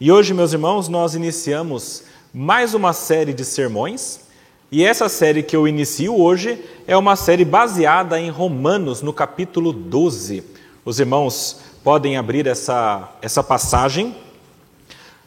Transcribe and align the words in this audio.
E 0.00 0.12
hoje, 0.12 0.32
meus 0.32 0.52
irmãos, 0.52 0.86
nós 0.86 1.16
iniciamos 1.16 2.04
mais 2.32 2.72
uma 2.72 2.92
série 2.92 3.32
de 3.32 3.44
sermões. 3.44 4.20
E 4.70 4.84
essa 4.84 5.08
série 5.08 5.42
que 5.42 5.56
eu 5.56 5.66
inicio 5.66 6.16
hoje 6.16 6.64
é 6.86 6.96
uma 6.96 7.16
série 7.16 7.44
baseada 7.44 8.20
em 8.20 8.30
Romanos, 8.30 9.02
no 9.02 9.12
capítulo 9.12 9.72
12. 9.72 10.44
Os 10.84 11.00
irmãos 11.00 11.58
podem 11.82 12.16
abrir 12.16 12.46
essa, 12.46 13.12
essa 13.20 13.42
passagem. 13.42 14.14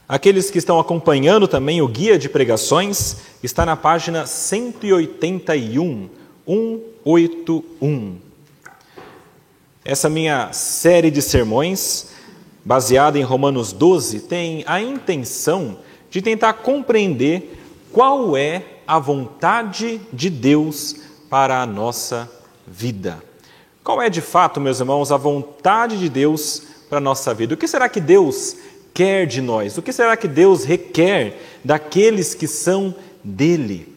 Aqueles 0.07 0.49
que 0.49 0.57
estão 0.57 0.79
acompanhando 0.79 1.49
também 1.49 1.81
o 1.81 1.87
guia 1.89 2.17
de 2.17 2.29
pregações 2.29 3.17
está 3.43 3.65
na 3.65 3.75
página 3.75 4.25
181, 4.25 6.09
181. 6.47 8.15
Essa 9.83 10.09
minha 10.09 10.53
série 10.53 11.11
de 11.11 11.21
sermões, 11.21 12.20
baseada 12.63 13.17
em 13.17 13.23
Romanos 13.23 13.73
12, 13.73 14.21
tem 14.21 14.63
a 14.67 14.81
intenção 14.81 15.79
de 16.09 16.21
tentar 16.21 16.53
compreender 16.53 17.57
qual 17.91 18.35
é 18.37 18.63
a 18.87 18.99
vontade 18.99 20.01
de 20.11 20.29
Deus 20.29 20.95
para 21.29 21.61
a 21.61 21.65
nossa 21.65 22.29
vida. 22.67 23.23
Qual 23.83 24.01
é 24.01 24.09
de 24.09 24.21
fato, 24.21 24.61
meus 24.61 24.79
irmãos, 24.79 25.11
a 25.11 25.17
vontade 25.17 25.97
de 25.97 26.09
Deus 26.09 26.63
para 26.89 26.99
a 26.99 27.01
nossa 27.01 27.33
vida? 27.33 27.53
O 27.53 27.57
que 27.57 27.67
será 27.67 27.89
que 27.89 27.99
Deus 27.99 28.55
quer 28.93 29.25
de 29.25 29.41
nós? 29.41 29.77
O 29.77 29.81
que 29.81 29.91
será 29.91 30.15
que 30.15 30.27
Deus 30.27 30.63
requer 30.63 31.41
daqueles 31.63 32.35
que 32.35 32.47
são 32.47 32.93
dele? 33.23 33.95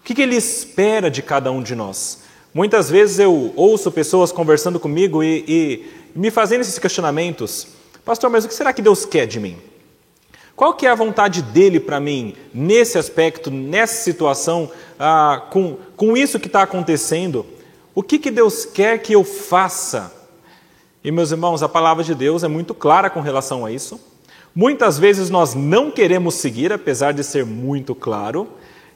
O 0.00 0.02
que 0.04 0.20
Ele 0.20 0.36
espera 0.36 1.10
de 1.10 1.22
cada 1.22 1.50
um 1.50 1.62
de 1.62 1.74
nós? 1.74 2.22
Muitas 2.52 2.90
vezes 2.90 3.18
eu 3.18 3.52
ouço 3.56 3.90
pessoas 3.90 4.30
conversando 4.30 4.78
comigo 4.78 5.22
e, 5.22 5.44
e 5.48 5.92
me 6.14 6.30
fazendo 6.30 6.60
esses 6.60 6.78
questionamentos. 6.78 7.68
Pastor, 8.04 8.30
mas 8.30 8.44
o 8.44 8.48
que 8.48 8.54
será 8.54 8.72
que 8.72 8.82
Deus 8.82 9.04
quer 9.04 9.26
de 9.26 9.38
mim? 9.38 9.56
Qual 10.56 10.74
que 10.74 10.86
é 10.86 10.90
a 10.90 10.94
vontade 10.94 11.40
dele 11.40 11.80
para 11.80 11.98
mim 11.98 12.34
nesse 12.52 12.98
aspecto, 12.98 13.50
nessa 13.50 14.02
situação, 14.02 14.70
ah, 14.98 15.46
com, 15.50 15.78
com 15.96 16.16
isso 16.16 16.38
que 16.38 16.46
está 16.46 16.62
acontecendo? 16.62 17.46
O 17.94 18.02
que, 18.02 18.18
que 18.18 18.30
Deus 18.30 18.64
quer 18.64 18.98
que 18.98 19.14
eu 19.14 19.24
faça? 19.24 20.12
E 21.02 21.10
meus 21.10 21.30
irmãos, 21.30 21.62
a 21.62 21.68
palavra 21.68 22.04
de 22.04 22.14
Deus 22.14 22.44
é 22.44 22.48
muito 22.48 22.74
clara 22.74 23.08
com 23.08 23.20
relação 23.20 23.64
a 23.64 23.72
isso. 23.72 24.00
Muitas 24.54 24.98
vezes 24.98 25.30
nós 25.30 25.54
não 25.54 25.90
queremos 25.90 26.34
seguir, 26.34 26.72
apesar 26.72 27.12
de 27.12 27.24
ser 27.24 27.46
muito 27.46 27.94
claro, 27.94 28.48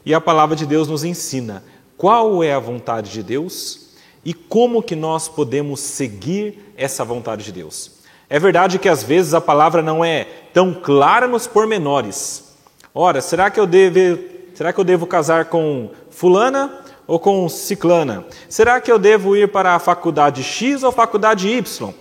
e 0.05 0.13
a 0.13 0.21
palavra 0.21 0.55
de 0.55 0.65
Deus 0.65 0.87
nos 0.87 1.03
ensina 1.03 1.63
qual 1.97 2.43
é 2.43 2.53
a 2.53 2.59
vontade 2.59 3.11
de 3.11 3.23
Deus 3.23 3.89
e 4.23 4.33
como 4.33 4.83
que 4.83 4.95
nós 4.95 5.27
podemos 5.27 5.79
seguir 5.79 6.73
essa 6.77 7.03
vontade 7.03 7.43
de 7.43 7.51
Deus. 7.51 7.96
É 8.29 8.37
verdade 8.39 8.77
que 8.77 8.89
às 8.89 9.03
vezes 9.03 9.33
a 9.33 9.39
palavra 9.39 9.81
não 9.81 10.03
é 10.03 10.25
tão 10.53 10.73
clara 10.73 11.27
nos 11.27 11.47
pormenores. 11.47 12.55
Ora, 12.93 13.21
será 13.21 13.49
que 13.49 13.59
eu 13.59 13.65
devo, 13.65 14.19
será 14.53 14.73
que 14.73 14.79
eu 14.79 14.83
devo 14.83 15.07
casar 15.07 15.45
com 15.45 15.91
fulana 16.09 16.81
ou 17.05 17.19
com 17.19 17.47
ciclana? 17.47 18.25
Será 18.49 18.81
que 18.81 18.91
eu 18.91 18.99
devo 18.99 19.35
ir 19.35 19.47
para 19.47 19.75
a 19.75 19.79
faculdade 19.79 20.43
X 20.43 20.83
ou 20.83 20.91
faculdade 20.91 21.47
Y? 21.47 21.93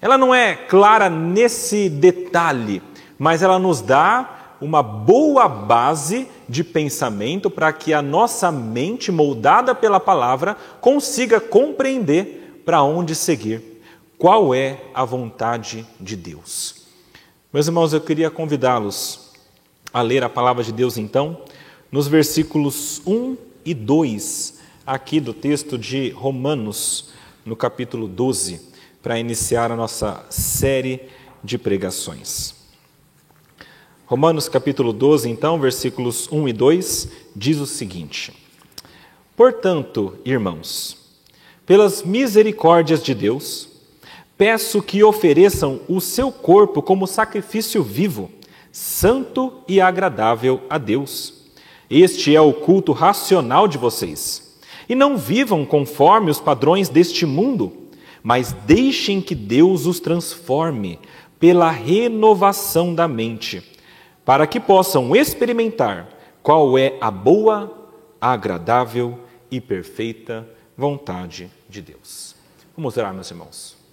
Ela 0.00 0.18
não 0.18 0.34
é 0.34 0.54
clara 0.54 1.08
nesse 1.08 1.88
detalhe, 1.88 2.82
mas 3.16 3.42
ela 3.42 3.58
nos 3.58 3.80
dá 3.80 4.56
uma 4.60 4.82
boa 4.82 5.48
base 5.48 6.26
de 6.48 6.64
pensamento 6.64 7.48
para 7.48 7.72
que 7.72 7.92
a 7.94 8.02
nossa 8.02 8.50
mente, 8.50 9.12
moldada 9.12 9.74
pela 9.74 10.00
palavra, 10.00 10.56
consiga 10.80 11.38
compreender 11.38 12.62
para 12.64 12.82
onde 12.82 13.14
seguir, 13.14 13.73
qual 14.18 14.54
é 14.54 14.80
a 14.94 15.04
vontade 15.04 15.86
de 16.00 16.16
Deus. 16.16 16.84
Meus 17.52 17.66
irmãos, 17.66 17.92
eu 17.92 18.00
queria 18.00 18.30
convidá-los 18.30 19.32
a 19.92 20.02
ler 20.02 20.24
a 20.24 20.28
palavra 20.28 20.64
de 20.64 20.72
Deus 20.72 20.96
então, 20.96 21.42
nos 21.90 22.08
versículos 22.08 23.00
1 23.06 23.36
e 23.64 23.74
2, 23.74 24.60
aqui 24.86 25.20
do 25.20 25.32
texto 25.32 25.78
de 25.78 26.10
Romanos, 26.10 27.10
no 27.44 27.54
capítulo 27.54 28.08
12, 28.08 28.60
para 29.02 29.18
iniciar 29.18 29.70
a 29.70 29.76
nossa 29.76 30.24
série 30.30 31.08
de 31.42 31.58
pregações. 31.58 32.54
Romanos 34.06 34.48
capítulo 34.48 34.92
12, 34.92 35.28
então, 35.28 35.60
versículos 35.60 36.28
1 36.30 36.48
e 36.48 36.52
2, 36.52 37.08
diz 37.36 37.58
o 37.58 37.66
seguinte: 37.66 38.32
Portanto, 39.36 40.18
irmãos, 40.24 40.96
pelas 41.64 42.02
misericórdias 42.02 43.02
de 43.02 43.14
Deus, 43.14 43.73
peço 44.44 44.82
que 44.82 45.02
ofereçam 45.02 45.80
o 45.88 46.02
seu 46.02 46.30
corpo 46.30 46.82
como 46.82 47.06
sacrifício 47.06 47.82
vivo, 47.82 48.30
santo 48.70 49.62
e 49.66 49.80
agradável 49.80 50.60
a 50.68 50.76
Deus. 50.76 51.46
Este 51.88 52.36
é 52.36 52.40
o 52.42 52.52
culto 52.52 52.92
racional 52.92 53.66
de 53.66 53.78
vocês. 53.78 54.60
E 54.86 54.94
não 54.94 55.16
vivam 55.16 55.64
conforme 55.64 56.30
os 56.30 56.42
padrões 56.42 56.90
deste 56.90 57.24
mundo, 57.24 57.72
mas 58.22 58.52
deixem 58.52 59.18
que 59.18 59.34
Deus 59.34 59.86
os 59.86 59.98
transforme 59.98 60.98
pela 61.40 61.70
renovação 61.70 62.94
da 62.94 63.08
mente 63.08 63.62
para 64.26 64.46
que 64.46 64.60
possam 64.60 65.16
experimentar 65.16 66.06
qual 66.42 66.76
é 66.76 66.98
a 67.00 67.10
boa, 67.10 67.88
agradável 68.20 69.20
e 69.50 69.58
perfeita 69.58 70.46
vontade 70.76 71.50
de 71.66 71.80
Deus. 71.80 72.36
Vamos 72.76 72.94
orar, 72.98 73.14
meus 73.14 73.30
irmãos. 73.30 73.83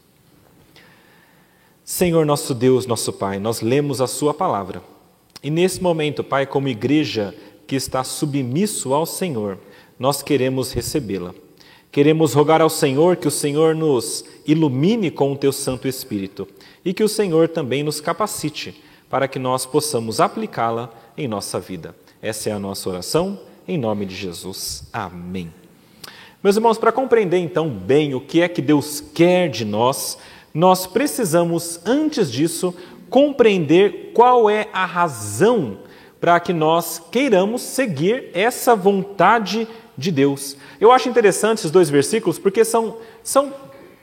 Senhor 1.91 2.25
nosso 2.25 2.53
Deus, 2.53 2.85
nosso 2.85 3.11
Pai, 3.11 3.37
nós 3.37 3.59
lemos 3.59 3.99
a 3.99 4.07
Sua 4.07 4.33
palavra. 4.33 4.81
E 5.43 5.51
nesse 5.51 5.83
momento, 5.83 6.23
Pai, 6.23 6.45
como 6.45 6.69
igreja 6.69 7.35
que 7.67 7.75
está 7.75 8.01
submisso 8.01 8.93
ao 8.93 9.05
Senhor, 9.05 9.57
nós 9.99 10.23
queremos 10.23 10.71
recebê-la. 10.71 11.35
Queremos 11.91 12.33
rogar 12.33 12.61
ao 12.61 12.69
Senhor 12.69 13.17
que 13.17 13.27
o 13.27 13.31
Senhor 13.31 13.75
nos 13.75 14.23
ilumine 14.47 15.11
com 15.11 15.33
o 15.33 15.35
Teu 15.35 15.51
Santo 15.51 15.85
Espírito 15.85 16.47
e 16.85 16.93
que 16.93 17.03
o 17.03 17.09
Senhor 17.09 17.49
também 17.49 17.83
nos 17.83 17.99
capacite 17.99 18.81
para 19.09 19.27
que 19.27 19.37
nós 19.37 19.65
possamos 19.65 20.21
aplicá-la 20.21 20.89
em 21.17 21.27
nossa 21.27 21.59
vida. 21.59 21.93
Essa 22.21 22.51
é 22.51 22.53
a 22.53 22.59
nossa 22.59 22.89
oração, 22.89 23.37
em 23.67 23.77
nome 23.77 24.05
de 24.05 24.15
Jesus. 24.15 24.85
Amém. 24.93 25.51
Meus 26.41 26.55
irmãos, 26.55 26.77
para 26.77 26.91
compreender 26.91 27.37
então 27.37 27.69
bem 27.69 28.15
o 28.15 28.21
que 28.21 28.41
é 28.41 28.47
que 28.47 28.63
Deus 28.63 28.99
quer 29.13 29.47
de 29.47 29.63
nós, 29.63 30.17
nós 30.53 30.85
precisamos, 30.85 31.79
antes 31.85 32.31
disso, 32.31 32.73
compreender 33.09 34.11
qual 34.13 34.49
é 34.49 34.67
a 34.73 34.85
razão 34.85 35.79
para 36.19 36.39
que 36.39 36.53
nós 36.53 37.01
queiramos 37.11 37.61
seguir 37.61 38.29
essa 38.33 38.75
vontade 38.75 39.67
de 39.97 40.11
Deus. 40.11 40.55
Eu 40.79 40.91
acho 40.91 41.09
interessante 41.09 41.59
esses 41.59 41.71
dois 41.71 41.89
versículos 41.89 42.37
porque 42.37 42.63
são, 42.63 42.97
são 43.23 43.53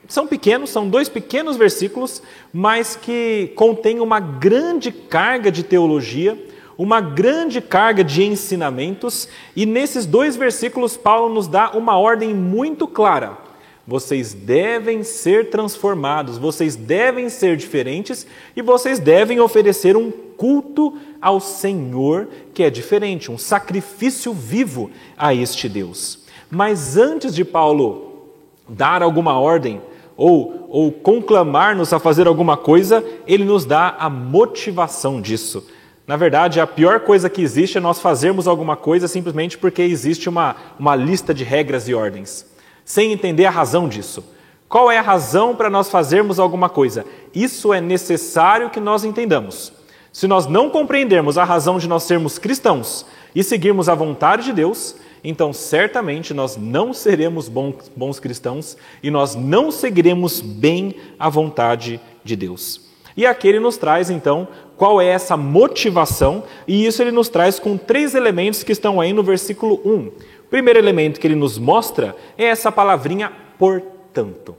são 0.08 0.26
pequenos, 0.26 0.70
são 0.70 0.88
dois 0.88 1.06
pequenos 1.08 1.58
versículos, 1.58 2.22
mas 2.50 2.96
que 2.96 3.52
contêm 3.54 4.00
uma 4.00 4.18
grande 4.18 4.90
carga 4.90 5.52
de 5.52 5.62
teologia, 5.62 6.42
uma 6.78 6.98
grande 6.98 7.60
carga 7.60 8.02
de 8.02 8.24
ensinamentos, 8.24 9.28
e 9.54 9.66
nesses 9.66 10.06
dois 10.06 10.34
versículos 10.34 10.96
Paulo 10.96 11.34
nos 11.34 11.46
dá 11.46 11.72
uma 11.72 11.98
ordem 11.98 12.32
muito 12.34 12.86
clara. 12.86 13.47
Vocês 13.88 14.34
devem 14.34 15.02
ser 15.02 15.48
transformados, 15.48 16.36
vocês 16.36 16.76
devem 16.76 17.30
ser 17.30 17.56
diferentes 17.56 18.26
e 18.54 18.60
vocês 18.60 18.98
devem 18.98 19.40
oferecer 19.40 19.96
um 19.96 20.10
culto 20.10 20.98
ao 21.22 21.40
Senhor 21.40 22.28
que 22.52 22.62
é 22.62 22.68
diferente, 22.68 23.32
um 23.32 23.38
sacrifício 23.38 24.34
vivo 24.34 24.90
a 25.16 25.34
este 25.34 25.70
Deus. 25.70 26.18
Mas 26.50 26.98
antes 26.98 27.34
de 27.34 27.46
Paulo 27.46 28.28
dar 28.68 29.02
alguma 29.02 29.40
ordem, 29.40 29.80
ou, 30.18 30.66
ou 30.68 30.92
conclamar-nos 30.92 31.90
a 31.94 31.98
fazer 31.98 32.26
alguma 32.26 32.58
coisa, 32.58 33.02
ele 33.26 33.44
nos 33.44 33.64
dá 33.64 33.96
a 33.98 34.10
motivação 34.10 35.18
disso. 35.18 35.66
Na 36.06 36.16
verdade, 36.16 36.60
a 36.60 36.66
pior 36.66 37.00
coisa 37.00 37.30
que 37.30 37.40
existe 37.40 37.78
é 37.78 37.80
nós 37.80 38.00
fazermos 38.00 38.46
alguma 38.46 38.76
coisa 38.76 39.08
simplesmente 39.08 39.56
porque 39.56 39.80
existe 39.80 40.28
uma, 40.28 40.56
uma 40.78 40.94
lista 40.94 41.32
de 41.32 41.42
regras 41.42 41.88
e 41.88 41.94
ordens, 41.94 42.44
sem 42.88 43.12
entender 43.12 43.44
a 43.44 43.50
razão 43.50 43.86
disso. 43.86 44.24
Qual 44.66 44.90
é 44.90 44.96
a 44.96 45.02
razão 45.02 45.54
para 45.54 45.68
nós 45.68 45.90
fazermos 45.90 46.38
alguma 46.38 46.70
coisa? 46.70 47.04
Isso 47.34 47.74
é 47.74 47.82
necessário 47.82 48.70
que 48.70 48.80
nós 48.80 49.04
entendamos. 49.04 49.70
Se 50.10 50.26
nós 50.26 50.46
não 50.46 50.70
compreendermos 50.70 51.36
a 51.36 51.44
razão 51.44 51.76
de 51.76 51.86
nós 51.86 52.04
sermos 52.04 52.38
cristãos 52.38 53.04
e 53.34 53.44
seguirmos 53.44 53.90
a 53.90 53.94
vontade 53.94 54.44
de 54.44 54.54
Deus, 54.54 54.96
então 55.22 55.52
certamente 55.52 56.32
nós 56.32 56.56
não 56.56 56.94
seremos 56.94 57.46
bons, 57.46 58.18
cristãos 58.18 58.74
e 59.02 59.10
nós 59.10 59.34
não 59.34 59.70
seguiremos 59.70 60.40
bem 60.40 60.94
a 61.18 61.28
vontade 61.28 62.00
de 62.24 62.34
Deus. 62.36 62.88
E 63.14 63.26
aqui 63.26 63.48
ele 63.48 63.60
nos 63.60 63.76
traz 63.76 64.08
então 64.08 64.48
qual 64.78 64.98
é 64.98 65.08
essa 65.08 65.36
motivação, 65.36 66.44
e 66.66 66.86
isso 66.86 67.02
ele 67.02 67.10
nos 67.10 67.28
traz 67.28 67.58
com 67.58 67.76
três 67.76 68.14
elementos 68.14 68.62
que 68.62 68.72
estão 68.72 68.98
aí 68.98 69.12
no 69.12 69.24
versículo 69.24 69.78
1. 69.84 70.10
Primeiro 70.50 70.78
elemento 70.78 71.20
que 71.20 71.26
ele 71.26 71.34
nos 71.34 71.58
mostra 71.58 72.16
é 72.36 72.44
essa 72.44 72.72
palavrinha 72.72 73.32
portanto. 73.58 74.56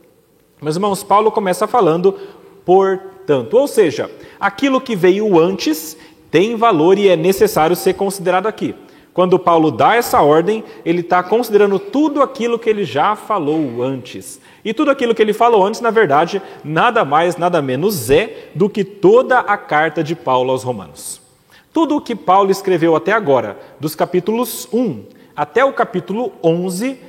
Meus 0.61 0.75
irmãos, 0.75 1.03
Paulo 1.03 1.31
começa 1.31 1.67
falando 1.67 2.13
portanto 2.65 3.19
tanto. 3.29 3.55
Ou 3.55 3.67
seja, 3.67 4.09
aquilo 4.39 4.81
que 4.81 4.95
veio 4.95 5.39
antes 5.39 5.95
tem 6.31 6.55
valor 6.55 6.97
e 6.97 7.07
é 7.07 7.15
necessário 7.15 7.75
ser 7.75 7.93
considerado 7.93 8.47
aqui. 8.47 8.73
Quando 9.13 9.37
Paulo 9.37 9.69
dá 9.69 9.95
essa 9.95 10.19
ordem, 10.21 10.63
ele 10.83 11.01
está 11.01 11.21
considerando 11.21 11.77
tudo 11.77 12.23
aquilo 12.23 12.57
que 12.57 12.67
ele 12.67 12.83
já 12.83 13.15
falou 13.15 13.83
antes. 13.83 14.41
E 14.65 14.73
tudo 14.73 14.89
aquilo 14.89 15.13
que 15.13 15.21
ele 15.21 15.33
falou 15.33 15.63
antes, 15.63 15.79
na 15.79 15.91
verdade, 15.91 16.41
nada 16.63 17.05
mais, 17.05 17.37
nada 17.37 17.61
menos 17.61 18.09
é 18.09 18.49
do 18.55 18.67
que 18.67 18.83
toda 18.83 19.39
a 19.39 19.57
carta 19.57 20.03
de 20.03 20.15
Paulo 20.15 20.49
aos 20.49 20.63
Romanos. 20.63 21.21
Tudo 21.71 21.97
o 21.97 22.01
que 22.01 22.15
Paulo 22.15 22.49
escreveu 22.49 22.95
até 22.95 23.11
agora, 23.11 23.59
dos 23.79 23.93
capítulos 23.93 24.67
1 24.73 25.18
até 25.39 25.63
o 25.63 25.71
capítulo 25.71 26.33
11, 26.43 26.99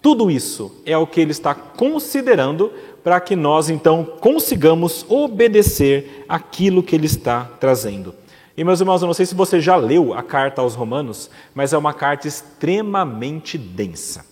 tudo 0.00 0.30
isso 0.30 0.80
é 0.86 0.96
o 0.96 1.04
que 1.04 1.20
ele 1.20 1.32
está 1.32 1.52
considerando 1.52 2.72
para 3.02 3.18
que 3.18 3.34
nós 3.34 3.68
então 3.68 4.04
consigamos 4.04 5.04
obedecer 5.08 6.24
aquilo 6.28 6.80
que 6.80 6.94
ele 6.94 7.06
está 7.06 7.50
trazendo. 7.58 8.14
E 8.56 8.62
meus 8.62 8.78
irmãos, 8.78 9.02
eu 9.02 9.06
não 9.08 9.14
sei 9.14 9.26
se 9.26 9.34
você 9.34 9.60
já 9.60 9.74
leu 9.74 10.14
a 10.14 10.22
carta 10.22 10.62
aos 10.62 10.76
Romanos, 10.76 11.28
mas 11.56 11.72
é 11.72 11.76
uma 11.76 11.92
carta 11.92 12.28
extremamente 12.28 13.58
densa. 13.58 14.24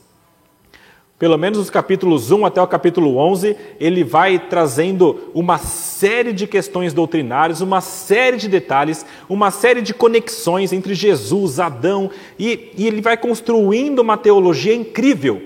Pelo 1.16 1.38
menos 1.38 1.58
os 1.58 1.70
capítulos 1.70 2.32
1 2.32 2.44
até 2.44 2.60
o 2.60 2.66
capítulo 2.66 3.16
11, 3.16 3.56
ele 3.78 4.02
vai 4.02 4.36
trazendo 4.36 5.30
uma 5.32 5.58
série 5.58 6.32
de 6.32 6.44
questões 6.44 6.92
doutrinárias, 6.92 7.60
uma 7.60 7.80
série 7.80 8.36
de 8.36 8.48
detalhes, 8.48 9.06
uma 9.28 9.52
série 9.52 9.80
de 9.80 9.94
conexões 9.94 10.72
entre 10.72 10.92
Jesus, 10.92 11.60
Adão, 11.60 12.10
e, 12.36 12.72
e 12.76 12.86
ele 12.88 13.00
vai 13.00 13.16
construindo 13.16 14.00
uma 14.00 14.16
teologia 14.16 14.74
incrível, 14.74 15.40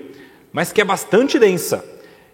mas 0.51 0.71
que 0.71 0.81
é 0.81 0.83
bastante 0.83 1.37
densa. 1.37 1.85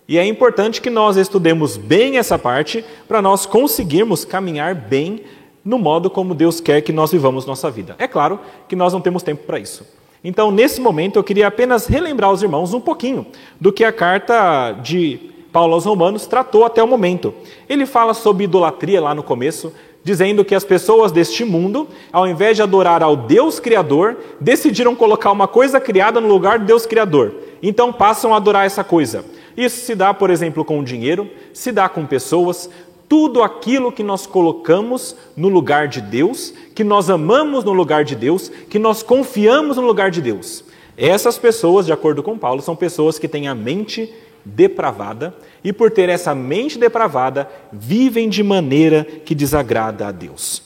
E 0.08 0.18
é 0.18 0.26
importante 0.26 0.82
que 0.82 0.90
nós 0.90 1.18
estudemos 1.18 1.76
bem 1.76 2.18
essa 2.18 2.40
parte 2.40 2.86
para 3.06 3.22
nós 3.22 3.46
conseguirmos 3.46 4.24
caminhar 4.24 4.74
bem 4.74 5.24
no 5.64 5.78
modo 5.78 6.10
como 6.10 6.36
Deus 6.36 6.62
quer 6.62 6.82
que 6.82 6.94
nós 6.94 7.12
vivamos 7.12 7.46
nossa 7.46 7.70
vida. 7.70 7.96
É 7.98 8.08
claro 8.08 8.40
que 8.70 8.76
nós 8.78 8.94
não 8.94 9.02
temos 9.02 9.24
tempo 9.24 9.44
para 9.44 9.60
isso. 9.60 9.86
Então, 10.28 10.50
nesse 10.50 10.82
momento, 10.82 11.20
eu 11.20 11.24
queria 11.24 11.46
apenas 11.46 11.86
relembrar 11.86 12.32
aos 12.32 12.42
irmãos 12.42 12.74
um 12.74 12.82
pouquinho 12.82 13.28
do 13.62 13.72
que 13.72 13.84
a 13.84 13.92
carta 13.92 14.72
de 14.72 15.20
Paulo 15.54 15.76
aos 15.76 15.86
Romanos 15.86 16.26
tratou 16.26 16.66
até 16.66 16.82
o 16.82 16.88
momento. 16.88 17.32
Ele 17.70 17.86
fala 17.86 18.16
sobre 18.16 18.46
idolatria 18.46 19.00
lá 19.00 19.14
no 19.14 19.22
começo, 19.22 19.72
dizendo 20.04 20.44
que 20.44 20.56
as 20.56 20.64
pessoas 20.64 21.12
deste 21.12 21.46
mundo, 21.46 21.88
ao 22.12 22.28
invés 22.28 22.56
de 22.56 22.64
adorar 22.64 23.04
ao 23.04 23.16
Deus 23.16 23.60
Criador, 23.60 24.18
decidiram 24.42 24.96
colocar 24.96 25.32
uma 25.32 25.48
coisa 25.48 25.80
criada 25.80 26.20
no 26.20 26.28
lugar 26.28 26.58
do 26.58 26.66
Deus 26.66 26.88
Criador. 26.88 27.36
Então 27.62 27.94
passam 27.94 28.34
a 28.34 28.38
adorar 28.38 28.66
essa 28.66 28.84
coisa. 28.84 29.24
Isso 29.56 29.86
se 29.86 29.94
dá, 29.94 30.12
por 30.12 30.32
exemplo, 30.32 30.66
com 30.66 30.80
o 30.80 30.84
dinheiro, 30.84 31.30
se 31.54 31.72
dá 31.72 31.88
com 31.88 32.04
pessoas, 32.04 32.68
tudo 33.08 33.44
aquilo 33.44 33.92
que 33.92 34.04
nós 34.04 34.26
colocamos 34.26 35.16
no 35.36 35.48
lugar 35.48 35.88
de 35.88 36.02
Deus, 36.02 36.54
que 36.74 36.84
nós 36.84 37.10
amamos 37.10 37.64
no 37.64 37.74
lugar 37.74 38.04
de 38.04 38.16
Deus, 38.16 38.50
que 38.70 38.80
nós 38.80 39.04
confiamos 39.04 39.78
no 39.78 39.86
lugar 39.86 40.10
de 40.12 40.22
Deus. 40.22 40.64
Essas 40.98 41.38
pessoas, 41.38 41.86
de 41.86 41.92
acordo 41.92 42.24
com 42.24 42.38
Paulo, 42.38 42.62
são 42.62 42.76
pessoas 42.76 43.20
que 43.20 43.28
têm 43.28 43.48
a 43.48 43.56
mente 43.56 44.12
depravada 44.44 45.36
e, 45.64 45.74
por 45.74 45.92
ter 45.92 46.10
essa 46.10 46.34
mente 46.34 46.78
depravada, 46.78 47.50
vivem 47.72 48.30
de 48.30 48.44
maneira 48.44 49.04
que 49.04 49.36
desagrada 49.36 50.08
a 50.08 50.12
Deus. 50.12 50.62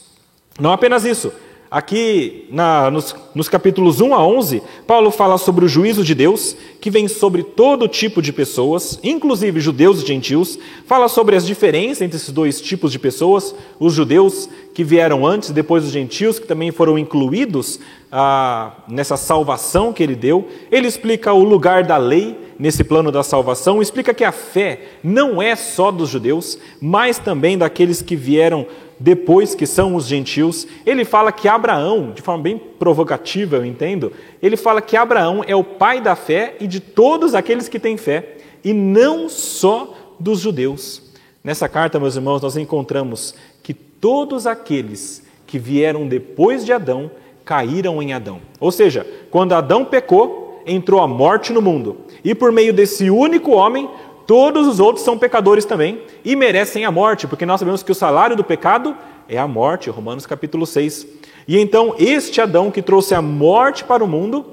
Não 0.59 0.71
apenas 0.71 1.05
isso, 1.05 1.31
Aqui 1.71 2.47
na, 2.49 2.89
nos, 2.89 3.15
nos, 3.35 3.47
capítulos 3.47 4.01
1 4.01 4.15
a 4.15 4.25
11, 4.25 4.63
Paulo 4.87 5.11
fala 5.11 5.37
sobre 5.37 5.65
o 5.65 5.67
juízo 5.67 6.03
de 6.03 6.15
Deus, 6.15 6.55
que 6.81 6.89
vem 6.89 7.07
sobre 7.07 7.43
todo 7.43 7.87
tipo 7.87 8.23
de 8.23 8.33
pessoas, 8.33 8.99
inclusive 9.03 9.59
judeus 9.59 10.01
e 10.01 10.07
gentios. 10.07 10.57
Fala 10.87 11.07
sobre 11.07 11.35
as 11.35 11.45
diferenças 11.45 12.01
entre 12.01 12.17
esses 12.17 12.31
dois 12.31 12.59
tipos 12.59 12.91
de 12.91 12.97
pessoas, 12.97 13.53
os 13.79 13.93
judeus 13.93 14.49
que 14.73 14.83
vieram 14.83 15.27
antes 15.27 15.51
depois 15.51 15.85
os 15.85 15.91
gentios, 15.91 16.39
que 16.39 16.47
também 16.47 16.71
foram 16.71 16.97
incluídos 16.97 17.79
ah, 18.11 18.73
nessa 18.87 19.15
salvação 19.15 19.93
que 19.93 20.01
ele 20.01 20.15
deu. 20.15 20.47
Ele 20.71 20.87
explica 20.87 21.33
o 21.33 21.43
lugar 21.43 21.83
da 21.83 21.97
lei 21.97 22.35
nesse 22.57 22.83
plano 22.83 23.11
da 23.11 23.21
salvação, 23.21 23.79
explica 23.79 24.11
que 24.11 24.23
a 24.23 24.31
fé 24.31 24.81
não 25.03 25.39
é 25.39 25.55
só 25.55 25.91
dos 25.91 26.09
judeus, 26.09 26.57
mas 26.81 27.19
também 27.19 27.59
daqueles 27.59 28.01
que 28.01 28.15
vieram 28.15 28.65
depois 28.99 29.55
que 29.55 29.65
são 29.65 29.95
os 29.95 30.05
gentios, 30.05 30.67
ele 30.85 31.05
fala 31.05 31.31
que 31.31 31.47
Abraão, 31.47 32.11
de 32.11 32.21
forma 32.21 32.43
bem 32.43 32.57
provocativa, 32.57 33.55
eu 33.55 33.65
entendo, 33.65 34.11
ele 34.41 34.57
fala 34.57 34.81
que 34.81 34.97
Abraão 34.97 35.43
é 35.47 35.55
o 35.55 35.63
pai 35.63 36.01
da 36.01 36.15
fé 36.15 36.57
e 36.59 36.67
de 36.67 36.79
todos 36.79 37.33
aqueles 37.33 37.69
que 37.69 37.79
têm 37.79 37.95
fé, 37.95 38.37
e 38.63 38.73
não 38.73 39.29
só 39.29 39.95
dos 40.19 40.39
judeus. 40.41 41.01
Nessa 41.41 41.69
carta, 41.69 41.99
meus 41.99 42.17
irmãos, 42.17 42.41
nós 42.41 42.57
encontramos 42.57 43.33
que 43.63 43.73
todos 43.73 44.45
aqueles 44.45 45.23
que 45.47 45.57
vieram 45.57 46.07
depois 46.07 46.65
de 46.65 46.73
Adão 46.73 47.09
caíram 47.45 48.01
em 48.01 48.13
Adão. 48.13 48.41
Ou 48.59 48.71
seja, 48.71 49.07
quando 49.31 49.53
Adão 49.53 49.85
pecou, 49.85 50.61
entrou 50.65 50.99
a 51.01 51.07
morte 51.07 51.53
no 51.53 51.61
mundo. 51.61 51.97
E 52.23 52.35
por 52.35 52.51
meio 52.51 52.73
desse 52.73 53.09
único 53.09 53.51
homem, 53.51 53.89
Todos 54.29 54.67
os 54.67 54.79
outros 54.79 55.03
são 55.03 55.17
pecadores 55.17 55.65
também 55.65 56.03
e 56.23 56.35
merecem 56.35 56.85
a 56.85 56.91
morte, 56.91 57.25
porque 57.25 57.47
nós 57.47 57.59
sabemos 57.59 57.81
que 57.81 57.91
o 57.91 57.95
salário 57.95 58.35
do 58.35 58.43
pecado 58.43 58.95
é 59.27 59.39
a 59.39 59.47
morte, 59.47 59.89
Romanos 59.89 60.27
capítulo 60.27 60.67
6. 60.67 61.07
E 61.47 61.57
então, 61.57 61.95
este 61.97 62.39
Adão 62.39 62.69
que 62.69 62.83
trouxe 62.83 63.15
a 63.15 63.23
morte 63.23 63.83
para 63.83 64.03
o 64.03 64.07
mundo, 64.07 64.45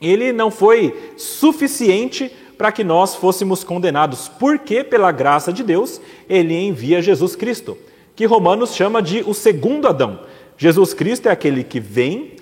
ele 0.00 0.32
não 0.32 0.50
foi 0.50 1.12
suficiente 1.16 2.32
para 2.58 2.72
que 2.72 2.82
nós 2.82 3.14
fôssemos 3.14 3.62
condenados, 3.62 4.26
porque 4.26 4.82
pela 4.82 5.12
graça 5.12 5.52
de 5.52 5.62
Deus, 5.62 6.00
ele 6.28 6.58
envia 6.58 7.00
Jesus 7.00 7.36
Cristo, 7.36 7.78
que 8.16 8.26
Romanos 8.26 8.74
chama 8.74 9.00
de 9.00 9.22
o 9.24 9.32
segundo 9.32 9.86
Adão. 9.86 10.18
Jesus 10.58 10.92
Cristo 10.92 11.28
é 11.28 11.30
aquele 11.30 11.62
que 11.62 11.78
vem, 11.78 12.32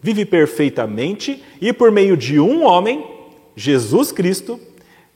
vive 0.00 0.24
perfeitamente 0.24 1.44
e 1.60 1.70
por 1.70 1.92
meio 1.92 2.16
de 2.16 2.40
um 2.40 2.64
homem, 2.64 3.04
Jesus 3.54 4.10
Cristo, 4.10 4.58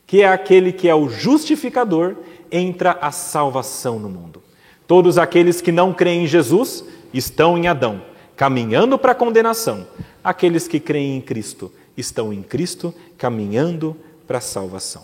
que 0.07 0.23
é 0.23 0.29
aquele 0.29 0.73
que 0.73 0.89
é 0.89 0.95
o 0.95 1.09
justificador, 1.09 2.17
entra 2.51 2.99
a 3.01 3.11
salvação 3.11 3.99
no 3.99 4.09
mundo. 4.09 4.43
Todos 4.87 5.19
aqueles 5.19 5.61
que 5.61 5.73
não 5.73 5.93
creem 5.93 6.25
em 6.25 6.27
Jesus 6.27 6.85
estão 7.13 7.57
em 7.57 7.67
Adão, 7.67 8.03
caminhando 8.37 8.99
para 8.99 9.13
a 9.13 9.15
condenação. 9.15 9.87
Aqueles 10.23 10.69
que 10.69 10.79
creem 10.79 11.17
em 11.17 11.21
Cristo 11.21 11.73
estão 11.97 12.33
em 12.33 12.43
Cristo, 12.43 12.95
caminhando 13.17 13.97
para 14.27 14.39
a 14.39 14.43
salvação. 14.43 15.03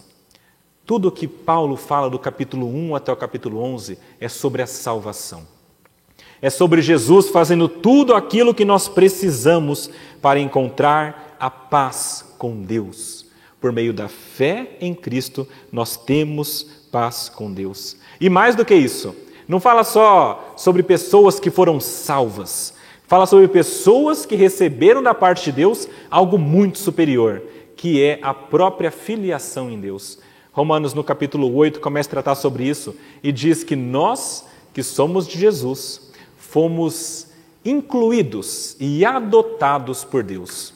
Tudo 0.85 1.09
o 1.09 1.13
que 1.13 1.29
Paulo 1.29 1.77
fala 1.77 2.11
do 2.11 2.19
capítulo 2.19 2.67
1 2.67 2.97
até 2.97 3.13
o 3.13 3.17
capítulo 3.17 3.63
11 3.63 3.97
é 4.21 4.29
sobre 4.29 4.61
a 4.61 4.67
salvação. 4.67 5.47
É 6.43 6.51
sobre 6.51 6.83
Jesus 6.83 7.29
fazendo 7.29 7.69
tudo 7.69 8.15
aquilo 8.15 8.55
que 8.55 8.65
nós 8.65 8.89
precisamos 8.89 9.91
para 10.21 10.41
encontrar 10.41 11.37
a 11.39 11.51
paz 11.51 12.35
com 12.39 12.63
Deus. 12.63 13.20
Por 13.61 13.73
meio 13.73 13.93
da 13.93 14.09
fé 14.09 14.77
em 14.81 14.95
Cristo, 14.95 15.47
nós 15.71 15.97
temos 15.97 16.67
paz 16.91 17.29
com 17.29 17.53
Deus. 17.53 17.97
E 18.21 18.29
mais 18.31 18.57
do 18.57 18.65
que 18.65 18.75
isso, 18.75 19.15
não 19.47 19.61
fala 19.61 19.85
só 19.85 20.55
sobre 20.57 20.83
pessoas 20.83 21.39
que 21.39 21.51
foram 21.51 21.79
salvas, 21.81 22.75
fala 23.07 23.27
sobre 23.27 23.49
pessoas 23.49 24.25
que 24.25 24.37
receberam 24.37 25.03
da 25.03 25.13
parte 25.13 25.47
de 25.47 25.53
Deus 25.53 25.89
algo 26.11 26.39
muito 26.39 26.79
superior, 26.79 27.43
que 27.77 28.03
é 28.03 28.19
a 28.23 28.33
própria 28.33 28.91
filiação 28.91 29.71
em 29.71 29.81
Deus. 29.81 30.19
Romanos, 30.53 30.95
no 30.95 31.05
capítulo 31.05 31.55
8, 31.55 31.81
começa 31.81 32.09
a 32.09 32.11
tratar 32.11 32.35
sobre 32.35 32.65
isso 32.65 32.95
e 33.23 33.33
diz 33.33 33.65
que 33.65 33.77
nós, 33.77 34.47
que 34.73 34.83
somos 34.83 35.27
de 35.27 35.39
Jesus, 35.39 36.13
fomos 36.37 37.29
incluídos 37.65 38.77
e 38.81 39.05
adotados 39.05 40.05
por 40.05 40.23
Deus. 40.23 40.73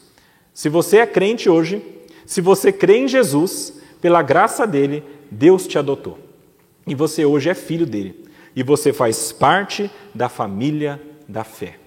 Se 0.52 0.68
você 0.68 0.98
é 0.98 1.06
crente 1.06 1.48
hoje, 1.48 1.82
se 2.26 2.40
você 2.40 2.72
crê 2.72 2.98
em 2.98 3.08
Jesus, 3.08 3.74
pela 4.00 4.22
graça 4.22 4.66
dele, 4.66 5.02
Deus 5.30 5.66
te 5.66 5.78
adotou. 5.78 6.18
E 6.86 6.94
você 6.94 7.24
hoje 7.24 7.48
é 7.48 7.54
filho 7.54 7.86
dele. 7.86 8.24
E 8.54 8.62
você 8.62 8.92
faz 8.92 9.32
parte 9.32 9.90
da 10.14 10.28
família 10.28 11.00
da 11.28 11.44
fé. 11.44 11.78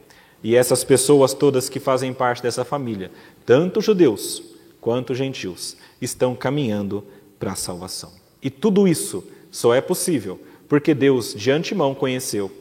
E 0.44 0.56
essas 0.56 0.84
pessoas 0.84 1.34
todas 1.34 1.70
que 1.70 1.79
fazem 1.79 2.13
parte 2.13 2.41
dessa 2.44 2.63
família, 2.63 3.12
tanto 3.46 3.82
judeus 3.82 4.44
quanto 4.79 5.15
gentios, 5.15 5.77
estão 6.01 6.36
caminhando 6.36 7.03
para 7.39 7.53
a 7.53 7.56
salvação. 7.56 8.12
E 8.41 8.50
tudo 8.50 8.88
isso 8.88 9.24
só 9.51 9.74
é 9.74 9.82
possível 9.82 10.39
porque 10.67 10.94
Deus 10.94 11.34
de 11.34 11.50
antemão 11.50 11.96
conheceu, 11.96 12.51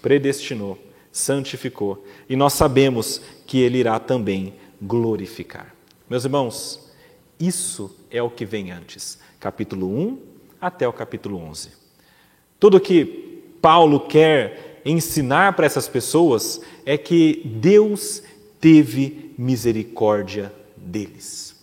predestinou, 0.00 0.78
santificou, 1.12 2.04
e 2.28 2.34
nós 2.34 2.54
sabemos 2.54 3.20
que 3.46 3.58
Ele 3.58 3.78
irá 3.78 3.98
também 3.98 4.54
glorificar. 4.80 5.74
Meus 6.08 6.24
irmãos, 6.24 6.90
isso 7.46 7.90
é 8.10 8.22
o 8.22 8.30
que 8.30 8.44
vem 8.44 8.70
antes, 8.70 9.18
capítulo 9.40 9.86
1 9.88 10.18
até 10.60 10.86
o 10.86 10.92
capítulo 10.92 11.38
11. 11.38 11.70
Tudo 12.60 12.78
que 12.78 13.42
Paulo 13.60 14.00
quer 14.00 14.80
ensinar 14.84 15.54
para 15.54 15.66
essas 15.66 15.88
pessoas 15.88 16.60
é 16.86 16.96
que 16.96 17.42
Deus 17.44 18.22
teve 18.60 19.34
misericórdia 19.36 20.52
deles. 20.76 21.56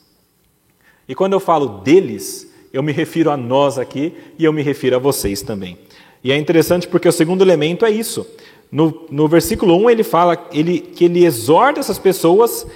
E 1.07 1.15
quando 1.15 1.33
eu 1.33 1.39
falo 1.39 1.79
deles, 1.79 2.51
eu 2.73 2.83
me 2.83 2.91
refiro 2.91 3.31
a 3.31 3.37
nós 3.37 3.77
aqui 3.77 4.13
e 4.37 4.43
eu 4.43 4.51
me 4.51 4.61
refiro 4.61 4.97
a 4.97 4.99
vocês 4.99 5.41
também. 5.41 5.77
E 6.21 6.31
é 6.31 6.37
interessante 6.37 6.87
porque 6.87 7.07
o 7.07 7.13
segundo 7.13 7.41
elemento 7.41 7.85
é 7.85 7.91
isso. 7.91 8.27
No, 8.71 9.07
no 9.09 9.27
versículo 9.27 9.75
1 9.77 9.89
ele 9.89 10.03
fala 10.03 10.49
ele, 10.51 10.79
que 10.79 11.05
ele 11.05 11.25
exorta 11.25 11.79
essas 11.79 11.97
pessoas 11.97 12.67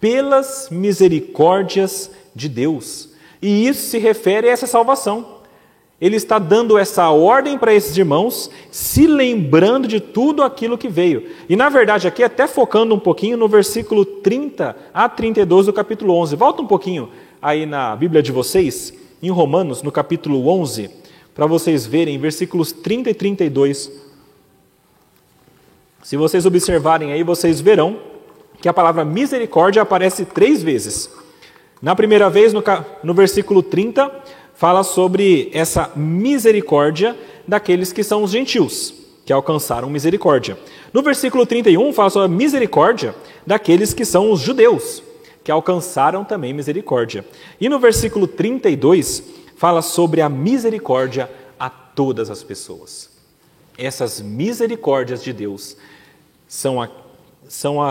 pelas 0.00 0.68
misericórdias 0.70 2.10
de 2.34 2.48
Deus. 2.48 3.10
E 3.40 3.66
isso 3.68 3.88
se 3.88 3.98
refere 3.98 4.48
a 4.48 4.52
essa 4.52 4.66
salvação. 4.66 5.34
Ele 6.00 6.16
está 6.16 6.38
dando 6.38 6.76
essa 6.76 7.08
ordem 7.08 7.56
para 7.56 7.72
esses 7.72 7.96
irmãos, 7.96 8.50
se 8.70 9.06
lembrando 9.06 9.86
de 9.86 10.00
tudo 10.00 10.42
aquilo 10.42 10.76
que 10.76 10.88
veio. 10.88 11.30
E 11.48 11.54
na 11.54 11.68
verdade, 11.68 12.08
aqui, 12.08 12.22
até 12.22 12.46
focando 12.46 12.94
um 12.94 12.98
pouquinho 12.98 13.36
no 13.36 13.48
versículo 13.48 14.04
30 14.04 14.76
a 14.92 15.08
32 15.08 15.66
do 15.66 15.72
capítulo 15.72 16.14
11. 16.14 16.36
Volta 16.36 16.62
um 16.62 16.66
pouquinho 16.66 17.10
aí 17.40 17.64
na 17.64 17.94
Bíblia 17.94 18.22
de 18.22 18.32
vocês, 18.32 18.92
em 19.22 19.30
Romanos, 19.30 19.82
no 19.82 19.92
capítulo 19.92 20.48
11, 20.48 20.90
para 21.34 21.46
vocês 21.46 21.86
verem 21.86 22.18
versículos 22.18 22.72
30 22.72 23.10
e 23.10 23.14
32. 23.14 23.90
Se 26.02 26.16
vocês 26.16 26.44
observarem 26.44 27.12
aí, 27.12 27.22
vocês 27.22 27.60
verão 27.60 27.98
que 28.60 28.68
a 28.68 28.74
palavra 28.74 29.04
misericórdia 29.04 29.80
aparece 29.80 30.24
três 30.24 30.62
vezes. 30.62 31.10
Na 31.84 31.94
primeira 31.94 32.30
vez, 32.30 32.54
no, 32.54 32.64
no 33.02 33.12
versículo 33.12 33.62
30, 33.62 34.10
fala 34.54 34.82
sobre 34.82 35.50
essa 35.52 35.92
misericórdia 35.94 37.14
daqueles 37.46 37.92
que 37.92 38.02
são 38.02 38.22
os 38.22 38.30
gentios, 38.30 38.94
que 39.26 39.30
alcançaram 39.30 39.90
misericórdia. 39.90 40.58
No 40.94 41.02
versículo 41.02 41.44
31, 41.44 41.92
fala 41.92 42.08
sobre 42.08 42.24
a 42.24 42.38
misericórdia 42.38 43.14
daqueles 43.46 43.92
que 43.92 44.06
são 44.06 44.32
os 44.32 44.40
judeus, 44.40 45.02
que 45.44 45.52
alcançaram 45.52 46.24
também 46.24 46.54
misericórdia. 46.54 47.22
E 47.60 47.68
no 47.68 47.78
versículo 47.78 48.26
32, 48.26 49.22
fala 49.54 49.82
sobre 49.82 50.22
a 50.22 50.28
misericórdia 50.30 51.30
a 51.60 51.68
todas 51.68 52.30
as 52.30 52.42
pessoas. 52.42 53.10
Essas 53.76 54.22
misericórdias 54.22 55.22
de 55.22 55.34
Deus 55.34 55.76
são, 56.48 56.80
a, 56.80 56.88
são 57.46 57.82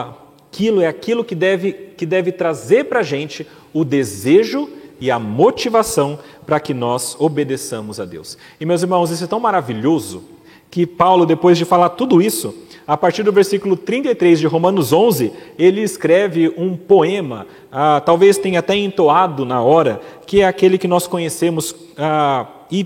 aquilo, 0.54 0.82
é 0.82 0.88
aquilo 0.88 1.24
que 1.24 1.34
deve, 1.34 1.74
que 1.98 2.06
deve 2.06 2.32
trazer 2.32 2.86
para 2.86 3.00
a 3.00 3.04
gente 3.04 3.48
o 3.74 3.84
desejo 3.84 4.70
e 5.02 5.10
a 5.10 5.18
motivação 5.18 6.20
para 6.46 6.60
que 6.60 6.76
nós 6.76 7.18
obedeçamos 7.20 8.00
a 8.00 8.06
Deus. 8.06 8.38
E 8.62 8.66
meus 8.66 8.84
irmãos, 8.84 9.10
isso 9.10 9.24
é 9.24 9.28
tão 9.28 9.40
maravilhoso 9.40 10.24
que 10.70 10.86
Paulo, 10.86 11.26
depois 11.26 11.58
de 11.58 11.66
falar 11.66 11.90
tudo 11.90 12.22
isso, 12.22 12.56
a 12.86 12.96
partir 12.96 13.24
do 13.24 13.32
versículo 13.32 13.76
33 13.76 14.40
de 14.40 14.46
Romanos 14.46 14.94
11, 14.94 15.34
ele 15.58 15.82
escreve 15.82 16.54
um 16.56 16.78
poema, 16.78 17.48
ah, 17.72 18.02
talvez 18.06 18.38
tenha 18.38 18.60
até 18.60 18.76
entoado 18.76 19.46
na 19.46 19.62
hora, 19.62 20.02
que 20.28 20.42
é 20.42 20.46
aquele 20.46 20.78
que 20.78 20.88
nós 20.88 21.08
conhecemos 21.08 21.76
ah, 21.98 22.46
e 22.72 22.86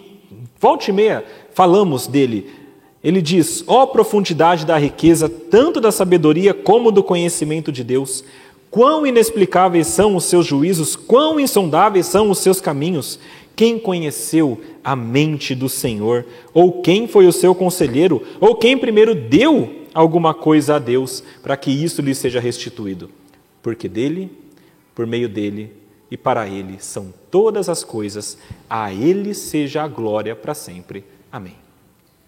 volte 0.59 0.89
e 0.89 0.93
meia 0.93 1.25
falamos 1.53 2.07
dele. 2.07 2.49
Ele 3.03 3.21
diz: 3.21 3.63
Ó 3.67 3.83
oh, 3.83 3.87
profundidade 3.87 4.65
da 4.65 4.77
riqueza, 4.77 5.29
tanto 5.29 5.79
da 5.79 5.91
sabedoria 5.91 6.53
como 6.53 6.91
do 6.91 7.03
conhecimento 7.03 7.71
de 7.71 7.83
Deus, 7.83 8.23
quão 8.69 9.05
inexplicáveis 9.05 9.87
são 9.87 10.15
os 10.15 10.25
seus 10.25 10.45
juízos, 10.45 10.95
quão 10.95 11.39
insondáveis 11.39 12.05
são 12.05 12.29
os 12.29 12.39
seus 12.39 12.59
caminhos. 12.59 13.19
Quem 13.55 13.79
conheceu 13.79 14.61
a 14.83 14.95
mente 14.95 15.55
do 15.55 15.67
Senhor? 15.67 16.25
Ou 16.53 16.81
quem 16.81 17.07
foi 17.07 17.25
o 17.25 17.31
seu 17.31 17.55
conselheiro? 17.55 18.21
Ou 18.39 18.55
quem 18.55 18.77
primeiro 18.77 19.15
deu 19.15 19.87
alguma 19.95 20.31
coisa 20.33 20.75
a 20.75 20.79
Deus 20.79 21.23
para 21.41 21.57
que 21.57 21.71
isso 21.71 22.01
lhe 22.01 22.13
seja 22.13 22.39
restituído? 22.39 23.09
Porque 23.63 23.89
dele, 23.89 24.29
por 24.93 25.07
meio 25.07 25.27
dele 25.27 25.71
e 26.09 26.15
para 26.15 26.47
ele 26.47 26.77
são 26.79 27.11
todas 27.31 27.67
as 27.67 27.83
coisas, 27.83 28.37
a 28.69 28.93
ele 28.93 29.33
seja 29.33 29.83
a 29.83 29.87
glória 29.87 30.35
para 30.35 30.53
sempre. 30.53 31.03
Amém. 31.31 31.66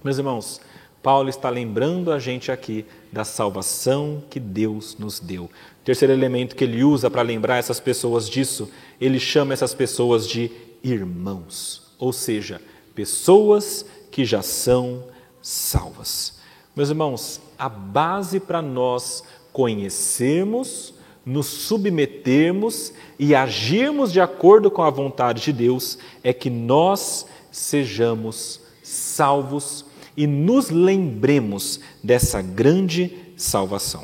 Meus 0.01 0.17
irmãos, 0.17 0.61
Paulo 1.03 1.27
está 1.27 1.49
lembrando 1.49 2.09
a 2.09 2.19
gente 2.19 2.53
aqui 2.53 2.85
da 3.11 3.25
salvação 3.25 4.23
que 4.29 4.39
Deus 4.39 4.95
nos 4.97 5.19
deu. 5.19 5.49
Terceiro 5.83 6.13
elemento 6.13 6.55
que 6.55 6.63
ele 6.63 6.85
usa 6.85 7.09
para 7.09 7.21
lembrar 7.21 7.57
essas 7.57 7.81
pessoas 7.81 8.29
disso, 8.29 8.71
ele 8.99 9.19
chama 9.19 9.51
essas 9.51 9.73
pessoas 9.73 10.25
de 10.25 10.51
irmãos, 10.81 11.93
ou 11.99 12.13
seja, 12.13 12.61
pessoas 12.95 13.85
que 14.09 14.23
já 14.23 14.41
são 14.41 15.03
salvas. 15.41 16.39
Meus 16.73 16.87
irmãos, 16.87 17.41
a 17.57 17.67
base 17.67 18.39
para 18.39 18.61
nós 18.61 19.21
conhecermos, 19.51 20.93
nos 21.25 21.47
submetermos 21.47 22.93
e 23.19 23.35
agirmos 23.35 24.13
de 24.13 24.21
acordo 24.21 24.71
com 24.71 24.81
a 24.81 24.89
vontade 24.89 25.43
de 25.43 25.51
Deus 25.51 25.97
é 26.23 26.31
que 26.31 26.49
nós 26.49 27.25
sejamos 27.51 28.61
salvos 28.81 29.88
e 30.19 30.27
nos 30.27 30.69
lembremos 30.69 31.79
dessa 32.03 32.41
grande 32.41 33.17
salvação. 33.37 34.03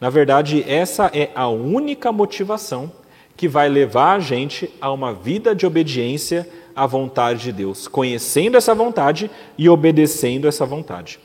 Na 0.00 0.08
verdade, 0.08 0.64
essa 0.66 1.10
é 1.12 1.30
a 1.34 1.50
única 1.50 2.10
motivação 2.10 2.90
que 3.36 3.46
vai 3.46 3.68
levar 3.68 4.16
a 4.16 4.20
gente 4.20 4.70
a 4.80 4.90
uma 4.90 5.12
vida 5.12 5.54
de 5.54 5.66
obediência 5.66 6.48
à 6.74 6.86
vontade 6.86 7.42
de 7.42 7.52
Deus, 7.52 7.86
conhecendo 7.86 8.56
essa 8.56 8.74
vontade 8.74 9.30
e 9.58 9.68
obedecendo 9.68 10.48
essa 10.48 10.64
vontade. 10.64 11.20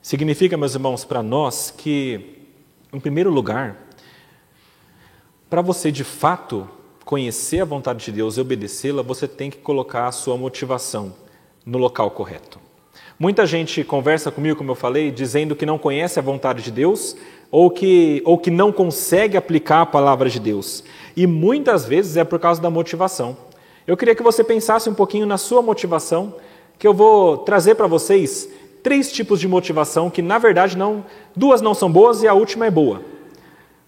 Significa, 0.00 0.56
meus 0.56 0.74
irmãos, 0.76 1.04
para 1.04 1.24
nós 1.24 1.74
que, 1.76 2.38
em 2.92 3.00
primeiro 3.00 3.30
lugar, 3.32 3.88
para 5.50 5.60
você 5.60 5.90
de 5.90 6.04
fato 6.04 6.70
conhecer 7.04 7.62
a 7.62 7.64
vontade 7.64 8.04
de 8.04 8.12
Deus 8.12 8.36
e 8.36 8.40
obedecê-la, 8.40 9.02
você 9.02 9.26
tem 9.26 9.50
que 9.50 9.58
colocar 9.58 10.06
a 10.06 10.12
sua 10.12 10.36
motivação 10.36 11.12
no 11.66 11.78
local 11.78 12.08
correto. 12.12 12.60
Muita 13.18 13.46
gente 13.46 13.84
conversa 13.84 14.30
comigo, 14.30 14.56
como 14.56 14.70
eu 14.70 14.74
falei, 14.74 15.10
dizendo 15.10 15.54
que 15.54 15.66
não 15.66 15.78
conhece 15.78 16.18
a 16.18 16.22
vontade 16.22 16.62
de 16.62 16.70
Deus 16.70 17.16
ou 17.50 17.70
que, 17.70 18.22
ou 18.24 18.38
que 18.38 18.50
não 18.50 18.72
consegue 18.72 19.36
aplicar 19.36 19.82
a 19.82 19.86
palavra 19.86 20.28
de 20.28 20.40
Deus. 20.40 20.82
E 21.16 21.26
muitas 21.26 21.84
vezes 21.84 22.16
é 22.16 22.24
por 22.24 22.38
causa 22.38 22.60
da 22.60 22.70
motivação. 22.70 23.36
Eu 23.86 23.96
queria 23.96 24.14
que 24.14 24.22
você 24.22 24.42
pensasse 24.42 24.88
um 24.88 24.94
pouquinho 24.94 25.26
na 25.26 25.36
sua 25.36 25.60
motivação, 25.60 26.34
que 26.78 26.86
eu 26.86 26.94
vou 26.94 27.38
trazer 27.38 27.74
para 27.74 27.86
vocês 27.86 28.48
três 28.82 29.12
tipos 29.12 29.38
de 29.38 29.46
motivação 29.46 30.10
que, 30.10 30.22
na 30.22 30.38
verdade, 30.38 30.76
não, 30.76 31.04
duas 31.36 31.60
não 31.60 31.74
são 31.74 31.90
boas 31.90 32.22
e 32.22 32.28
a 32.28 32.34
última 32.34 32.66
é 32.66 32.70
boa, 32.70 33.02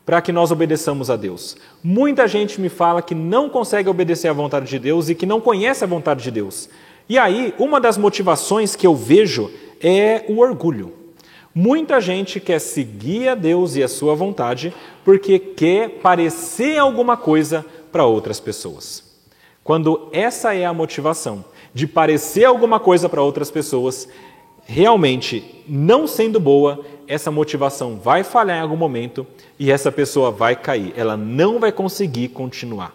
para 0.04 0.20
que 0.20 0.30
nós 0.30 0.50
obedeçamos 0.50 1.10
a 1.10 1.16
Deus. 1.16 1.56
Muita 1.82 2.28
gente 2.28 2.60
me 2.60 2.68
fala 2.68 3.02
que 3.02 3.14
não 3.14 3.48
consegue 3.48 3.88
obedecer 3.88 4.28
à 4.28 4.32
vontade 4.32 4.66
de 4.66 4.78
Deus 4.78 5.08
e 5.08 5.14
que 5.14 5.26
não 5.26 5.40
conhece 5.40 5.82
a 5.82 5.86
vontade 5.86 6.22
de 6.22 6.30
Deus. 6.30 6.68
E 7.06 7.18
aí, 7.18 7.54
uma 7.58 7.78
das 7.78 7.98
motivações 7.98 8.74
que 8.74 8.86
eu 8.86 8.94
vejo 8.94 9.50
é 9.80 10.24
o 10.26 10.38
orgulho. 10.38 10.92
Muita 11.54 12.00
gente 12.00 12.40
quer 12.40 12.58
seguir 12.58 13.28
a 13.28 13.34
Deus 13.34 13.76
e 13.76 13.82
a 13.82 13.88
sua 13.88 14.14
vontade 14.14 14.74
porque 15.04 15.38
quer 15.38 16.00
parecer 16.00 16.78
alguma 16.78 17.16
coisa 17.16 17.64
para 17.92 18.06
outras 18.06 18.40
pessoas. 18.40 19.04
Quando 19.62 20.08
essa 20.12 20.54
é 20.54 20.64
a 20.64 20.72
motivação, 20.72 21.44
de 21.72 21.86
parecer 21.86 22.44
alguma 22.44 22.80
coisa 22.80 23.08
para 23.08 23.22
outras 23.22 23.50
pessoas, 23.50 24.08
realmente 24.64 25.62
não 25.68 26.06
sendo 26.06 26.40
boa, 26.40 26.84
essa 27.06 27.30
motivação 27.30 27.98
vai 28.02 28.24
falhar 28.24 28.58
em 28.58 28.62
algum 28.62 28.76
momento 28.76 29.26
e 29.58 29.70
essa 29.70 29.92
pessoa 29.92 30.30
vai 30.30 30.56
cair, 30.56 30.94
ela 30.96 31.16
não 31.16 31.60
vai 31.60 31.70
conseguir 31.70 32.28
continuar. 32.28 32.94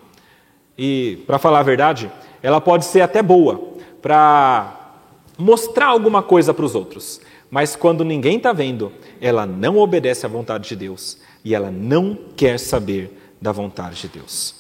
E, 0.78 1.20
para 1.28 1.38
falar 1.38 1.60
a 1.60 1.64
verdade, 1.64 2.12
ela 2.42 2.60
pode 2.60 2.86
ser 2.86 3.02
até 3.02 3.22
boa 3.22 3.70
para 4.02 4.94
mostrar 5.38 5.88
alguma 5.88 6.22
coisa 6.22 6.54
para 6.54 6.66
os 6.66 6.76
outros, 6.76 7.22
mas 7.50 7.76
quando 7.76 8.06
ninguém 8.06 8.38
está 8.38 8.54
vendo, 8.54 8.92
ela 9.20 9.46
não 9.46 9.78
obedece 9.78 10.26
à 10.26 10.30
vontade 10.30 10.70
de 10.70 10.76
Deus 10.76 11.18
e 11.44 11.56
ela 11.56 11.72
não 11.72 12.18
quer 12.36 12.60
saber 12.60 13.12
da 13.42 13.52
vontade 13.52 14.02
de 14.02 14.08
Deus. 14.08 14.56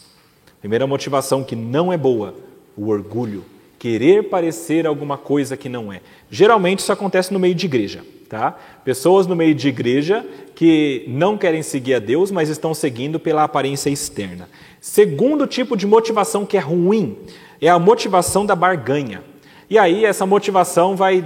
Primeira 0.60 0.88
motivação 0.88 1.44
que 1.44 1.56
não 1.56 1.92
é 1.92 1.98
boa, 1.98 2.34
o 2.76 2.88
orgulho, 2.90 3.46
querer 3.78 4.30
parecer 4.30 4.86
alguma 4.86 5.18
coisa 5.18 5.56
que 5.56 5.70
não 5.70 5.92
é. 5.92 6.02
Geralmente 6.30 6.80
isso 6.80 6.92
acontece 6.92 7.32
no 7.32 7.40
meio 7.40 7.56
de 7.56 7.66
igreja, 7.66 8.04
tá? 8.28 8.58
Pessoas 8.84 9.26
no 9.26 9.36
meio 9.36 9.56
de 9.56 9.68
igreja 9.70 10.26
que 10.56 11.06
não 11.08 11.38
querem 11.38 11.64
seguir 11.64 11.94
a 11.94 12.00
Deus, 12.00 12.32
mas 12.32 12.50
estão 12.50 12.74
seguindo 12.74 13.20
pela 13.20 13.44
aparência 13.44 13.90
externa. 13.90 14.50
Segundo 14.82 15.48
tipo 15.48 15.78
de 15.78 15.88
motivação 15.88 16.46
que 16.46 16.58
é 16.58 16.60
ruim 16.60 17.18
é 17.62 17.70
a 17.70 17.80
motivação 17.80 18.46
da 18.46 18.56
barganha. 18.56 19.24
E 19.70 19.78
aí 19.78 20.06
essa 20.06 20.26
motivação 20.26 20.96
vai 20.96 21.24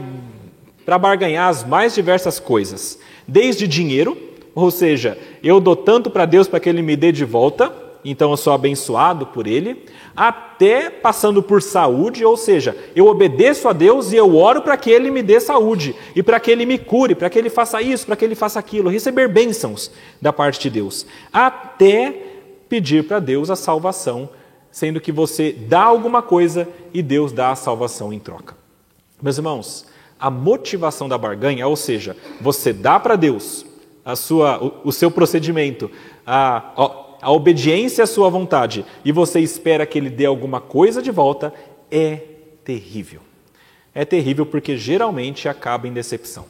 para 0.85 0.97
barganhar 0.97 1.49
as 1.49 1.63
mais 1.63 1.95
diversas 1.95 2.39
coisas, 2.39 2.99
desde 3.27 3.67
dinheiro, 3.67 4.17
ou 4.53 4.69
seja, 4.69 5.17
eu 5.41 5.59
dou 5.59 5.75
tanto 5.75 6.09
para 6.09 6.25
Deus 6.25 6.47
para 6.47 6.59
que 6.59 6.69
Ele 6.69 6.81
me 6.81 6.95
dê 6.95 7.11
de 7.11 7.23
volta, 7.23 7.71
então 8.05 8.31
eu 8.31 8.37
sou 8.37 8.51
abençoado 8.51 9.27
por 9.27 9.47
Ele, 9.47 9.85
até 10.15 10.89
passando 10.89 11.41
por 11.41 11.61
saúde, 11.61 12.25
ou 12.25 12.35
seja, 12.35 12.75
eu 12.95 13.07
obedeço 13.07 13.67
a 13.69 13.73
Deus 13.73 14.11
e 14.11 14.17
eu 14.17 14.35
oro 14.35 14.61
para 14.61 14.75
que 14.75 14.91
Ele 14.91 15.09
me 15.09 15.23
dê 15.23 15.39
saúde, 15.39 15.95
e 16.15 16.21
para 16.21 16.39
que 16.39 16.51
Ele 16.51 16.65
me 16.65 16.77
cure, 16.77 17.15
para 17.15 17.29
que 17.29 17.39
Ele 17.39 17.49
faça 17.49 17.81
isso, 17.81 18.05
para 18.05 18.15
que 18.15 18.25
Ele 18.25 18.35
faça 18.35 18.59
aquilo, 18.59 18.89
receber 18.89 19.29
bênçãos 19.29 19.89
da 20.21 20.33
parte 20.33 20.59
de 20.59 20.69
Deus, 20.69 21.05
até 21.31 22.13
pedir 22.67 23.05
para 23.05 23.19
Deus 23.19 23.49
a 23.49 23.55
salvação, 23.55 24.29
sendo 24.73 24.99
que 24.99 25.11
você 25.11 25.51
dá 25.51 25.83
alguma 25.83 26.23
coisa 26.23 26.67
e 26.91 27.03
Deus 27.03 27.31
dá 27.31 27.51
a 27.51 27.55
salvação 27.55 28.11
em 28.11 28.17
troca. 28.17 28.57
Meus 29.21 29.37
irmãos, 29.37 29.85
a 30.19 30.31
motivação 30.31 31.07
da 31.07 31.15
barganha, 31.15 31.67
ou 31.67 31.75
seja, 31.75 32.17
você 32.41 32.73
dá 32.73 32.99
para 32.99 33.15
Deus 33.15 33.63
a 34.03 34.15
sua, 34.15 34.61
o, 34.61 34.89
o 34.89 34.91
seu 34.91 35.11
procedimento, 35.11 35.91
a, 36.25 36.73
a 37.21 37.31
obediência 37.31 38.03
à 38.03 38.07
sua 38.07 38.29
vontade, 38.29 38.83
e 39.05 39.11
você 39.11 39.39
espera 39.39 39.85
que 39.85 39.97
ele 39.97 40.09
dê 40.09 40.25
alguma 40.25 40.59
coisa 40.59 41.03
de 41.03 41.11
volta, 41.11 41.53
é 41.91 42.15
terrível. 42.65 43.21
É 43.93 44.03
terrível 44.03 44.43
porque 44.43 44.75
geralmente 44.75 45.47
acaba 45.47 45.87
em 45.87 45.93
decepção. 45.93 46.47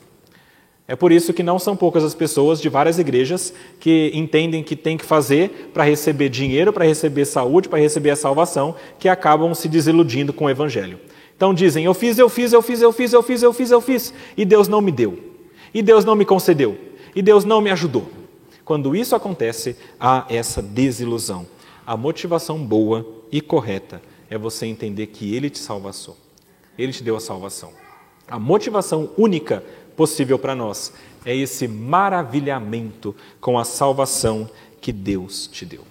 É 0.86 0.96
por 0.96 1.12
isso 1.14 1.34
que 1.34 1.44
não 1.44 1.58
são 1.58 1.78
poucas 1.78 2.04
as 2.04 2.14
pessoas 2.14 2.60
de 2.60 2.68
várias 2.68 3.00
igrejas 3.00 3.54
que 3.80 4.12
entendem 4.14 4.62
que 4.62 4.76
tem 4.76 4.98
que 4.98 5.06
fazer 5.06 5.72
para 5.74 5.86
receber 5.86 6.28
dinheiro, 6.28 6.74
para 6.74 6.86
receber 6.86 7.24
saúde, 7.24 7.70
para 7.70 7.80
receber 7.80 8.10
a 8.10 8.16
salvação, 8.18 8.76
que 9.00 9.08
acabam 9.08 9.54
se 9.54 9.70
desiludindo 9.70 10.34
com 10.34 10.46
o 10.46 10.50
evangelho. 10.50 11.00
Então 11.36 11.54
dizem: 11.54 11.86
Eu 11.86 11.94
fiz, 11.94 12.18
eu 12.18 12.28
fiz, 12.28 12.52
eu 12.52 12.62
fiz, 12.62 12.82
eu 12.82 12.92
fiz, 12.92 13.14
eu 13.14 13.24
fiz, 13.24 13.44
eu 13.44 13.54
fiz, 13.54 13.72
eu 13.72 13.82
fiz, 13.82 14.14
e 14.36 14.44
Deus 14.44 14.68
não 14.68 14.82
me 14.82 14.92
deu, 14.92 15.18
e 15.74 15.82
Deus 15.82 16.04
não 16.04 16.16
me 16.16 16.26
concedeu, 16.26 16.78
e 17.16 17.22
Deus 17.22 17.46
não 17.46 17.62
me 17.62 17.72
ajudou. 17.72 18.08
Quando 18.66 18.96
isso 18.96 19.16
acontece, 19.16 19.78
há 20.00 20.26
essa 20.30 20.62
desilusão. 20.62 21.46
A 21.86 21.98
motivação 21.98 22.58
boa 22.58 23.06
e 23.32 23.42
correta 23.42 24.02
é 24.30 24.38
você 24.38 24.66
entender 24.66 25.08
que 25.08 25.34
Ele 25.36 25.50
te 25.50 25.60
salvou, 25.60 26.18
Ele 26.78 26.92
te 26.92 27.04
deu 27.04 27.16
a 27.16 27.20
salvação. 27.20 27.72
A 28.28 28.40
motivação 28.40 29.10
única 29.18 29.64
possível 29.96 30.38
para 30.38 30.56
nós 30.56 30.94
é 31.26 31.36
esse 31.36 31.68
maravilhamento 31.68 33.16
com 33.40 33.58
a 33.58 33.64
salvação 33.64 34.50
que 34.82 34.92
Deus 34.92 35.48
te 35.48 35.66
deu. 35.66 35.82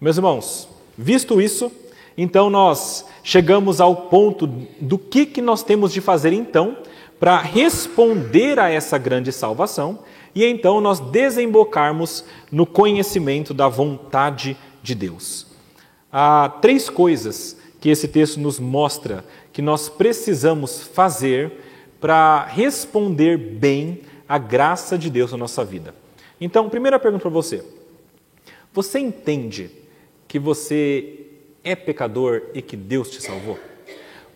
Meus 0.00 0.16
irmãos, 0.16 0.68
visto 0.96 1.40
isso, 1.40 1.72
então 2.16 2.48
nós 2.48 3.04
chegamos 3.22 3.80
ao 3.80 3.94
ponto 3.94 4.46
do 4.80 4.98
que, 4.98 5.26
que 5.26 5.42
nós 5.42 5.62
temos 5.62 5.92
de 5.92 6.00
fazer 6.00 6.32
então 6.32 6.76
para 7.18 7.38
responder 7.38 8.58
a 8.58 8.70
essa 8.70 8.96
grande 8.96 9.32
salvação 9.32 9.98
e 10.34 10.44
então 10.44 10.80
nós 10.80 11.00
desembocarmos 11.00 12.24
no 12.50 12.64
conhecimento 12.64 13.52
da 13.52 13.66
vontade 13.66 14.56
de 14.82 14.94
Deus. 14.94 15.46
Há 16.12 16.48
três 16.62 16.88
coisas 16.88 17.56
que 17.80 17.88
esse 17.88 18.06
texto 18.08 18.38
nos 18.38 18.58
mostra 18.60 19.24
que 19.52 19.60
nós 19.60 19.88
precisamos 19.88 20.80
fazer 20.80 21.67
para 22.00 22.44
responder 22.44 23.36
bem 23.36 24.02
à 24.28 24.38
graça 24.38 24.96
de 24.96 25.10
Deus 25.10 25.32
na 25.32 25.38
nossa 25.38 25.64
vida. 25.64 25.94
Então, 26.40 26.68
primeira 26.68 26.98
pergunta 26.98 27.22
para 27.22 27.30
você: 27.30 27.64
você 28.72 28.98
entende 28.98 29.70
que 30.26 30.38
você 30.38 31.26
é 31.64 31.74
pecador 31.74 32.42
e 32.54 32.62
que 32.62 32.76
Deus 32.76 33.10
te 33.10 33.22
salvou? 33.22 33.58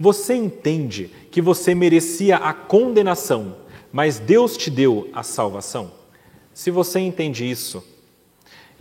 Você 0.01 0.35
entende 0.35 1.11
que 1.31 1.41
você 1.41 1.75
merecia 1.75 2.37
a 2.37 2.53
condenação, 2.53 3.57
mas 3.93 4.19
Deus 4.19 4.57
te 4.57 4.71
deu 4.71 5.09
a 5.13 5.23
salvação? 5.23 5.93
Se 6.53 6.71
você 6.71 6.99
entende 6.99 7.49
isso, 7.49 7.85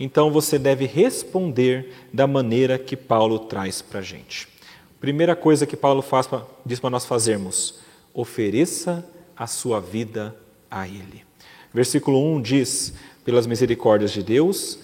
então 0.00 0.30
você 0.30 0.58
deve 0.58 0.84
responder 0.84 1.92
da 2.12 2.26
maneira 2.26 2.78
que 2.78 2.96
Paulo 2.96 3.38
traz 3.38 3.80
para 3.80 4.00
a 4.00 4.02
gente. 4.02 4.48
Primeira 5.00 5.36
coisa 5.36 5.66
que 5.66 5.76
Paulo 5.76 6.02
faz, 6.02 6.28
diz 6.66 6.80
para 6.80 6.90
nós 6.90 7.06
fazermos: 7.06 7.80
ofereça 8.14 9.06
a 9.36 9.46
sua 9.46 9.80
vida 9.80 10.34
a 10.70 10.86
Ele. 10.86 11.22
Versículo 11.72 12.22
1 12.36 12.42
diz: 12.42 12.94
Pelas 13.24 13.46
misericórdias 13.46 14.10
de 14.10 14.22
Deus, 14.22 14.78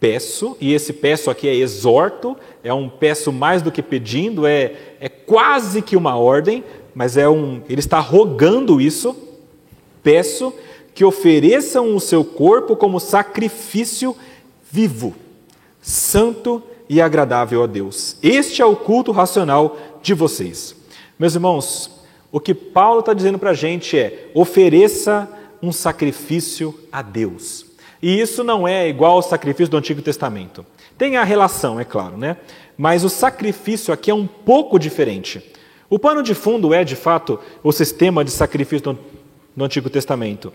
peço, 0.00 0.56
e 0.60 0.72
esse 0.72 0.92
peço 0.92 1.30
aqui 1.30 1.46
é 1.46 1.54
exorto, 1.54 2.36
é 2.64 2.74
um 2.74 2.88
peço 2.88 3.32
mais 3.32 3.62
do 3.62 3.70
que 3.70 3.82
pedindo, 3.82 4.46
é, 4.46 4.74
é 5.00 5.08
quase 5.08 5.80
que 5.80 5.96
uma 5.96 6.16
ordem, 6.16 6.64
mas 6.94 7.16
é 7.16 7.28
um, 7.28 7.62
ele 7.68 7.80
está 7.80 8.00
rogando 8.00 8.80
isso. 8.80 9.16
Peço 10.02 10.52
que 10.94 11.04
ofereçam 11.04 11.94
o 11.94 12.00
seu 12.00 12.24
corpo 12.24 12.76
como 12.76 12.98
sacrifício 12.98 14.16
vivo, 14.70 15.14
santo 15.80 16.62
e 16.88 17.00
agradável 17.00 17.62
a 17.62 17.66
Deus. 17.66 18.16
Este 18.22 18.60
é 18.60 18.64
o 18.64 18.76
culto 18.76 19.12
racional 19.12 19.78
de 20.02 20.12
vocês. 20.12 20.74
Meus 21.18 21.34
irmãos, 21.34 22.01
o 22.32 22.40
que 22.40 22.54
Paulo 22.54 23.00
está 23.00 23.12
dizendo 23.12 23.38
para 23.38 23.50
a 23.50 23.54
gente 23.54 23.96
é: 23.96 24.30
ofereça 24.34 25.28
um 25.62 25.70
sacrifício 25.70 26.74
a 26.90 27.02
Deus. 27.02 27.66
E 28.02 28.18
isso 28.18 28.42
não 28.42 28.66
é 28.66 28.88
igual 28.88 29.12
ao 29.12 29.22
sacrifício 29.22 29.70
do 29.70 29.76
Antigo 29.76 30.02
Testamento. 30.02 30.66
Tem 30.98 31.16
a 31.16 31.22
relação, 31.22 31.78
é 31.78 31.84
claro, 31.84 32.16
né? 32.16 32.38
Mas 32.76 33.04
o 33.04 33.08
sacrifício 33.08 33.94
aqui 33.94 34.10
é 34.10 34.14
um 34.14 34.26
pouco 34.26 34.78
diferente. 34.78 35.40
O 35.88 35.98
pano 35.98 36.22
de 36.22 36.34
fundo 36.34 36.72
é, 36.72 36.82
de 36.82 36.96
fato, 36.96 37.38
o 37.62 37.70
sistema 37.70 38.24
de 38.24 38.30
sacrifício 38.30 38.98
do 39.54 39.64
Antigo 39.64 39.90
Testamento. 39.90 40.52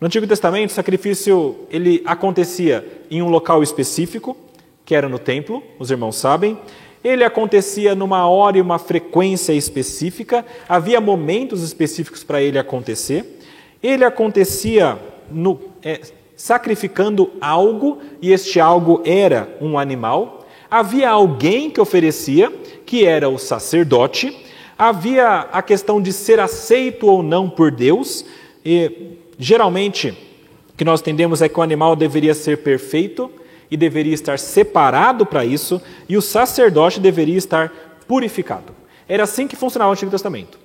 No 0.00 0.06
Antigo 0.06 0.26
Testamento, 0.26 0.70
o 0.70 0.74
sacrifício 0.74 1.66
ele 1.70 2.02
acontecia 2.06 3.04
em 3.10 3.20
um 3.20 3.28
local 3.28 3.62
específico, 3.62 4.36
que 4.84 4.94
era 4.94 5.08
no 5.08 5.18
templo, 5.18 5.62
os 5.78 5.90
irmãos 5.90 6.16
sabem, 6.16 6.58
ele 7.02 7.24
acontecia 7.24 7.94
numa 7.94 8.28
hora 8.28 8.58
e 8.58 8.60
uma 8.60 8.78
frequência 8.78 9.52
específica, 9.52 10.44
havia 10.68 11.00
momentos 11.00 11.62
específicos 11.62 12.24
para 12.24 12.42
ele 12.42 12.58
acontecer. 12.58 13.38
Ele 13.82 14.04
acontecia 14.04 14.98
no, 15.30 15.60
é, 15.82 16.00
sacrificando 16.36 17.30
algo, 17.40 17.98
e 18.20 18.32
este 18.32 18.58
algo 18.58 19.02
era 19.04 19.48
um 19.60 19.78
animal. 19.78 20.46
Havia 20.70 21.08
alguém 21.10 21.70
que 21.70 21.80
oferecia, 21.80 22.52
que 22.84 23.04
era 23.04 23.28
o 23.28 23.38
sacerdote. 23.38 24.36
Havia 24.76 25.48
a 25.52 25.62
questão 25.62 26.00
de 26.00 26.12
ser 26.12 26.40
aceito 26.40 27.06
ou 27.06 27.22
não 27.22 27.48
por 27.48 27.70
Deus. 27.70 28.24
E 28.64 29.16
geralmente, 29.38 30.10
o 30.72 30.76
que 30.76 30.84
nós 30.84 31.00
entendemos 31.00 31.40
é 31.42 31.48
que 31.48 31.58
o 31.58 31.62
animal 31.62 31.96
deveria 31.96 32.34
ser 32.34 32.58
perfeito, 32.58 33.30
e 33.70 33.76
deveria 33.76 34.14
estar 34.14 34.38
separado 34.38 35.26
para 35.26 35.44
isso, 35.44 35.80
e 36.08 36.16
o 36.16 36.22
sacerdote 36.22 37.00
deveria 37.00 37.36
estar 37.36 37.70
purificado. 38.06 38.74
Era 39.08 39.24
assim 39.24 39.46
que 39.46 39.56
funcionava 39.56 39.90
o 39.90 39.92
Antigo 39.92 40.10
Testamento. 40.10 40.58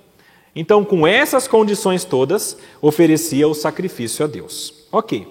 Então, 0.54 0.84
com 0.84 1.06
essas 1.06 1.48
condições 1.48 2.04
todas, 2.04 2.56
oferecia 2.80 3.48
o 3.48 3.54
sacrifício 3.54 4.24
a 4.24 4.28
Deus. 4.28 4.86
Ok. 4.92 5.26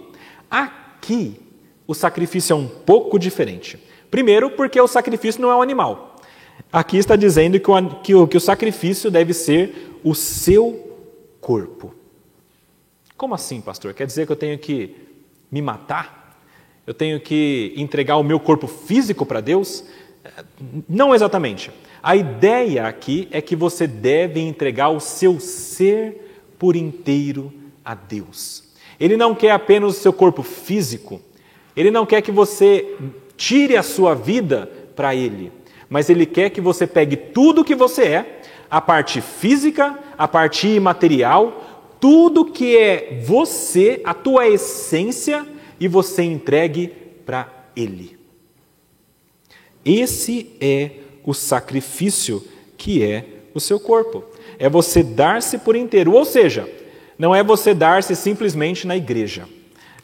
Aqui, 0.51 1.39
o 1.87 1.93
sacrifício 1.93 2.53
é 2.53 2.55
um 2.55 2.67
pouco 2.67 3.17
diferente. 3.17 3.81
Primeiro, 4.11 4.51
porque 4.51 4.79
o 4.79 4.87
sacrifício 4.87 5.41
não 5.41 5.49
é 5.49 5.55
um 5.55 5.61
animal. 5.61 6.17
Aqui 6.71 6.97
está 6.97 7.15
dizendo 7.15 7.59
que 7.59 7.71
o, 7.71 7.89
que 8.01 8.15
o, 8.15 8.27
que 8.27 8.37
o 8.37 8.41
sacrifício 8.41 9.09
deve 9.09 9.33
ser 9.33 9.99
o 10.03 10.13
seu 10.13 10.97
corpo. 11.39 11.93
Como 13.15 13.33
assim, 13.33 13.61
pastor? 13.61 13.93
Quer 13.93 14.05
dizer 14.05 14.25
que 14.25 14.31
eu 14.31 14.35
tenho 14.35 14.57
que 14.57 14.95
me 15.51 15.61
matar? 15.61 16.22
Eu 16.85 16.93
tenho 16.93 17.19
que 17.19 17.73
entregar 17.77 18.17
o 18.17 18.23
meu 18.23 18.39
corpo 18.39 18.67
físico 18.67 19.25
para 19.25 19.39
Deus? 19.39 19.85
Não 20.87 21.15
exatamente. 21.15 21.71
A 22.01 22.15
ideia 22.15 22.85
aqui 22.85 23.27
é 23.31 23.41
que 23.41 23.55
você 23.55 23.87
deve 23.87 24.41
entregar 24.41 24.89
o 24.89 24.99
seu 24.99 25.39
ser 25.39 26.41
por 26.59 26.75
inteiro 26.75 27.53
a 27.83 27.95
Deus. 27.95 28.63
Ele 28.99 29.15
não 29.15 29.33
quer 29.33 29.51
apenas 29.51 29.97
o 29.97 29.99
seu 29.99 30.13
corpo 30.13 30.43
físico, 30.43 31.21
ele 31.75 31.89
não 31.89 32.05
quer 32.05 32.21
que 32.21 32.31
você 32.31 32.95
tire 33.35 33.75
a 33.75 33.83
sua 33.83 34.13
vida 34.13 34.69
para 34.95 35.15
Ele, 35.15 35.51
mas 35.89 36.09
Ele 36.09 36.25
quer 36.25 36.49
que 36.49 36.61
você 36.61 36.85
pegue 36.85 37.15
tudo 37.15 37.61
o 37.61 37.65
que 37.65 37.75
você 37.75 38.03
é, 38.03 38.41
a 38.69 38.79
parte 38.79 39.21
física, 39.21 39.97
a 40.17 40.27
parte 40.27 40.67
imaterial, 40.67 41.87
tudo 41.99 42.45
que 42.45 42.77
é 42.77 43.21
você, 43.25 44.01
a 44.03 44.13
tua 44.13 44.47
essência, 44.47 45.45
e 45.83 45.87
você 45.89 46.23
entregue 46.23 46.87
para 47.25 47.45
Ele. 47.75 48.17
Esse 49.83 50.55
é 50.61 50.91
o 51.25 51.33
sacrifício 51.33 52.41
que 52.77 53.03
é 53.03 53.25
o 53.53 53.59
seu 53.59 53.77
corpo. 53.77 54.23
É 54.57 54.69
você 54.69 55.03
dar-se 55.03 55.57
por 55.57 55.75
inteiro. 55.75 56.13
Ou 56.13 56.23
seja, 56.23 56.69
não 57.19 57.35
é 57.35 57.43
você 57.43 57.73
dar-se 57.73 58.15
simplesmente 58.15 58.87
na 58.87 58.95
igreja. 58.95 59.45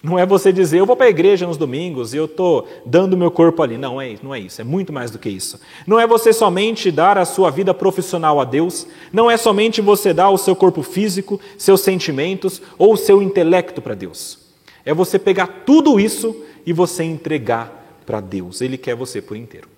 Não 0.03 0.19
é 0.19 0.25
você 0.25 0.51
dizer, 0.51 0.79
eu 0.79 0.85
vou 0.85 0.97
para 0.97 1.05
a 1.05 1.09
igreja 1.09 1.47
nos 1.47 1.55
domingos 1.55 2.13
e 2.13 2.17
eu 2.17 2.25
estou 2.25 2.67
dando 2.85 3.15
meu 3.15 3.31
corpo 3.31 3.63
ali. 3.63 3.77
Não 3.77 4.01
é, 4.01 4.17
não 4.21 4.35
é 4.35 4.39
isso, 4.41 4.59
é 4.59 4.65
muito 4.65 4.91
mais 4.91 5.09
do 5.11 5.17
que 5.17 5.29
isso. 5.29 5.61
Não 5.87 5.97
é 5.97 6.05
você 6.05 6.33
somente 6.33 6.91
dar 6.91 7.17
a 7.17 7.23
sua 7.23 7.49
vida 7.49 7.73
profissional 7.73 8.41
a 8.41 8.43
Deus, 8.43 8.85
não 9.13 9.31
é 9.31 9.37
somente 9.37 9.79
você 9.79 10.13
dar 10.13 10.29
o 10.29 10.37
seu 10.37 10.57
corpo 10.57 10.83
físico, 10.83 11.39
seus 11.57 11.79
sentimentos 11.79 12.61
ou 12.77 12.93
o 12.93 12.97
seu 12.97 13.21
intelecto 13.21 13.81
para 13.81 13.95
Deus. 13.95 14.48
É 14.85 14.93
você 14.93 15.19
pegar 15.19 15.47
tudo 15.65 15.99
isso 15.99 16.45
e 16.65 16.73
você 16.73 17.03
entregar 17.03 18.01
para 18.05 18.19
Deus. 18.19 18.61
Ele 18.61 18.77
quer 18.77 18.95
você 18.95 19.21
por 19.21 19.37
inteiro. 19.37 19.69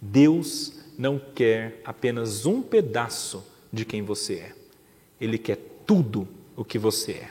Deus 0.00 0.72
não 0.98 1.20
quer 1.34 1.80
apenas 1.84 2.46
um 2.46 2.62
pedaço 2.62 3.44
de 3.72 3.84
quem 3.84 4.02
você 4.02 4.34
é. 4.34 4.52
Ele 5.20 5.38
quer 5.38 5.58
tudo 5.86 6.26
o 6.56 6.64
que 6.64 6.78
você 6.78 7.12
é. 7.12 7.30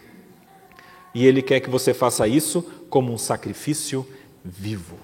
E 1.13 1.25
Ele 1.25 1.41
quer 1.41 1.59
que 1.59 1.69
você 1.69 1.93
faça 1.93 2.27
isso 2.27 2.61
como 2.89 3.11
um 3.11 3.17
sacrifício 3.17 4.07
vivo. 4.43 4.97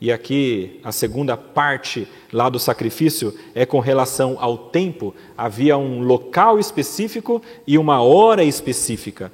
E 0.00 0.12
aqui 0.12 0.78
a 0.84 0.92
segunda 0.92 1.36
parte 1.36 2.06
lá 2.32 2.48
do 2.48 2.58
sacrifício 2.58 3.34
é 3.54 3.66
com 3.66 3.80
relação 3.80 4.36
ao 4.38 4.56
tempo. 4.56 5.14
Havia 5.36 5.76
um 5.76 6.02
local 6.02 6.58
específico 6.58 7.42
e 7.66 7.76
uma 7.76 8.00
hora 8.00 8.44
específica. 8.44 9.32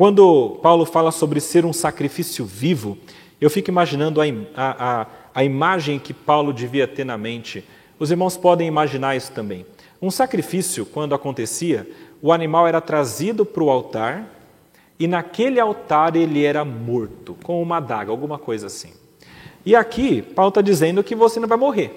Quando 0.00 0.58
Paulo 0.62 0.86
fala 0.86 1.12
sobre 1.12 1.42
ser 1.42 1.66
um 1.66 1.74
sacrifício 1.74 2.42
vivo, 2.46 2.96
eu 3.38 3.50
fico 3.50 3.68
imaginando 3.68 4.22
a, 4.22 4.24
a, 4.56 5.06
a 5.34 5.44
imagem 5.44 5.98
que 5.98 6.14
Paulo 6.14 6.54
devia 6.54 6.88
ter 6.88 7.04
na 7.04 7.18
mente. 7.18 7.62
Os 7.98 8.10
irmãos 8.10 8.34
podem 8.34 8.66
imaginar 8.66 9.14
isso 9.14 9.30
também. 9.32 9.66
Um 10.00 10.10
sacrifício, 10.10 10.86
quando 10.86 11.14
acontecia, 11.14 11.86
o 12.22 12.32
animal 12.32 12.66
era 12.66 12.80
trazido 12.80 13.44
para 13.44 13.62
o 13.62 13.68
altar 13.68 14.26
e 14.98 15.06
naquele 15.06 15.60
altar 15.60 16.16
ele 16.16 16.46
era 16.46 16.64
morto, 16.64 17.36
com 17.44 17.60
uma 17.60 17.76
adaga, 17.76 18.10
alguma 18.10 18.38
coisa 18.38 18.68
assim. 18.68 18.94
E 19.66 19.76
aqui, 19.76 20.22
Paulo 20.22 20.48
está 20.48 20.62
dizendo 20.62 21.04
que 21.04 21.14
você 21.14 21.38
não 21.38 21.46
vai 21.46 21.58
morrer, 21.58 21.94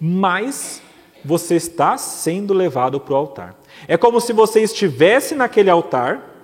mas 0.00 0.80
você 1.22 1.56
está 1.56 1.98
sendo 1.98 2.54
levado 2.54 2.98
para 2.98 3.12
o 3.12 3.16
altar. 3.18 3.54
É 3.86 3.98
como 3.98 4.18
se 4.18 4.32
você 4.32 4.62
estivesse 4.62 5.34
naquele 5.34 5.68
altar 5.68 6.36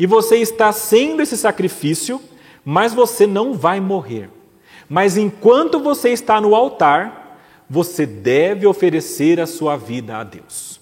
e 0.00 0.06
você 0.06 0.36
está 0.36 0.72
sendo 0.72 1.20
esse 1.20 1.36
sacrifício, 1.36 2.22
mas 2.64 2.94
você 2.94 3.26
não 3.26 3.52
vai 3.52 3.80
morrer. 3.80 4.30
Mas 4.88 5.18
enquanto 5.18 5.78
você 5.78 6.08
está 6.08 6.40
no 6.40 6.54
altar, 6.54 7.38
você 7.68 8.06
deve 8.06 8.66
oferecer 8.66 9.38
a 9.38 9.46
sua 9.46 9.76
vida 9.76 10.16
a 10.16 10.24
Deus. 10.24 10.80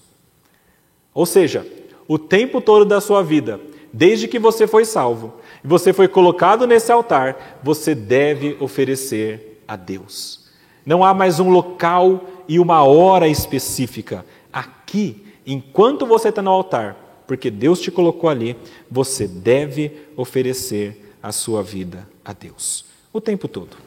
Ou 1.13 1.25
seja, 1.25 1.67
o 2.07 2.17
tempo 2.17 2.61
todo 2.61 2.85
da 2.85 3.01
sua 3.01 3.21
vida, 3.21 3.59
desde 3.91 4.25
que 4.25 4.39
você 4.39 4.65
foi 4.65 4.85
salvo, 4.85 5.33
e 5.61 5.67
você 5.67 5.91
foi 5.91 6.07
colocado 6.07 6.65
nesse 6.65 6.89
altar, 6.89 7.59
você 7.61 7.93
deve 7.93 8.55
oferecer 8.61 9.61
a 9.67 9.75
Deus. 9.75 10.47
Não 10.85 11.03
há 11.03 11.13
mais 11.13 11.41
um 11.41 11.49
local 11.49 12.23
e 12.47 12.57
uma 12.57 12.85
hora 12.85 13.27
específica. 13.27 14.25
Aqui, 14.51 15.25
enquanto 15.45 16.05
você 16.05 16.29
está 16.29 16.41
no 16.41 16.51
altar, 16.51 17.08
porque 17.29 17.51
Deus 17.51 17.79
te 17.79 17.91
colocou 17.91 18.27
ali, 18.27 18.57
você 18.89 19.27
deve 19.27 20.07
oferecer 20.17 21.13
a 21.21 21.31
sua 21.31 21.61
vida 21.61 22.09
a 22.25 22.33
Deus. 22.33 22.85
O 23.13 23.21
tempo 23.21 23.47
todo. 23.47 23.77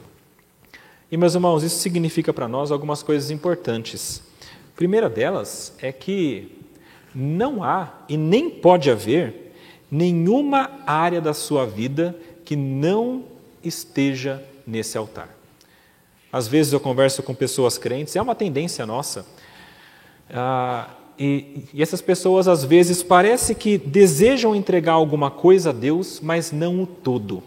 E, 1.11 1.17
meus 1.17 1.35
irmãos, 1.35 1.61
isso 1.61 1.75
significa 1.79 2.31
para 2.31 2.47
nós 2.47 2.71
algumas 2.71 3.03
coisas 3.03 3.29
importantes. 3.31 4.23
A 4.73 4.77
primeira 4.77 5.09
delas 5.09 5.73
é 5.81 5.91
que 5.91 6.57
não 7.13 7.61
há 7.61 7.91
e 8.07 8.15
nem 8.15 8.49
pode 8.49 8.89
haver 8.89 9.53
nenhuma 9.91 10.71
área 10.87 11.19
da 11.19 11.33
sua 11.33 11.65
vida 11.65 12.17
que 12.45 12.55
não 12.55 13.25
esteja 13.61 14.41
nesse 14.65 14.97
altar. 14.97 15.27
Às 16.31 16.47
vezes 16.47 16.71
eu 16.71 16.79
converso 16.79 17.21
com 17.21 17.35
pessoas 17.35 17.77
crentes, 17.77 18.15
é 18.15 18.21
uma 18.21 18.35
tendência 18.35 18.85
nossa, 18.85 19.25
ah, 20.29 20.91
e, 21.17 21.65
e 21.73 21.81
essas 21.81 22.01
pessoas 22.01 22.47
às 22.47 22.63
vezes 22.63 23.03
parece 23.03 23.53
que 23.53 23.77
desejam 23.77 24.55
entregar 24.55 24.93
alguma 24.93 25.29
coisa 25.29 25.69
a 25.69 25.73
Deus, 25.73 26.19
mas 26.21 26.51
não 26.51 26.83
o 26.83 26.87
todo. 26.87 27.43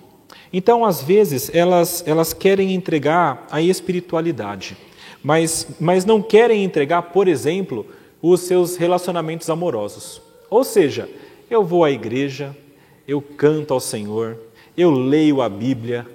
Então, 0.53 0.85
às 0.85 1.03
vezes, 1.03 1.51
elas, 1.55 2.03
elas 2.07 2.33
querem 2.33 2.75
entregar 2.75 3.47
a 3.51 3.61
espiritualidade, 3.61 4.77
mas, 5.23 5.67
mas 5.81 6.05
não 6.05 6.23
querem 6.23 6.65
entregar, 6.65 7.03
por 7.03 7.29
exemplo, 7.29 7.87
os 8.23 8.41
seus 8.41 8.77
relacionamentos 8.77 9.51
amorosos. 9.51 10.23
Ou 10.49 10.63
seja, 10.65 11.09
eu 11.51 11.65
vou 11.65 11.85
à 11.85 11.91
igreja, 11.91 12.57
eu 13.07 13.21
canto 13.21 13.75
ao 13.75 13.81
Senhor, 13.81 14.39
eu 14.77 14.91
leio 14.91 15.43
a 15.43 15.49
Bíblia, 15.49 16.07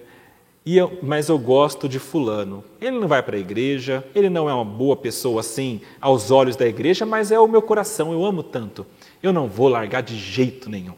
e 0.65 0.77
eu, 0.77 0.99
mas 1.01 1.27
eu 1.27 1.39
gosto 1.39 1.89
de 1.89 1.97
Fulano. 1.97 2.63
Ele 2.79 2.99
não 2.99 3.07
vai 3.07 3.23
para 3.23 3.35
a 3.35 3.39
igreja, 3.39 4.05
ele 4.13 4.29
não 4.29 4.47
é 4.47 4.53
uma 4.53 4.65
boa 4.65 4.95
pessoa 4.95 5.39
assim 5.39 5.81
aos 5.99 6.29
olhos 6.29 6.55
da 6.55 6.67
igreja, 6.67 7.05
mas 7.05 7.31
é 7.31 7.39
o 7.39 7.47
meu 7.47 7.61
coração, 7.61 8.11
eu 8.13 8.23
amo 8.23 8.43
tanto. 8.43 8.85
Eu 9.23 9.33
não 9.33 9.47
vou 9.47 9.67
largar 9.67 10.01
de 10.01 10.15
jeito 10.15 10.69
nenhum. 10.69 10.93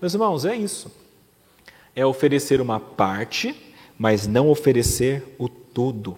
Meus 0.00 0.14
irmãos, 0.14 0.44
é 0.44 0.54
isso. 0.54 0.94
É 1.94 2.06
oferecer 2.06 2.60
uma 2.60 2.78
parte, 2.78 3.56
mas 3.98 4.26
não 4.26 4.50
oferecer 4.50 5.34
o 5.38 5.48
todo. 5.48 6.16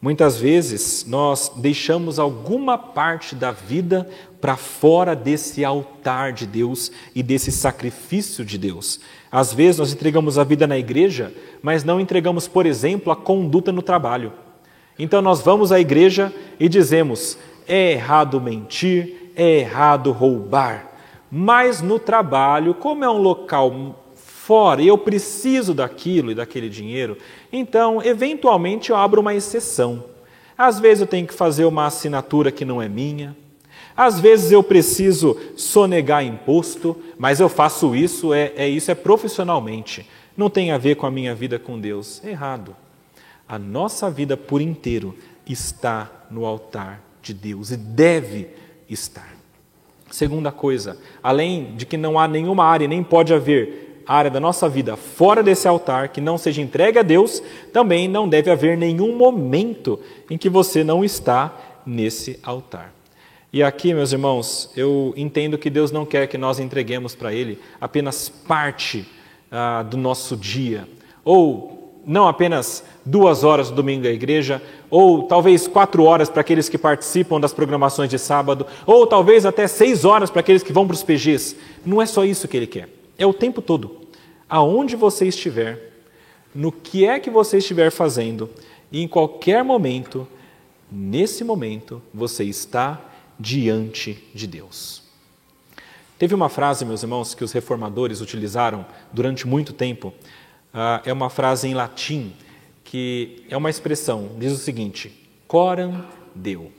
Muitas 0.00 0.38
vezes 0.38 1.06
nós 1.08 1.50
deixamos 1.56 2.18
alguma 2.18 2.76
parte 2.76 3.34
da 3.34 3.50
vida 3.50 4.08
para 4.40 4.54
fora 4.56 5.16
desse 5.16 5.64
altar 5.64 6.32
de 6.32 6.46
Deus 6.46 6.92
e 7.14 7.22
desse 7.22 7.50
sacrifício 7.50 8.44
de 8.44 8.58
Deus. 8.58 9.00
Às 9.32 9.54
vezes 9.54 9.78
nós 9.78 9.92
entregamos 9.92 10.38
a 10.38 10.44
vida 10.44 10.66
na 10.66 10.78
igreja, 10.78 11.32
mas 11.62 11.82
não 11.82 11.98
entregamos, 11.98 12.46
por 12.46 12.66
exemplo, 12.66 13.10
a 13.10 13.16
conduta 13.16 13.72
no 13.72 13.82
trabalho. 13.82 14.32
Então 14.98 15.22
nós 15.22 15.40
vamos 15.40 15.72
à 15.72 15.80
igreja 15.80 16.32
e 16.60 16.68
dizemos: 16.68 17.38
é 17.66 17.92
errado 17.92 18.40
mentir, 18.40 19.32
é 19.34 19.60
errado 19.60 20.12
roubar. 20.12 20.92
Mas 21.30 21.80
no 21.80 21.98
trabalho, 21.98 22.74
como 22.74 23.02
é 23.02 23.10
um 23.10 23.20
local 23.20 24.05
fora 24.46 24.80
e 24.80 24.86
eu 24.86 24.96
preciso 24.96 25.74
daquilo 25.74 26.30
e 26.30 26.34
daquele 26.34 26.68
dinheiro, 26.68 27.18
então, 27.52 28.00
eventualmente, 28.00 28.90
eu 28.90 28.96
abro 28.96 29.20
uma 29.20 29.34
exceção. 29.34 30.04
Às 30.56 30.78
vezes 30.78 31.00
eu 31.00 31.06
tenho 31.06 31.26
que 31.26 31.34
fazer 31.34 31.64
uma 31.64 31.86
assinatura 31.86 32.52
que 32.52 32.64
não 32.64 32.80
é 32.80 32.88
minha, 32.88 33.36
às 33.96 34.20
vezes 34.20 34.52
eu 34.52 34.62
preciso 34.62 35.36
sonegar 35.56 36.24
imposto, 36.24 36.96
mas 37.18 37.40
eu 37.40 37.48
faço 37.48 37.96
isso, 37.96 38.32
é, 38.32 38.52
é 38.54 38.68
isso 38.68 38.90
é 38.90 38.94
profissionalmente. 38.94 40.08
Não 40.36 40.48
tem 40.48 40.70
a 40.70 40.78
ver 40.78 40.94
com 40.96 41.06
a 41.06 41.10
minha 41.10 41.34
vida 41.34 41.58
com 41.58 41.80
Deus. 41.80 42.22
Errado. 42.22 42.76
A 43.48 43.58
nossa 43.58 44.10
vida 44.10 44.36
por 44.36 44.60
inteiro 44.60 45.16
está 45.46 46.10
no 46.30 46.44
altar 46.44 47.00
de 47.22 47.32
Deus 47.32 47.70
e 47.70 47.76
deve 47.76 48.48
estar. 48.88 49.34
Segunda 50.10 50.52
coisa, 50.52 50.98
além 51.22 51.74
de 51.74 51.86
que 51.86 51.96
não 51.96 52.18
há 52.18 52.28
nenhuma 52.28 52.64
área, 52.64 52.86
nem 52.86 53.02
pode 53.02 53.32
haver 53.32 53.85
área 54.06 54.30
da 54.30 54.40
nossa 54.40 54.68
vida 54.68 54.96
fora 54.96 55.42
desse 55.42 55.66
altar 55.66 56.08
que 56.08 56.20
não 56.20 56.38
seja 56.38 56.62
entregue 56.62 56.98
a 56.98 57.02
Deus, 57.02 57.42
também 57.72 58.08
não 58.08 58.28
deve 58.28 58.50
haver 58.50 58.76
nenhum 58.76 59.16
momento 59.16 59.98
em 60.30 60.38
que 60.38 60.48
você 60.48 60.84
não 60.84 61.04
está 61.04 61.54
nesse 61.84 62.38
altar. 62.42 62.92
E 63.52 63.62
aqui, 63.62 63.94
meus 63.94 64.12
irmãos, 64.12 64.70
eu 64.76 65.14
entendo 65.16 65.56
que 65.56 65.70
Deus 65.70 65.90
não 65.90 66.04
quer 66.04 66.26
que 66.26 66.36
nós 66.36 66.58
entreguemos 66.58 67.14
para 67.14 67.32
Ele 67.32 67.58
apenas 67.80 68.28
parte 68.28 69.06
ah, 69.50 69.82
do 69.82 69.96
nosso 69.96 70.36
dia, 70.36 70.86
ou 71.24 72.02
não 72.06 72.28
apenas 72.28 72.84
duas 73.04 73.42
horas 73.42 73.70
do 73.70 73.76
domingo 73.76 74.06
à 74.06 74.10
igreja, 74.10 74.62
ou 74.88 75.24
talvez 75.24 75.66
quatro 75.66 76.04
horas 76.04 76.28
para 76.28 76.40
aqueles 76.40 76.68
que 76.68 76.78
participam 76.78 77.40
das 77.40 77.52
programações 77.52 78.08
de 78.08 78.18
sábado, 78.18 78.66
ou 78.84 79.06
talvez 79.06 79.44
até 79.44 79.66
seis 79.66 80.04
horas 80.04 80.30
para 80.30 80.40
aqueles 80.40 80.62
que 80.62 80.72
vão 80.72 80.86
para 80.86 80.94
os 80.94 81.02
PGs. 81.02 81.56
Não 81.84 82.00
é 82.00 82.06
só 82.06 82.24
isso 82.24 82.46
que 82.46 82.56
ele 82.56 82.66
quer, 82.66 82.88
é 83.18 83.26
o 83.26 83.34
tempo 83.34 83.60
todo. 83.62 84.06
Aonde 84.48 84.96
você 84.96 85.26
estiver, 85.26 85.92
no 86.54 86.70
que 86.70 87.04
é 87.06 87.18
que 87.18 87.30
você 87.30 87.58
estiver 87.58 87.90
fazendo, 87.90 88.48
e 88.90 89.02
em 89.02 89.08
qualquer 89.08 89.64
momento, 89.64 90.26
nesse 90.90 91.44
momento, 91.44 92.02
você 92.14 92.44
está 92.44 93.00
diante 93.38 94.22
de 94.34 94.46
Deus. 94.46 95.02
Teve 96.18 96.34
uma 96.34 96.48
frase, 96.48 96.84
meus 96.84 97.02
irmãos, 97.02 97.34
que 97.34 97.44
os 97.44 97.52
reformadores 97.52 98.20
utilizaram 98.20 98.86
durante 99.12 99.46
muito 99.46 99.72
tempo. 99.72 100.14
Uh, 100.72 101.02
é 101.04 101.12
uma 101.12 101.28
frase 101.28 101.68
em 101.68 101.74
latim 101.74 102.32
que 102.84 103.44
é 103.50 103.56
uma 103.56 103.68
expressão, 103.68 104.30
diz 104.38 104.52
o 104.52 104.56
seguinte: 104.56 105.28
coram 105.46 106.06
Deu. 106.34 106.72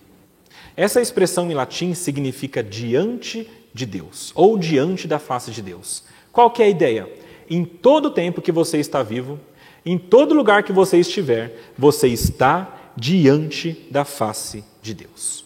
Essa 0.76 1.02
expressão 1.02 1.50
em 1.52 1.54
latim 1.54 1.94
significa 1.94 2.64
diante 2.64 3.48
de 3.74 3.86
Deus 3.86 4.32
ou 4.34 4.58
diante 4.58 5.08
da 5.08 5.20
face 5.20 5.52
de 5.52 5.62
Deus. 5.62 6.04
Qual 6.38 6.52
que 6.52 6.62
é 6.62 6.68
a 6.68 6.70
ideia? 6.70 7.12
Em 7.50 7.66
todo 7.66 8.12
tempo 8.12 8.44
que 8.44 8.52
você 8.52 8.78
está 8.78 9.02
vivo, 9.02 9.40
em 9.84 9.98
todo 9.98 10.36
lugar 10.36 10.62
que 10.62 10.72
você 10.72 11.00
estiver, 11.00 11.72
você 11.76 12.10
está 12.10 12.92
diante 12.96 13.88
da 13.90 14.06
face 14.06 14.64
de 14.80 14.94
Deus. 14.94 15.44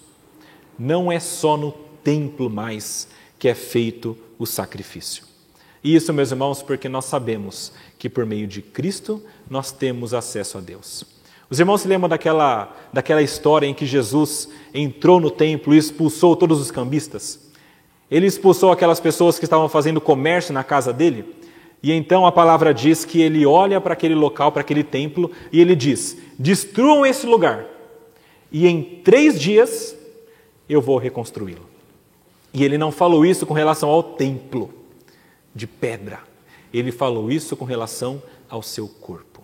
Não 0.78 1.10
é 1.10 1.18
só 1.18 1.56
no 1.56 1.72
templo 2.04 2.50
mais 2.50 3.08
que 3.40 3.48
é 3.48 3.56
feito 3.56 4.18
o 4.38 4.46
sacrifício. 4.46 5.24
E 5.82 5.96
isso, 5.96 6.12
meus 6.12 6.32
irmãos, 6.32 6.62
porque 6.62 6.90
nós 6.90 7.06
sabemos 7.06 7.72
que 7.98 8.10
por 8.10 8.26
meio 8.26 8.46
de 8.46 8.62
Cristo 8.62 9.24
nós 9.50 9.72
temos 9.72 10.14
acesso 10.14 10.58
a 10.58 10.62
Deus. 10.62 11.06
Os 11.50 11.58
irmãos 11.58 11.80
se 11.80 11.88
lembram 11.88 12.10
daquela, 12.10 12.76
daquela 12.92 13.22
história 13.22 13.66
em 13.66 13.74
que 13.74 13.86
Jesus 13.86 14.50
entrou 14.74 15.22
no 15.22 15.32
templo 15.32 15.74
e 15.74 15.78
expulsou 15.78 16.36
todos 16.36 16.60
os 16.60 16.70
cambistas? 16.70 17.50
Ele 18.12 18.28
expulsou 18.28 18.74
aquelas 18.74 19.00
pessoas 19.00 19.40
que 19.40 19.46
estavam 19.46 19.70
fazendo 19.70 20.02
comércio 20.02 20.54
na 20.54 20.66
casa 20.66 20.92
dele? 20.92 21.34
E 21.82 21.92
então 21.92 22.26
a 22.26 22.32
palavra 22.32 22.74
diz 22.74 23.06
que 23.06 23.22
ele 23.22 23.46
olha 23.46 23.80
para 23.80 23.94
aquele 23.94 24.14
local, 24.14 24.52
para 24.52 24.62
aquele 24.62 24.84
templo, 24.84 25.32
e 25.52 25.62
ele 25.62 25.76
diz: 25.76 26.18
destruam 26.38 27.06
esse 27.06 27.26
lugar, 27.26 27.66
e 28.52 28.68
em 28.68 28.84
três 28.84 29.40
dias 29.40 29.96
eu 30.70 30.82
vou 30.82 30.98
reconstruí-lo. 30.98 31.72
E 32.54 32.64
ele 32.64 32.78
não 32.78 32.92
falou 32.92 33.26
isso 33.26 33.46
com 33.46 33.54
relação 33.54 33.90
ao 33.90 34.04
templo 34.04 34.74
de 35.56 35.66
pedra, 35.66 36.20
ele 36.74 36.92
falou 36.92 37.32
isso 37.32 37.56
com 37.56 37.66
relação 37.66 38.22
ao 38.50 38.62
seu 38.62 38.88
corpo. 38.88 39.42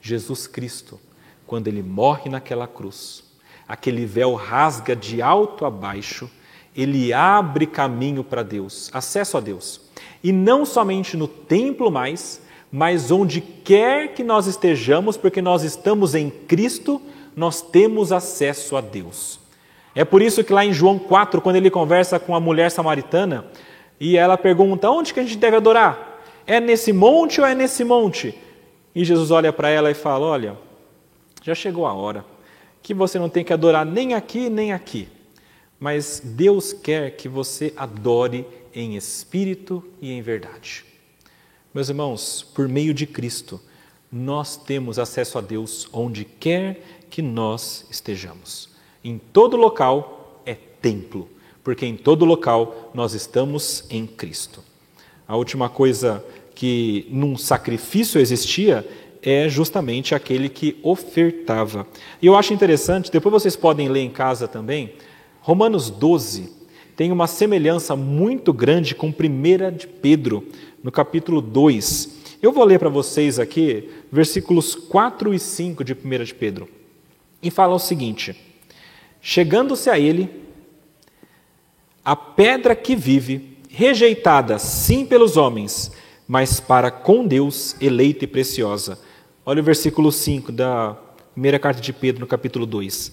Jesus 0.00 0.48
Cristo, 0.48 0.98
quando 1.46 1.68
ele 1.68 1.82
morre 1.82 2.28
naquela 2.28 2.66
cruz, 2.66 3.22
aquele 3.66 4.04
véu 4.04 4.34
rasga 4.34 4.96
de 4.96 5.22
alto 5.22 5.64
a 5.64 5.70
baixo, 5.70 6.28
ele 6.76 7.12
abre 7.12 7.66
caminho 7.66 8.24
para 8.24 8.42
Deus, 8.42 8.90
acesso 8.92 9.36
a 9.36 9.40
Deus. 9.40 9.80
E 10.22 10.32
não 10.32 10.64
somente 10.64 11.16
no 11.16 11.28
templo 11.28 11.90
mais, 11.90 12.40
mas 12.70 13.10
onde 13.10 13.40
quer 13.40 14.14
que 14.14 14.24
nós 14.24 14.46
estejamos, 14.46 15.16
porque 15.16 15.42
nós 15.42 15.62
estamos 15.62 16.14
em 16.14 16.30
Cristo, 16.30 17.00
nós 17.36 17.60
temos 17.60 18.12
acesso 18.12 18.76
a 18.76 18.80
Deus. 18.80 19.38
É 19.94 20.04
por 20.04 20.22
isso 20.22 20.42
que 20.42 20.52
lá 20.52 20.64
em 20.64 20.72
João 20.72 20.98
4, 20.98 21.40
quando 21.40 21.56
ele 21.56 21.70
conversa 21.70 22.18
com 22.18 22.34
a 22.34 22.40
mulher 22.40 22.70
samaritana, 22.70 23.44
e 24.00 24.16
ela 24.16 24.38
pergunta: 24.38 24.90
onde 24.90 25.12
que 25.12 25.20
a 25.20 25.22
gente 25.22 25.36
deve 25.36 25.56
adorar? 25.56 26.22
É 26.46 26.58
nesse 26.58 26.92
monte 26.92 27.40
ou 27.40 27.46
é 27.46 27.54
nesse 27.54 27.84
monte? 27.84 28.34
E 28.94 29.04
Jesus 29.04 29.30
olha 29.30 29.52
para 29.52 29.68
ela 29.68 29.90
e 29.90 29.94
fala: 29.94 30.26
Olha, 30.26 30.56
já 31.42 31.54
chegou 31.54 31.86
a 31.86 31.92
hora 31.92 32.24
que 32.82 32.92
você 32.92 33.18
não 33.18 33.28
tem 33.28 33.44
que 33.44 33.52
adorar 33.52 33.86
nem 33.86 34.14
aqui 34.14 34.50
nem 34.50 34.72
aqui, 34.72 35.08
mas 35.82 36.22
Deus 36.24 36.72
quer 36.72 37.16
que 37.16 37.28
você 37.28 37.72
adore 37.76 38.46
em 38.72 38.94
espírito 38.94 39.82
e 40.00 40.12
em 40.12 40.22
verdade. 40.22 40.84
Meus 41.74 41.88
irmãos, 41.88 42.46
por 42.54 42.68
meio 42.68 42.94
de 42.94 43.04
Cristo, 43.04 43.60
nós 44.10 44.56
temos 44.56 44.96
acesso 44.96 45.38
a 45.38 45.40
Deus 45.40 45.88
onde 45.92 46.24
quer 46.24 46.84
que 47.10 47.20
nós 47.20 47.84
estejamos. 47.90 48.68
Em 49.02 49.18
todo 49.32 49.56
local 49.56 50.40
é 50.46 50.54
templo, 50.54 51.28
porque 51.64 51.84
em 51.84 51.96
todo 51.96 52.24
local 52.24 52.92
nós 52.94 53.12
estamos 53.12 53.84
em 53.90 54.06
Cristo. 54.06 54.62
A 55.26 55.34
última 55.34 55.68
coisa 55.68 56.24
que 56.54 57.08
num 57.10 57.36
sacrifício 57.36 58.20
existia 58.20 58.88
é 59.20 59.48
justamente 59.48 60.14
aquele 60.14 60.48
que 60.48 60.78
ofertava. 60.80 61.88
E 62.20 62.26
eu 62.26 62.36
acho 62.36 62.54
interessante, 62.54 63.10
depois 63.10 63.32
vocês 63.32 63.56
podem 63.56 63.88
ler 63.88 64.02
em 64.02 64.10
casa 64.10 64.46
também, 64.46 64.92
Romanos 65.42 65.90
12 65.90 66.52
tem 66.94 67.10
uma 67.10 67.26
semelhança 67.26 67.96
muito 67.96 68.52
grande 68.52 68.94
com 68.94 69.08
1 69.08 69.76
de 69.76 69.88
Pedro, 69.88 70.46
no 70.84 70.92
capítulo 70.92 71.40
2. 71.40 72.36
Eu 72.40 72.52
vou 72.52 72.64
ler 72.64 72.78
para 72.78 72.88
vocês 72.88 73.40
aqui 73.40 73.90
versículos 74.10 74.76
4 74.76 75.34
e 75.34 75.40
5 75.40 75.82
de 75.82 75.94
1 75.94 76.24
de 76.24 76.34
Pedro. 76.34 76.68
E 77.42 77.50
fala 77.50 77.74
o 77.74 77.80
seguinte: 77.80 78.36
Chegando-se 79.20 79.90
a 79.90 79.98
ele, 79.98 80.30
a 82.04 82.14
pedra 82.14 82.76
que 82.76 82.94
vive, 82.94 83.58
rejeitada 83.68 84.60
sim 84.60 85.04
pelos 85.04 85.36
homens, 85.36 85.90
mas 86.28 86.60
para 86.60 86.88
com 86.88 87.26
Deus 87.26 87.74
eleita 87.80 88.24
e 88.24 88.28
preciosa. 88.28 88.96
Olha 89.44 89.60
o 89.60 89.64
versículo 89.64 90.12
5 90.12 90.52
da 90.52 90.96
primeira 91.32 91.58
carta 91.58 91.80
de 91.80 91.92
Pedro, 91.92 92.20
no 92.20 92.28
capítulo 92.28 92.64
2. 92.64 93.12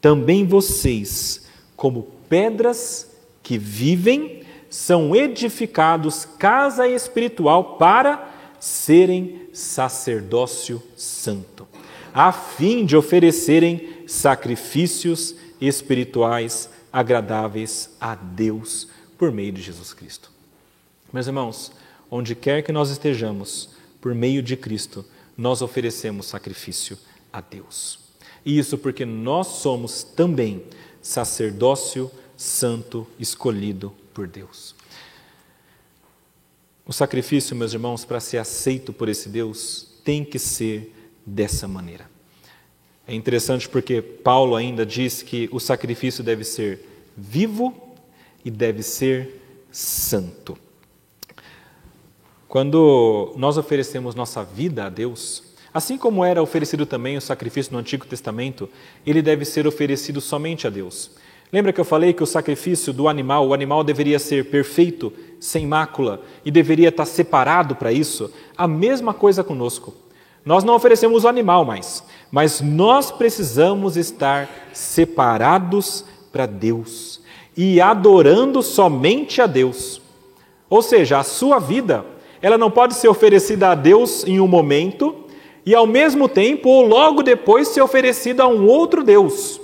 Também 0.00 0.46
vocês, 0.46 1.45
como 1.76 2.04
pedras 2.28 3.10
que 3.42 3.58
vivem, 3.58 4.42
são 4.68 5.14
edificados 5.14 6.24
casa 6.38 6.88
espiritual 6.88 7.76
para 7.76 8.32
serem 8.58 9.48
sacerdócio 9.52 10.82
santo, 10.96 11.66
a 12.12 12.32
fim 12.32 12.84
de 12.84 12.96
oferecerem 12.96 14.04
sacrifícios 14.06 15.34
espirituais 15.60 16.68
agradáveis 16.92 17.90
a 18.00 18.14
Deus 18.14 18.88
por 19.16 19.30
meio 19.30 19.52
de 19.52 19.62
Jesus 19.62 19.92
Cristo. 19.92 20.30
Meus 21.12 21.26
irmãos, 21.26 21.72
onde 22.10 22.34
quer 22.34 22.62
que 22.62 22.72
nós 22.72 22.90
estejamos, 22.90 23.70
por 24.00 24.14
meio 24.14 24.42
de 24.42 24.56
Cristo, 24.56 25.04
nós 25.36 25.62
oferecemos 25.62 26.26
sacrifício 26.26 26.98
a 27.32 27.40
Deus. 27.40 27.98
E 28.44 28.58
isso 28.58 28.78
porque 28.78 29.04
nós 29.04 29.46
somos 29.46 30.02
também 30.02 30.64
sacerdócio 31.06 32.10
santo 32.36 33.06
escolhido 33.18 33.94
por 34.12 34.26
Deus. 34.26 34.74
O 36.84 36.92
sacrifício, 36.92 37.56
meus 37.56 37.72
irmãos, 37.72 38.04
para 38.04 38.20
ser 38.20 38.38
aceito 38.38 38.92
por 38.92 39.08
esse 39.08 39.28
Deus, 39.28 39.88
tem 40.04 40.24
que 40.24 40.38
ser 40.38 40.92
dessa 41.24 41.66
maneira. 41.66 42.10
É 43.06 43.14
interessante 43.14 43.68
porque 43.68 44.02
Paulo 44.02 44.56
ainda 44.56 44.84
diz 44.84 45.22
que 45.22 45.48
o 45.52 45.60
sacrifício 45.60 46.24
deve 46.24 46.44
ser 46.44 46.86
vivo 47.16 47.94
e 48.44 48.50
deve 48.50 48.82
ser 48.82 49.42
santo. 49.70 50.58
Quando 52.48 53.32
nós 53.36 53.56
oferecemos 53.56 54.14
nossa 54.14 54.42
vida 54.42 54.86
a 54.86 54.88
Deus, 54.88 55.42
assim 55.76 55.98
como 55.98 56.24
era 56.24 56.42
oferecido 56.42 56.86
também 56.86 57.18
o 57.18 57.20
sacrifício 57.20 57.70
no 57.70 57.78
Antigo 57.78 58.06
Testamento, 58.06 58.66
ele 59.06 59.20
deve 59.20 59.44
ser 59.44 59.66
oferecido 59.66 60.22
somente 60.22 60.66
a 60.66 60.70
Deus. 60.70 61.10
Lembra 61.52 61.70
que 61.70 61.78
eu 61.78 61.84
falei 61.84 62.14
que 62.14 62.22
o 62.22 62.26
sacrifício 62.26 62.94
do 62.94 63.06
animal, 63.06 63.46
o 63.46 63.52
animal 63.52 63.84
deveria 63.84 64.18
ser 64.18 64.46
perfeito, 64.46 65.12
sem 65.38 65.66
mácula, 65.66 66.22
e 66.46 66.50
deveria 66.50 66.88
estar 66.88 67.04
separado 67.04 67.76
para 67.76 67.92
isso? 67.92 68.32
A 68.56 68.66
mesma 68.66 69.12
coisa 69.12 69.44
conosco. 69.44 69.92
Nós 70.46 70.64
não 70.64 70.74
oferecemos 70.74 71.24
o 71.24 71.28
animal 71.28 71.62
mais, 71.62 72.02
mas 72.30 72.62
nós 72.62 73.10
precisamos 73.10 73.98
estar 73.98 74.48
separados 74.72 76.06
para 76.32 76.46
Deus 76.46 77.20
e 77.54 77.82
adorando 77.82 78.62
somente 78.62 79.42
a 79.42 79.46
Deus. 79.46 80.00
Ou 80.70 80.80
seja, 80.80 81.18
a 81.18 81.22
sua 81.22 81.58
vida, 81.58 82.02
ela 82.40 82.56
não 82.56 82.70
pode 82.70 82.94
ser 82.94 83.08
oferecida 83.08 83.68
a 83.68 83.74
Deus 83.74 84.24
em 84.24 84.40
um 84.40 84.48
momento 84.48 85.25
e 85.66 85.74
ao 85.74 85.86
mesmo 85.86 86.28
tempo 86.28 86.68
ou 86.68 86.86
logo 86.86 87.24
depois 87.24 87.66
ser 87.68 87.82
oferecida 87.82 88.44
a 88.44 88.48
um 88.48 88.66
outro 88.66 89.02
Deus. 89.02 89.60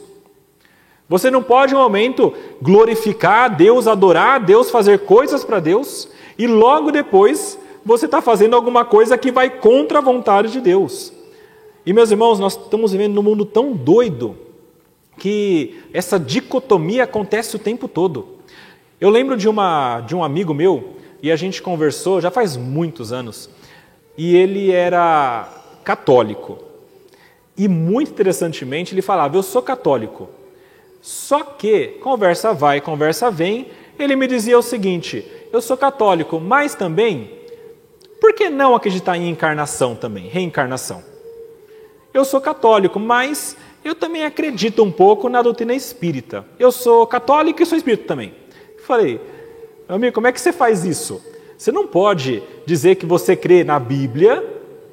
Você 1.08 1.30
não 1.30 1.42
pode, 1.42 1.72
em 1.72 1.76
um 1.76 1.80
momento, 1.80 2.34
glorificar 2.60 3.44
a 3.44 3.48
Deus, 3.48 3.86
adorar 3.86 4.36
a 4.36 4.38
Deus, 4.38 4.70
fazer 4.70 5.00
coisas 5.00 5.44
para 5.44 5.60
Deus, 5.60 6.08
e 6.36 6.46
logo 6.48 6.90
depois 6.90 7.56
você 7.84 8.06
está 8.06 8.20
fazendo 8.20 8.56
alguma 8.56 8.84
coisa 8.84 9.16
que 9.16 9.30
vai 9.30 9.48
contra 9.48 9.98
a 9.98 10.02
vontade 10.02 10.50
de 10.50 10.60
Deus. 10.60 11.12
E, 11.86 11.92
meus 11.92 12.10
irmãos, 12.10 12.40
nós 12.40 12.56
estamos 12.56 12.92
vivendo 12.92 13.14
num 13.14 13.22
mundo 13.22 13.44
tão 13.44 13.72
doido 13.72 14.36
que 15.18 15.82
essa 15.92 16.18
dicotomia 16.18 17.04
acontece 17.04 17.54
o 17.54 17.58
tempo 17.58 17.86
todo. 17.86 18.38
Eu 19.00 19.10
lembro 19.10 19.36
de, 19.36 19.48
uma, 19.48 20.00
de 20.00 20.16
um 20.16 20.24
amigo 20.24 20.54
meu, 20.54 20.94
e 21.22 21.30
a 21.30 21.36
gente 21.36 21.62
conversou 21.62 22.20
já 22.20 22.30
faz 22.30 22.56
muitos 22.56 23.12
anos, 23.12 23.50
e 24.16 24.34
ele 24.34 24.72
era 24.72 25.61
católico. 25.84 26.58
E 27.56 27.68
muito 27.68 28.12
interessantemente, 28.12 28.94
ele 28.94 29.02
falava: 29.02 29.36
Eu 29.36 29.42
sou 29.42 29.62
católico. 29.62 30.28
Só 31.00 31.42
que, 31.42 31.98
conversa 32.00 32.54
vai, 32.54 32.80
conversa 32.80 33.30
vem, 33.30 33.66
ele 33.98 34.16
me 34.16 34.26
dizia 34.26 34.58
o 34.58 34.62
seguinte: 34.62 35.26
eu 35.52 35.60
sou 35.60 35.76
católico, 35.76 36.40
mas 36.40 36.74
também, 36.74 37.30
por 38.20 38.32
que 38.32 38.48
não 38.48 38.74
acreditar 38.74 39.18
em 39.18 39.28
encarnação 39.28 39.94
também, 39.94 40.28
reencarnação? 40.28 41.02
Eu 42.14 42.24
sou 42.24 42.40
católico, 42.40 42.98
mas 42.98 43.56
eu 43.84 43.94
também 43.94 44.24
acredito 44.24 44.82
um 44.82 44.90
pouco 44.90 45.28
na 45.28 45.42
doutrina 45.42 45.74
espírita. 45.74 46.44
Eu 46.58 46.72
sou 46.72 47.06
católico 47.06 47.62
e 47.62 47.66
sou 47.66 47.76
espírita 47.76 48.04
também. 48.04 48.34
Falei, 48.86 49.20
amigo, 49.88 50.14
como 50.14 50.26
é 50.26 50.32
que 50.32 50.40
você 50.40 50.52
faz 50.52 50.84
isso? 50.84 51.22
Você 51.58 51.70
não 51.70 51.86
pode 51.86 52.42
dizer 52.64 52.94
que 52.94 53.04
você 53.06 53.36
crê 53.36 53.62
na 53.62 53.78
Bíblia, 53.78 54.42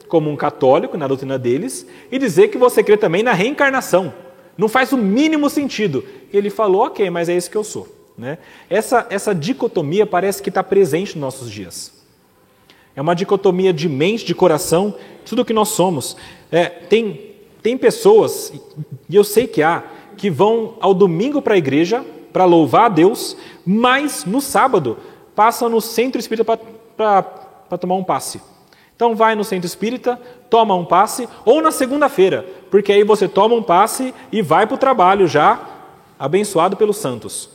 como 0.10 0.30
um 0.30 0.36
católico, 0.36 0.98
na 0.98 1.08
doutrina 1.08 1.40
deles, 1.40 1.86
e 2.12 2.20
dizer 2.20 2.50
que 2.50 2.58
você 2.58 2.84
crê 2.84 2.98
também 2.98 3.24
na 3.24 3.32
reencarnação. 3.32 4.14
Não 4.58 4.68
faz 4.68 4.92
o 4.92 4.98
mínimo 4.98 5.50
sentido. 5.50 6.04
Ele 6.34 6.50
falou, 6.50 6.88
ok, 6.88 7.10
mas 7.10 7.30
é 7.30 7.38
isso 7.38 7.50
que 7.50 7.56
eu 7.56 7.64
sou. 7.64 7.88
Né? 8.18 8.40
Essa, 8.70 9.08
essa 9.10 9.34
dicotomia 9.34 10.06
parece 10.06 10.42
que 10.44 10.50
está 10.50 10.62
presente 10.62 11.14
nos 11.14 11.22
nossos 11.22 11.50
dias. 11.50 11.94
É 12.94 13.02
uma 13.02 13.16
dicotomia 13.16 13.72
de 13.72 13.88
mente, 13.88 14.26
de 14.26 14.36
coração, 14.36 14.94
tudo 15.26 15.44
o 15.44 15.46
que 15.46 15.54
nós 15.54 15.70
somos. 15.70 16.18
É, 16.52 16.66
tem, 16.66 17.36
tem 17.62 17.78
pessoas, 17.78 18.52
e 19.08 19.16
eu 19.16 19.24
sei 19.24 19.48
que 19.48 19.64
há, 19.64 19.84
que 20.18 20.30
vão 20.30 20.76
ao 20.82 20.94
domingo 20.94 21.42
para 21.42 21.54
a 21.54 21.58
igreja 21.58 22.04
para 22.34 22.44
louvar 22.46 22.86
a 22.88 22.90
Deus, 22.90 23.38
mas 23.66 24.26
no 24.26 24.42
sábado 24.42 24.98
passam 25.34 25.70
no 25.70 25.80
centro 25.80 26.20
espírita 26.20 26.58
para 26.98 27.78
tomar 27.80 27.96
um 27.96 28.04
passe. 28.04 28.42
Então 29.00 29.16
vai 29.16 29.34
no 29.34 29.46
centro 29.46 29.66
espírita, 29.66 30.20
toma 30.50 30.76
um 30.76 30.84
passe, 30.84 31.26
ou 31.46 31.62
na 31.62 31.72
segunda-feira, 31.72 32.46
porque 32.70 32.92
aí 32.92 33.02
você 33.02 33.30
toma 33.30 33.56
um 33.56 33.64
passe 33.64 34.14
e 34.30 34.42
vai 34.42 34.68
para 34.68 34.76
o 34.76 34.78
trabalho 34.78 35.26
já 35.26 35.58
abençoado 36.20 36.76
pelos 36.76 36.98
santos. 36.98 37.50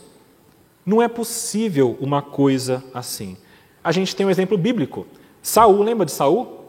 Não 0.86 1.02
é 1.02 1.06
possível 1.06 1.98
uma 2.00 2.22
coisa 2.22 2.82
assim. 2.94 3.36
A 3.84 3.92
gente 3.92 4.16
tem 4.16 4.24
um 4.24 4.30
exemplo 4.30 4.56
bíblico. 4.56 5.06
Saul, 5.42 5.82
lembra 5.82 6.06
de 6.06 6.12
Saul? 6.12 6.64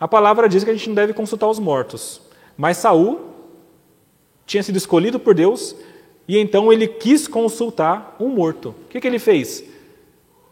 A 0.00 0.08
palavra 0.08 0.48
diz 0.48 0.64
que 0.64 0.70
a 0.70 0.74
gente 0.74 0.88
não 0.88 0.96
deve 0.96 1.12
consultar 1.12 1.46
os 1.46 1.60
mortos. 1.60 2.20
Mas 2.56 2.78
Saul 2.78 3.20
tinha 4.44 4.64
sido 4.64 4.74
escolhido 4.74 5.20
por 5.20 5.36
Deus 5.36 5.76
e 6.26 6.36
então 6.36 6.72
ele 6.72 6.88
quis 6.88 7.28
consultar 7.28 8.16
um 8.18 8.26
morto. 8.26 8.70
O 8.70 8.88
que, 8.88 9.00
que 9.00 9.06
ele 9.06 9.20
fez? 9.20 9.62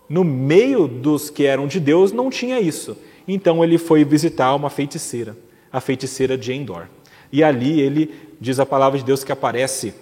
No 0.09 0.23
meio 0.23 0.87
dos 0.87 1.29
que 1.29 1.45
eram 1.45 1.67
de 1.67 1.81
Deus 1.81 2.13
não 2.13 2.31
tinha 2.31 2.61
isso. 2.61 2.97
Então 3.29 3.63
ele 3.63 3.77
foi 3.77 4.03
visitar 4.05 4.55
uma 4.55 4.71
feiticeira. 4.71 5.37
a 5.71 5.83
feiticeira 5.83 6.37
de 6.39 6.51
Endor. 6.51 6.87
E 7.31 7.45
ali 7.45 7.79
ele 7.83 8.15
diz 8.41 8.59
a 8.59 8.65
palavra 8.65 8.99
de 8.99 9.05
Deus 9.05 9.23
que 9.23 9.31
aparece 9.31 9.93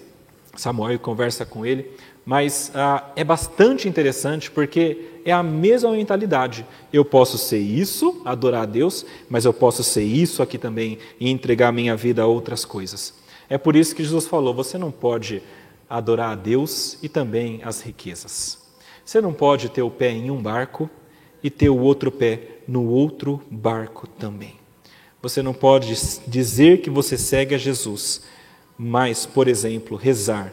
Samuel 0.57 0.99
conversa 0.99 1.45
com 1.45 1.67
ele, 1.67 1.91
mas 2.25 2.73
ah, 2.75 3.13
é 3.15 3.23
bastante 3.23 3.89
interessante 3.89 4.51
porque 4.51 5.21
é 5.25 5.33
a 5.33 5.43
mesma 5.43 5.91
mentalidade. 5.93 6.67
Eu 6.93 7.05
posso 7.05 7.37
ser 7.37 7.59
isso, 7.59 8.23
adorar 8.25 8.63
a 8.63 8.67
Deus, 8.67 9.05
mas 9.29 9.45
eu 9.45 9.53
posso 9.53 9.85
ser 9.85 10.03
isso 10.03 10.43
aqui 10.43 10.59
também 10.59 10.99
e 11.21 11.31
entregar 11.31 11.73
minha 11.73 11.97
vida 11.97 12.23
a 12.23 12.27
outras 12.27 12.65
coisas. 12.65 13.15
É 13.49 13.59
por 13.59 13.77
isso 13.77 13.95
que 13.95 14.03
Jesus 14.03 14.27
falou: 14.27 14.55
você 14.55 14.79
não 14.79 14.91
pode 14.91 15.43
adorar 15.89 16.33
a 16.33 16.35
Deus 16.35 16.99
e 17.03 17.09
também 17.09 17.61
as 17.63 17.81
riquezas. 17.81 18.59
Você 19.05 19.21
não 19.21 19.33
pode 19.33 19.69
ter 19.69 19.83
o 19.83 19.91
pé 19.91 20.11
em 20.11 20.31
um 20.31 20.43
barco 20.43 20.91
e 21.43 21.51
ter 21.51 21.69
o 21.69 21.79
outro 21.79 22.11
pé 22.11 22.56
no 22.67 22.89
outro 22.89 23.43
barco 23.51 24.07
também. 24.07 24.55
Você 25.23 25.43
não 25.43 25.55
pode 25.55 25.95
dizer 26.27 26.81
que 26.83 26.91
você 26.91 27.17
segue 27.17 27.55
a 27.55 27.59
Jesus, 27.59 28.23
mas, 28.79 29.27
por 29.27 29.49
exemplo, 29.49 29.97
rezar 29.97 30.53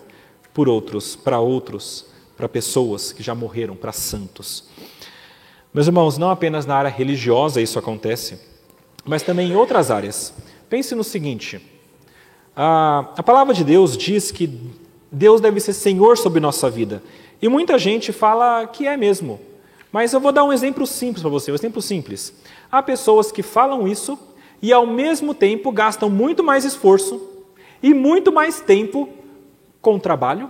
por 0.54 0.70
outros, 0.70 1.16
para 1.16 1.40
outros, 1.40 2.06
para 2.38 2.48
pessoas 2.48 3.12
que 3.12 3.24
já 3.24 3.34
morreram, 3.34 3.76
para 3.76 3.92
santos. 3.92 4.66
Meus 5.74 5.88
irmãos, 5.88 6.18
não 6.18 6.30
apenas 6.30 6.66
na 6.66 6.76
área 6.76 6.90
religiosa 6.90 7.62
isso 7.62 7.80
acontece, 7.80 8.40
mas 9.04 9.24
também 9.24 9.50
em 9.52 9.56
outras 9.56 9.90
áreas. 9.90 10.34
Pense 10.70 10.94
no 10.94 11.04
seguinte: 11.04 11.60
a, 12.56 13.12
a 13.18 13.24
palavra 13.24 13.54
de 13.54 13.64
Deus 13.64 13.98
diz 13.98 14.32
que 14.32 14.60
Deus 15.12 15.42
deve 15.42 15.60
ser 15.60 15.74
Senhor 15.74 16.18
sobre 16.18 16.40
nossa 16.40 16.70
vida. 16.70 17.02
E 17.42 17.48
muita 17.48 17.78
gente 17.78 18.12
fala 18.12 18.66
que 18.68 18.88
é 18.88 18.96
mesmo. 18.96 19.40
Mas 19.94 20.12
eu 20.12 20.20
vou 20.20 20.32
dar 20.32 20.44
um 20.44 20.52
exemplo 20.52 20.88
simples 20.88 21.22
para 21.22 21.30
você, 21.30 21.52
um 21.52 21.56
exemplo 21.56 21.80
simples. 21.80 22.34
Há 22.72 22.82
pessoas 22.82 23.32
que 23.32 23.44
falam 23.44 23.88
isso 23.88 24.18
e 24.60 24.74
ao 24.74 24.88
mesmo 24.88 25.36
tempo 25.36 25.72
gastam 25.72 26.10
muito 26.10 26.44
mais 26.44 26.66
esforço 26.66 27.22
e 27.82 27.94
muito 27.94 28.32
mais 28.32 28.60
tempo 28.60 29.08
com 29.80 29.96
o 29.96 30.00
trabalho, 30.00 30.50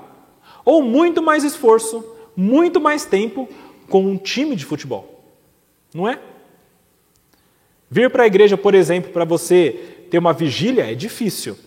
ou 0.64 0.82
muito 0.82 1.22
mais 1.22 1.44
esforço, 1.44 2.06
muito 2.38 2.80
mais 2.80 3.04
tempo 3.04 3.50
com 3.90 4.06
um 4.06 4.16
time 4.16 4.56
de 4.56 4.64
futebol. 4.64 5.22
Não 5.94 6.08
é? 6.08 6.20
Vir 7.92 8.10
para 8.10 8.24
a 8.24 8.28
igreja, 8.28 8.56
por 8.56 8.74
exemplo, 8.74 9.12
para 9.12 9.26
você 9.26 10.08
ter 10.10 10.20
uma 10.20 10.32
vigília 10.32 10.90
é 10.90 10.96
difícil. 10.96 11.58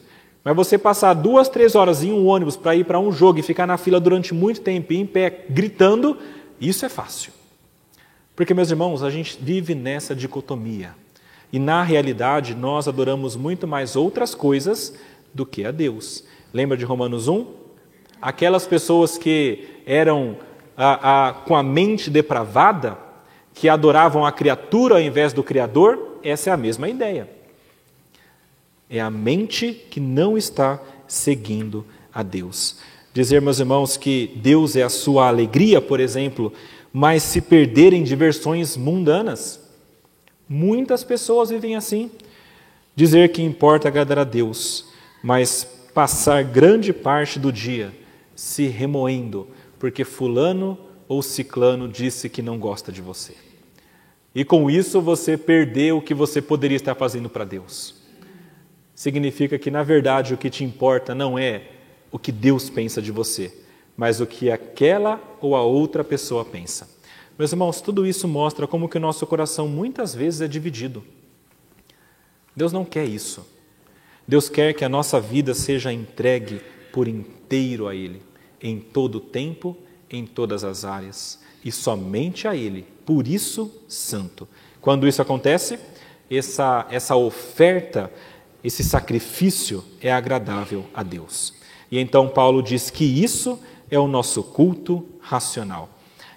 Mas 0.42 0.56
você 0.56 0.78
passar 0.78 1.12
duas, 1.12 1.46
três 1.50 1.74
horas 1.74 2.02
em 2.02 2.10
um 2.10 2.26
ônibus 2.26 2.56
para 2.56 2.74
ir 2.74 2.84
para 2.84 2.98
um 2.98 3.12
jogo 3.12 3.38
e 3.38 3.42
ficar 3.42 3.66
na 3.66 3.76
fila 3.76 4.00
durante 4.00 4.32
muito 4.32 4.62
tempo 4.62 4.94
e 4.94 4.96
em 4.96 5.04
pé 5.04 5.44
gritando, 5.50 6.16
isso 6.58 6.86
é 6.86 6.88
fácil. 6.88 7.35
Porque, 8.36 8.52
meus 8.52 8.70
irmãos, 8.70 9.02
a 9.02 9.08
gente 9.08 9.38
vive 9.40 9.74
nessa 9.74 10.14
dicotomia. 10.14 10.94
E 11.50 11.58
na 11.58 11.82
realidade, 11.82 12.54
nós 12.54 12.86
adoramos 12.86 13.34
muito 13.34 13.66
mais 13.66 13.96
outras 13.96 14.34
coisas 14.34 14.94
do 15.32 15.46
que 15.46 15.64
a 15.64 15.70
Deus. 15.70 16.22
Lembra 16.52 16.76
de 16.76 16.84
Romanos 16.84 17.28
1? 17.28 17.46
Aquelas 18.20 18.66
pessoas 18.66 19.16
que 19.16 19.80
eram 19.86 20.36
a, 20.76 21.28
a, 21.28 21.32
com 21.32 21.56
a 21.56 21.62
mente 21.62 22.10
depravada, 22.10 22.98
que 23.54 23.70
adoravam 23.70 24.26
a 24.26 24.32
criatura 24.32 24.96
ao 24.96 25.00
invés 25.00 25.32
do 25.32 25.42
Criador, 25.42 26.18
essa 26.22 26.50
é 26.50 26.52
a 26.52 26.58
mesma 26.58 26.90
ideia. 26.90 27.30
É 28.90 29.00
a 29.00 29.10
mente 29.10 29.72
que 29.90 29.98
não 29.98 30.36
está 30.36 30.78
seguindo 31.08 31.86
a 32.12 32.22
Deus. 32.22 32.78
Dizer, 33.14 33.40
meus 33.40 33.58
irmãos, 33.60 33.96
que 33.96 34.30
Deus 34.36 34.76
é 34.76 34.82
a 34.82 34.90
sua 34.90 35.26
alegria, 35.28 35.80
por 35.80 36.00
exemplo, 36.00 36.52
mas 36.98 37.22
se 37.22 37.42
perderem 37.42 38.02
diversões 38.02 38.74
mundanas. 38.74 39.60
Muitas 40.48 41.04
pessoas 41.04 41.50
vivem 41.50 41.76
assim. 41.76 42.10
Dizer 42.94 43.32
que 43.32 43.42
importa 43.42 43.86
agradar 43.86 44.20
a 44.20 44.24
Deus, 44.24 44.86
mas 45.22 45.62
passar 45.92 46.42
grande 46.42 46.94
parte 46.94 47.38
do 47.38 47.52
dia 47.52 47.92
se 48.34 48.66
remoendo, 48.68 49.46
porque 49.78 50.04
Fulano 50.04 50.78
ou 51.06 51.22
Ciclano 51.22 51.86
disse 51.86 52.30
que 52.30 52.40
não 52.40 52.58
gosta 52.58 52.90
de 52.90 53.02
você. 53.02 53.34
E 54.34 54.42
com 54.42 54.70
isso 54.70 54.98
você 54.98 55.36
perdeu 55.36 55.98
o 55.98 56.02
que 56.02 56.14
você 56.14 56.40
poderia 56.40 56.76
estar 56.76 56.94
fazendo 56.94 57.28
para 57.28 57.44
Deus. 57.44 57.96
Significa 58.94 59.58
que, 59.58 59.70
na 59.70 59.82
verdade, 59.82 60.32
o 60.32 60.38
que 60.38 60.48
te 60.48 60.64
importa 60.64 61.14
não 61.14 61.38
é 61.38 61.72
o 62.10 62.18
que 62.18 62.32
Deus 62.32 62.70
pensa 62.70 63.02
de 63.02 63.12
você, 63.12 63.65
mas 63.96 64.20
o 64.20 64.26
que 64.26 64.50
aquela 64.50 65.20
ou 65.40 65.56
a 65.56 65.62
outra 65.62 66.04
pessoa 66.04 66.44
pensa. 66.44 66.88
Meus 67.38 67.52
irmãos, 67.52 67.80
tudo 67.80 68.06
isso 68.06 68.26
mostra 68.26 68.66
como 68.66 68.88
que 68.88 68.96
o 68.96 69.00
nosso 69.00 69.26
coração 69.26 69.68
muitas 69.68 70.14
vezes 70.14 70.40
é 70.40 70.48
dividido. 70.48 71.04
Deus 72.54 72.72
não 72.72 72.84
quer 72.84 73.04
isso. 73.04 73.46
Deus 74.26 74.48
quer 74.48 74.72
que 74.72 74.84
a 74.84 74.88
nossa 74.88 75.20
vida 75.20 75.54
seja 75.54 75.92
entregue 75.92 76.60
por 76.92 77.06
inteiro 77.06 77.86
a 77.86 77.94
Ele, 77.94 78.22
em 78.60 78.80
todo 78.80 79.16
o 79.16 79.20
tempo, 79.20 79.76
em 80.10 80.26
todas 80.26 80.64
as 80.64 80.84
áreas, 80.84 81.38
e 81.64 81.70
somente 81.70 82.48
a 82.48 82.56
Ele, 82.56 82.86
por 83.04 83.28
isso, 83.28 83.70
santo. 83.86 84.48
Quando 84.80 85.06
isso 85.06 85.20
acontece, 85.20 85.78
essa, 86.30 86.86
essa 86.90 87.14
oferta, 87.16 88.10
esse 88.64 88.82
sacrifício 88.82 89.84
é 90.00 90.10
agradável 90.12 90.86
a 90.94 91.02
Deus. 91.02 91.54
E 91.90 91.98
então 91.98 92.28
Paulo 92.28 92.62
diz 92.62 92.90
que 92.90 93.04
isso 93.04 93.60
é 93.90 93.98
o 93.98 94.06
nosso 94.06 94.42
culto 94.42 95.06
racional. 95.20 95.88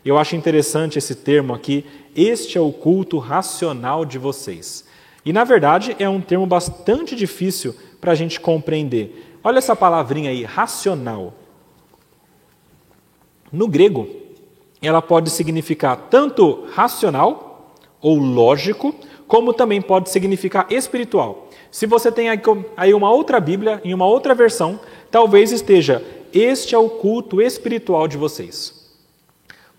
Eu 0.03 0.17
acho 0.17 0.35
interessante 0.35 0.97
esse 0.97 1.15
termo 1.15 1.53
aqui, 1.53 1.85
este 2.15 2.57
é 2.57 2.61
o 2.61 2.71
culto 2.71 3.17
racional 3.17 4.05
de 4.05 4.17
vocês. 4.17 4.85
E, 5.25 5.33
na 5.33 5.43
verdade, 5.43 5.95
é 5.99 6.07
um 6.07 6.21
termo 6.21 6.45
bastante 6.45 7.15
difícil 7.15 7.75
para 7.99 8.13
a 8.13 8.15
gente 8.15 8.39
compreender. 8.39 9.37
Olha 9.43 9.57
essa 9.57 9.75
palavrinha 9.75 10.31
aí, 10.31 10.43
racional. 10.43 11.33
No 13.51 13.67
grego, 13.67 14.07
ela 14.81 15.01
pode 15.01 15.29
significar 15.29 16.07
tanto 16.09 16.65
racional 16.71 17.75
ou 18.01 18.17
lógico, 18.17 18.95
como 19.27 19.53
também 19.53 19.81
pode 19.81 20.09
significar 20.09 20.67
espiritual. 20.71 21.49
Se 21.69 21.85
você 21.85 22.11
tem 22.11 22.29
aí 22.77 22.93
uma 22.93 23.11
outra 23.11 23.39
Bíblia, 23.39 23.81
em 23.83 23.93
uma 23.93 24.05
outra 24.05 24.33
versão, 24.33 24.79
talvez 25.11 25.51
esteja: 25.51 26.03
Este 26.33 26.75
é 26.75 26.77
o 26.77 26.89
culto 26.89 27.41
espiritual 27.41 28.07
de 28.07 28.17
vocês 28.17 28.79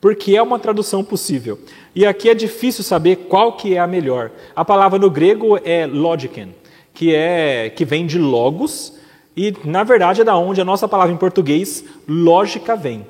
porque 0.00 0.34
é 0.34 0.42
uma 0.42 0.58
tradução 0.58 1.04
possível. 1.04 1.58
E 1.94 2.06
aqui 2.06 2.30
é 2.30 2.34
difícil 2.34 2.82
saber 2.82 3.16
qual 3.28 3.52
que 3.56 3.74
é 3.74 3.78
a 3.78 3.86
melhor. 3.86 4.30
A 4.56 4.64
palavra 4.64 4.98
no 4.98 5.10
grego 5.10 5.58
é 5.62 5.86
logiken, 5.86 6.54
que 6.94 7.14
é 7.14 7.70
que 7.70 7.84
vem 7.84 8.06
de 8.06 8.18
logos 8.18 8.94
e 9.36 9.54
na 9.64 9.84
verdade 9.84 10.22
é 10.22 10.24
da 10.24 10.36
onde 10.36 10.60
a 10.60 10.64
nossa 10.64 10.88
palavra 10.88 11.12
em 11.12 11.18
português 11.18 11.84
lógica 12.08 12.74
vem. 12.74 13.06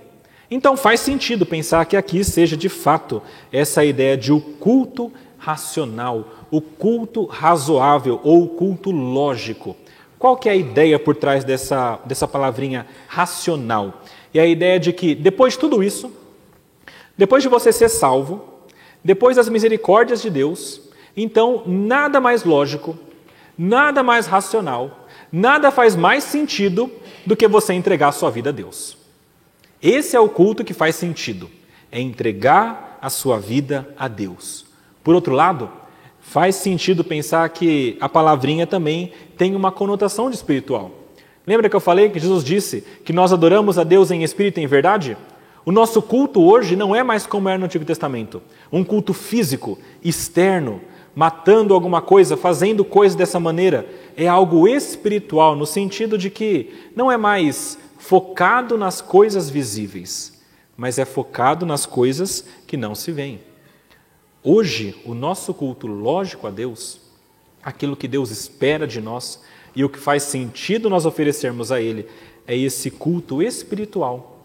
Então 0.50 0.76
faz 0.76 1.00
sentido 1.00 1.46
pensar 1.46 1.84
que 1.84 1.96
aqui 1.96 2.24
seja 2.24 2.56
de 2.56 2.68
fato 2.68 3.22
essa 3.52 3.84
ideia 3.84 4.16
de 4.16 4.32
o 4.32 4.40
culto 4.40 5.12
racional, 5.38 6.46
o 6.50 6.60
culto 6.60 7.24
razoável 7.24 8.20
ou 8.24 8.42
o 8.42 8.48
culto 8.48 8.90
lógico. 8.90 9.76
Qual 10.20 10.36
que 10.36 10.50
é 10.50 10.52
a 10.52 10.54
ideia 10.54 10.98
por 10.98 11.16
trás 11.16 11.44
dessa, 11.44 11.98
dessa 12.04 12.28
palavrinha 12.28 12.86
racional? 13.08 14.02
E 14.34 14.38
a 14.38 14.44
ideia 14.44 14.78
de 14.78 14.92
que 14.92 15.14
depois 15.14 15.54
de 15.54 15.60
tudo 15.60 15.82
isso, 15.82 16.12
depois 17.16 17.42
de 17.42 17.48
você 17.48 17.72
ser 17.72 17.88
salvo, 17.88 18.44
depois 19.02 19.36
das 19.36 19.48
misericórdias 19.48 20.20
de 20.20 20.28
Deus, 20.28 20.82
então 21.16 21.62
nada 21.64 22.20
mais 22.20 22.44
lógico, 22.44 22.98
nada 23.56 24.02
mais 24.02 24.26
racional, 24.26 25.08
nada 25.32 25.70
faz 25.70 25.96
mais 25.96 26.22
sentido 26.22 26.92
do 27.24 27.34
que 27.34 27.48
você 27.48 27.72
entregar 27.72 28.08
a 28.08 28.12
sua 28.12 28.30
vida 28.30 28.50
a 28.50 28.52
Deus. 28.52 28.98
Esse 29.82 30.16
é 30.16 30.20
o 30.20 30.28
culto 30.28 30.62
que 30.62 30.74
faz 30.74 30.96
sentido, 30.96 31.50
é 31.90 31.98
entregar 31.98 32.98
a 33.00 33.08
sua 33.08 33.38
vida 33.38 33.88
a 33.98 34.06
Deus. 34.06 34.66
Por 35.02 35.14
outro 35.14 35.32
lado, 35.32 35.79
faz 36.20 36.56
sentido 36.56 37.02
pensar 37.02 37.48
que 37.48 37.96
a 38.00 38.08
palavrinha 38.08 38.66
também 38.66 39.12
tem 39.36 39.54
uma 39.56 39.72
conotação 39.72 40.30
de 40.30 40.36
espiritual. 40.36 40.90
Lembra 41.46 41.68
que 41.68 41.74
eu 41.74 41.80
falei 41.80 42.08
que 42.10 42.20
Jesus 42.20 42.44
disse 42.44 42.84
que 43.04 43.12
nós 43.12 43.32
adoramos 43.32 43.78
a 43.78 43.84
Deus 43.84 44.10
em 44.10 44.22
espírito 44.22 44.60
e 44.60 44.62
em 44.62 44.66
verdade? 44.66 45.16
O 45.64 45.72
nosso 45.72 46.00
culto 46.00 46.42
hoje 46.42 46.76
não 46.76 46.94
é 46.94 47.02
mais 47.02 47.26
como 47.26 47.48
era 47.48 47.58
no 47.58 47.64
Antigo 47.64 47.84
Testamento 47.84 48.42
um 48.70 48.84
culto 48.84 49.12
físico, 49.12 49.78
externo, 50.02 50.80
matando 51.14 51.74
alguma 51.74 52.00
coisa, 52.00 52.36
fazendo 52.36 52.84
coisas 52.84 53.16
dessa 53.16 53.40
maneira. 53.40 53.86
É 54.16 54.28
algo 54.28 54.68
espiritual, 54.68 55.56
no 55.56 55.66
sentido 55.66 56.16
de 56.16 56.30
que 56.30 56.72
não 56.94 57.10
é 57.10 57.16
mais 57.16 57.78
focado 57.98 58.78
nas 58.78 59.00
coisas 59.00 59.50
visíveis, 59.50 60.40
mas 60.76 60.98
é 60.98 61.04
focado 61.04 61.66
nas 61.66 61.84
coisas 61.84 62.44
que 62.66 62.76
não 62.76 62.94
se 62.94 63.12
veem. 63.12 63.40
Hoje, 64.42 64.94
o 65.04 65.14
nosso 65.14 65.52
culto 65.52 65.86
lógico 65.86 66.46
a 66.46 66.50
Deus, 66.50 67.00
aquilo 67.62 67.96
que 67.96 68.08
Deus 68.08 68.30
espera 68.30 68.86
de 68.86 69.00
nós 69.00 69.42
e 69.76 69.84
o 69.84 69.88
que 69.88 69.98
faz 69.98 70.22
sentido 70.24 70.90
nós 70.90 71.06
oferecermos 71.06 71.70
a 71.70 71.80
Ele, 71.80 72.06
é 72.46 72.56
esse 72.56 72.90
culto 72.90 73.42
espiritual 73.42 74.40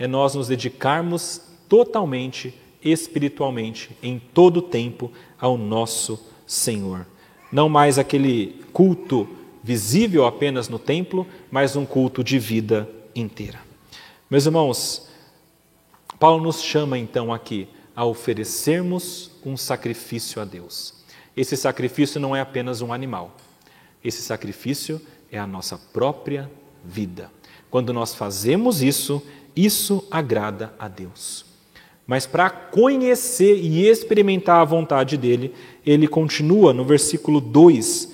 é 0.00 0.06
nós 0.06 0.34
nos 0.34 0.48
dedicarmos 0.48 1.42
totalmente, 1.68 2.54
espiritualmente, 2.82 3.94
em 4.02 4.18
todo 4.18 4.56
o 4.56 4.62
tempo, 4.62 5.12
ao 5.38 5.58
nosso 5.58 6.18
Senhor. 6.46 7.06
Não 7.52 7.68
mais 7.68 7.98
aquele 7.98 8.62
culto 8.72 9.28
visível 9.62 10.24
apenas 10.24 10.70
no 10.70 10.78
templo, 10.78 11.26
mas 11.50 11.76
um 11.76 11.84
culto 11.84 12.24
de 12.24 12.38
vida 12.38 12.88
inteira. 13.14 13.60
Meus 14.30 14.46
irmãos, 14.46 15.06
Paulo 16.18 16.42
nos 16.42 16.62
chama 16.62 16.98
então 16.98 17.30
aqui 17.30 17.68
a 17.94 18.04
oferecermos 18.04 19.30
um 19.44 19.56
sacrifício 19.56 20.40
a 20.40 20.44
Deus. 20.44 20.94
Esse 21.36 21.56
sacrifício 21.56 22.20
não 22.20 22.34
é 22.34 22.40
apenas 22.40 22.80
um 22.80 22.92
animal. 22.92 23.36
Esse 24.04 24.22
sacrifício 24.22 25.00
é 25.30 25.38
a 25.38 25.46
nossa 25.46 25.78
própria 25.92 26.50
vida. 26.84 27.30
Quando 27.70 27.92
nós 27.92 28.14
fazemos 28.14 28.82
isso, 28.82 29.22
isso 29.54 30.06
agrada 30.10 30.74
a 30.78 30.88
Deus. 30.88 31.44
Mas 32.06 32.26
para 32.26 32.50
conhecer 32.50 33.56
e 33.56 33.86
experimentar 33.86 34.60
a 34.60 34.64
vontade 34.64 35.16
dele, 35.16 35.54
ele 35.86 36.08
continua 36.08 36.72
no 36.72 36.84
versículo 36.84 37.40
2, 37.40 38.10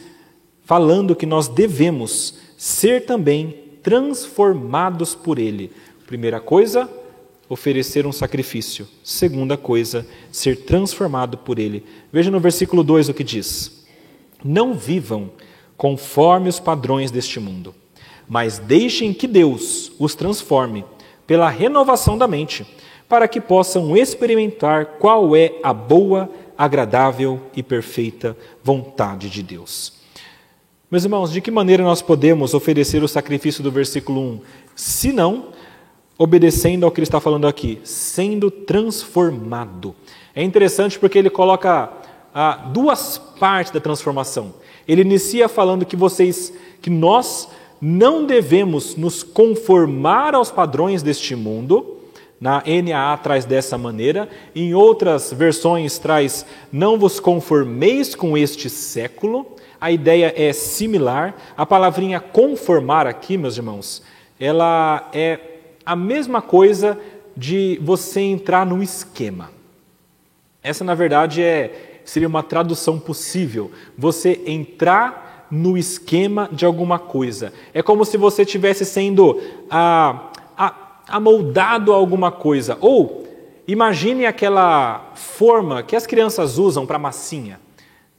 falando 0.64 1.16
que 1.16 1.24
nós 1.24 1.49
devemos 1.49 2.35
ser 2.59 3.07
também 3.07 3.64
transformados 3.83 5.14
por 5.14 5.39
ele. 5.39 5.72
Primeira 6.07 6.41
coisa, 6.41 6.91
oferecer 7.49 8.07
um 8.07 8.12
sacrifício. 8.12 8.86
Segunda 9.03 9.57
coisa, 9.57 10.07
ser 10.30 10.64
transformado 10.64 11.38
por 11.38 11.59
ele. 11.59 11.84
Veja 12.12 12.30
no 12.30 12.40
versículo 12.40 12.82
2 12.82 13.09
o 13.09 13.14
que 13.14 13.24
diz: 13.24 13.86
Não 14.44 14.74
vivam 14.74 15.30
conforme 15.76 16.49
os 16.49 16.59
padrões 16.59 17.11
deste 17.11 17.38
mundo, 17.38 17.74
mas 18.28 18.59
deixem 18.59 19.12
que 19.12 19.26
Deus 19.26 19.92
os 19.99 20.14
transforme 20.14 20.84
pela 21.26 21.51
renovação 21.51 22.16
da 22.16 22.26
mente, 22.26 22.66
para 23.09 23.28
que 23.28 23.40
possam 23.40 23.97
experimentar 23.97 24.97
qual 24.99 25.36
é 25.36 25.55
a 25.62 25.72
boa, 25.72 26.30
agradável 26.57 27.40
e 27.55 27.62
perfeita 27.62 28.36
vontade 28.62 29.28
de 29.28 29.42
Deus. 29.42 29.92
Meus 30.88 31.03
irmãos, 31.03 31.32
de 31.32 31.40
que 31.40 31.51
maneira 31.51 31.82
nós 31.82 32.01
podemos 32.01 32.55
oferecer 32.55 33.03
o 33.03 33.09
sacrifício 33.09 33.62
do 33.62 33.72
versículo 33.72 34.20
1? 34.20 34.40
Se 34.76 35.12
não, 35.12 35.49
obedecendo 36.19 36.85
ao 36.85 36.91
que 36.91 37.01
ele 37.01 37.07
está 37.07 37.21
falando 37.21 37.47
aqui, 37.47 37.79
sendo 37.85 38.51
transformado. 38.51 39.95
É 40.35 40.43
interessante 40.43 40.99
porque 40.99 41.19
ele 41.19 41.31
coloca 41.31 41.91
ah, 42.35 42.69
duas 42.73 43.19
partes 43.19 43.73
da 43.73 43.81
transformação. 43.81 44.55
Ele 44.87 45.03
inicia 45.03 45.49
falando 45.49 45.85
que 45.85 45.97
vocês, 45.97 46.53
que 46.81 46.91
nós 46.91 47.49
não 47.81 48.25
devemos 48.25 48.97
nos 48.97 49.23
conformar 49.23 50.35
aos 50.35 50.51
padrões 50.51 51.03
deste 51.03 51.35
mundo. 51.35 51.95
Na 52.39 52.62
NAA 52.67 53.17
traz 53.17 53.47
dessa 53.47 53.79
maneira, 53.79 54.29
em 54.55 54.75
outras 54.75 55.33
versões 55.33 55.99
traz 55.99 56.45
não 56.71 56.99
vos 56.99 57.19
conformeis 57.19 58.14
com 58.14 58.37
este 58.37 58.69
século. 58.69 59.47
A 59.81 59.91
ideia 59.91 60.35
é 60.37 60.53
similar. 60.53 61.35
A 61.57 61.64
palavrinha 61.64 62.21
conformar 62.21 63.07
aqui, 63.07 63.39
meus 63.39 63.57
irmãos, 63.57 64.03
ela 64.39 65.09
é 65.14 65.56
a 65.87 65.97
mesma 65.97 66.43
coisa 66.43 66.99
de 67.37 67.80
você 67.82 68.20
entrar 68.20 68.66
no 68.66 68.82
esquema. 68.82 69.51
Essa, 70.62 70.82
na 70.82 70.95
verdade, 70.95 71.43
é, 71.43 72.01
seria 72.05 72.26
uma 72.26 72.43
tradução 72.43 72.99
possível. 72.99 73.70
Você 73.97 74.43
entrar 74.45 75.47
no 75.49 75.78
esquema 75.78 76.49
de 76.51 76.66
alguma 76.66 76.99
coisa. 76.99 77.53
É 77.72 77.82
como 77.82 78.05
se 78.05 78.16
você 78.16 78.43
estivesse 78.43 78.84
sendo 78.84 79.41
ah, 79.70 80.30
amoldado 81.09 81.93
a 81.93 81.97
alguma 81.97 82.30
coisa. 82.32 82.76
Ou 82.80 83.24
imagine 83.66 84.26
aquela 84.26 85.12
forma 85.14 85.82
que 85.82 85.97
as 85.97 86.07
crianças 86.07 86.59
usam 86.59 86.87
para 86.87 86.99
massinha. 86.99 87.61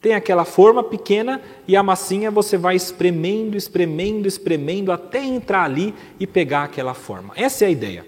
Tem 0.02 0.14
aquela 0.14 0.46
forma 0.46 0.84
pequena 0.84 1.42
e 1.68 1.76
a 1.76 1.82
massinha 1.82 2.30
você 2.30 2.58
vai 2.58 2.76
espremendo, 2.76 3.58
espremendo, 3.58 4.28
espremendo 4.28 4.92
até 4.92 5.24
entrar 5.24 5.64
ali 5.64 5.94
e 6.20 6.28
pegar 6.28 6.64
aquela 6.64 6.94
forma. 6.94 7.34
Essa 7.36 7.66
é 7.66 7.68
a 7.68 7.72
ideia. 7.72 8.06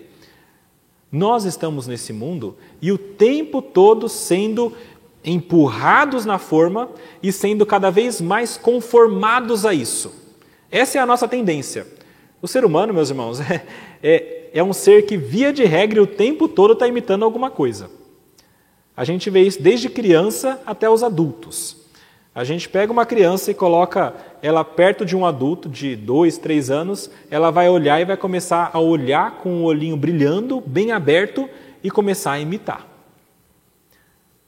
Nós 1.12 1.46
estamos 1.46 1.88
nesse 1.88 2.14
mundo 2.14 2.56
e 2.82 2.92
o 2.92 2.98
tempo 2.98 3.62
todo 3.62 4.08
sendo 4.08 4.72
empurrados 5.24 6.26
na 6.26 6.38
forma 6.38 6.90
e 7.22 7.32
sendo 7.32 7.66
cada 7.66 7.90
vez 7.90 8.22
mais 8.22 8.56
conformados 8.58 9.66
a 9.66 9.74
isso. 9.74 10.14
Essa 10.72 11.00
é 11.00 11.02
a 11.02 11.06
nossa 11.06 11.28
tendência. 11.28 11.88
O 12.42 12.48
ser 12.48 12.64
humano, 12.64 12.94
meus 12.94 13.10
irmãos, 13.10 13.40
é, 13.42 13.66
é, 14.02 14.50
é 14.54 14.64
um 14.64 14.72
ser 14.72 15.06
que, 15.08 15.18
via 15.18 15.52
de 15.52 15.66
regra, 15.66 16.02
o 16.02 16.08
tempo 16.08 16.48
todo 16.48 16.74
está 16.74 16.88
imitando 16.88 17.26
alguma 17.26 17.50
coisa. 17.50 17.90
A 18.96 19.04
gente 19.04 19.30
vê 19.30 19.42
isso 19.42 19.62
desde 19.62 19.90
criança 19.90 20.62
até 20.66 20.90
os 20.90 21.04
adultos. 21.04 21.79
A 22.40 22.46
gente 22.46 22.70
pega 22.70 22.90
uma 22.90 23.06
criança 23.06 23.52
e 23.52 23.54
coloca 23.54 24.14
ela 24.42 24.64
perto 24.64 25.06
de 25.06 25.14
um 25.14 25.26
adulto 25.26 25.68
de 25.68 25.94
dois, 25.94 26.38
três 26.38 26.72
anos, 26.72 27.12
ela 27.30 27.52
vai 27.52 27.68
olhar 27.68 28.00
e 28.00 28.06
vai 28.06 28.16
começar 28.16 28.72
a 28.72 28.80
olhar 28.80 29.40
com 29.40 29.58
o 29.58 29.64
olhinho 29.64 29.98
brilhando, 29.98 30.64
bem 30.66 30.94
aberto, 30.94 31.50
e 31.84 31.92
começar 31.92 32.32
a 32.32 32.40
imitar. 32.40 32.88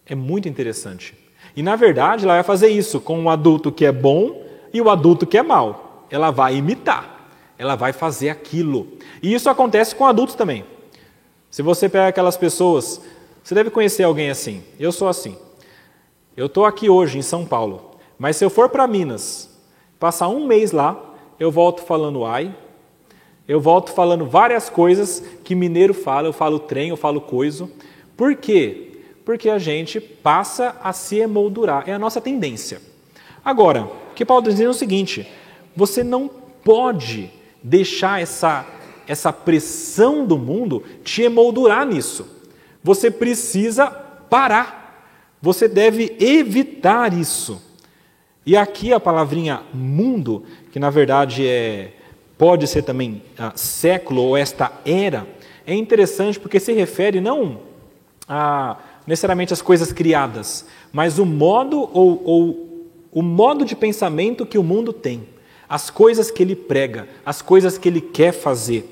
É 0.06 0.16
muito 0.16 0.48
interessante. 0.48 1.14
E 1.54 1.62
na 1.62 1.76
verdade, 1.76 2.24
ela 2.24 2.36
vai 2.36 2.44
fazer 2.44 2.70
isso 2.70 3.02
com 3.02 3.20
um 3.20 3.30
adulto 3.30 3.74
que 3.74 3.86
é 3.86 3.92
bom 3.92 4.42
e 4.74 4.80
o 4.80 4.90
adulto 4.90 5.28
que 5.28 5.38
é 5.38 5.44
mal. 5.44 6.08
Ela 6.10 6.32
vai 6.32 6.56
imitar, 6.56 7.30
ela 7.58 7.76
vai 7.76 7.92
fazer 7.92 8.30
aquilo. 8.30 8.88
E 9.22 9.34
isso 9.34 9.50
acontece 9.50 9.94
com 9.94 10.06
adultos 10.06 10.36
também. 10.36 10.64
Se 11.50 11.62
você 11.62 11.90
pega 11.90 12.08
aquelas 12.08 12.38
pessoas, 12.38 13.02
você 13.44 13.54
deve 13.54 13.70
conhecer 13.70 14.04
alguém 14.04 14.30
assim. 14.30 14.64
Eu 14.80 14.94
sou 14.94 15.10
assim. 15.10 15.36
Eu 16.36 16.46
estou 16.46 16.66
aqui 16.66 16.90
hoje 16.90 17.18
em 17.18 17.22
São 17.22 17.46
Paulo, 17.46 17.92
mas 18.18 18.38
se 18.38 18.46
eu 18.46 18.50
for 18.50 18.70
para 18.70 18.88
Minas, 18.88 19.50
passar 20.00 20.30
um 20.30 20.48
mês 20.48 20.72
lá, 20.72 21.14
eu 21.38 21.52
volto 21.52 21.82
falando 21.82 22.24
ai, 22.24 22.56
eu 23.48 23.60
volto 23.60 23.92
falando 23.92 24.26
várias 24.26 24.70
coisas 24.70 25.22
que 25.44 25.54
mineiro 25.54 25.94
fala, 25.94 26.30
eu 26.30 26.34
falo 26.34 26.58
trem, 26.58 26.88
eu 26.88 26.96
falo 26.96 27.20
coiso. 27.20 27.70
Por 28.16 28.36
quê? 28.36 29.02
Porque 29.26 29.50
a 29.50 29.60
gente 29.60 30.00
passa 30.00 30.78
a 30.82 30.94
se 30.94 31.18
emoldurar, 31.18 31.84
é 31.86 31.94
a 31.94 32.00
nossa 32.00 32.22
tendência. 32.22 32.82
Agora, 33.44 33.84
o 33.84 34.14
que 34.16 34.24
Paulo 34.24 34.42
está 34.42 34.52
dizendo 34.52 34.68
é 34.68 34.72
o 34.72 34.74
seguinte: 34.74 35.28
você 35.76 36.02
não 36.02 36.30
pode 36.64 37.30
deixar 37.62 38.22
essa, 38.22 38.66
essa 39.06 39.34
pressão 39.34 40.26
do 40.26 40.38
mundo 40.38 40.82
te 41.04 41.24
emoldurar 41.24 41.86
nisso. 41.86 42.26
Você 42.82 43.12
precisa 43.12 43.88
parar. 43.88 44.81
Você 45.42 45.68
deve 45.68 46.16
evitar 46.20 47.14
isso. 47.14 47.62
E 48.46 48.56
aqui 48.56 48.94
a 48.94 49.00
palavrinha 49.00 49.62
mundo, 49.74 50.44
que 50.72 50.80
na 50.80 50.90
verdade 50.90 51.48
é 51.48 51.94
pode 52.38 52.66
ser 52.66 52.82
também 52.82 53.22
ah, 53.38 53.52
século 53.56 54.24
ou 54.24 54.36
esta 54.36 54.72
era, 54.84 55.28
é 55.66 55.76
interessante 55.76 56.40
porque 56.40 56.60
se 56.60 56.74
refere 56.74 57.22
não 57.22 57.60
a 58.28 58.78
necessariamente 59.06 59.54
as 59.54 59.62
coisas 59.62 59.92
criadas, 59.92 60.66
mas 60.92 61.20
o 61.20 61.26
modo 61.26 61.90
ou, 61.94 62.22
ou 62.26 62.90
o 63.12 63.22
modo 63.22 63.66
de 63.66 63.76
pensamento 63.76 64.46
que 64.46 64.58
o 64.58 64.64
mundo 64.64 64.92
tem, 64.94 65.28
as 65.68 65.90
coisas 65.90 66.32
que 66.32 66.42
ele 66.42 66.56
prega, 66.56 67.08
as 67.26 67.42
coisas 67.42 67.78
que 67.78 67.88
ele 67.88 68.02
quer 68.02 68.32
fazer. 68.32 68.91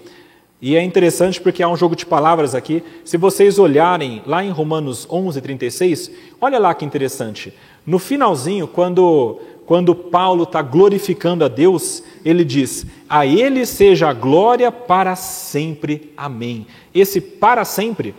E 0.61 0.75
é 0.75 0.83
interessante 0.83 1.39
porque 1.39 1.63
há 1.63 1.69
um 1.69 1.77
jogo 1.77 1.95
de 1.95 2.05
palavras 2.05 2.53
aqui. 2.53 2.83
Se 3.05 3.15
vocês 3.15 3.57
olharem 3.57 4.21
lá 4.25 4.43
em 4.43 4.49
Romanos 4.49 5.07
11, 5.09 5.39
36, 5.39 6.11
olha 6.41 6.59
lá 6.59 6.73
que 6.73 6.83
interessante. 6.83 7.53
No 7.85 7.97
finalzinho, 7.97 8.67
quando, 8.67 9.39
quando 9.65 9.95
Paulo 9.95 10.43
está 10.43 10.61
glorificando 10.61 11.45
a 11.45 11.47
Deus, 11.47 12.03
ele 12.25 12.43
diz: 12.43 12.85
A 13.07 13.25
Ele 13.25 13.65
seja 13.65 14.09
a 14.09 14.13
glória 14.13 14.69
para 14.69 15.15
sempre. 15.15 16.11
Amém. 16.17 16.67
Esse 16.93 17.21
para 17.21 17.63
sempre 17.63 18.13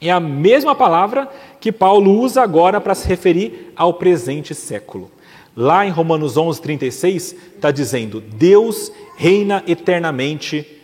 é 0.00 0.10
a 0.10 0.20
mesma 0.20 0.76
palavra 0.76 1.28
que 1.60 1.72
Paulo 1.72 2.12
usa 2.20 2.42
agora 2.42 2.80
para 2.80 2.94
se 2.94 3.08
referir 3.08 3.72
ao 3.74 3.94
presente 3.94 4.54
século. 4.54 5.10
Lá 5.56 5.84
em 5.84 5.90
Romanos 5.90 6.36
11, 6.36 6.62
36, 6.62 7.36
está 7.56 7.72
dizendo: 7.72 8.20
Deus 8.20 8.92
reina 9.16 9.64
eternamente 9.66 10.81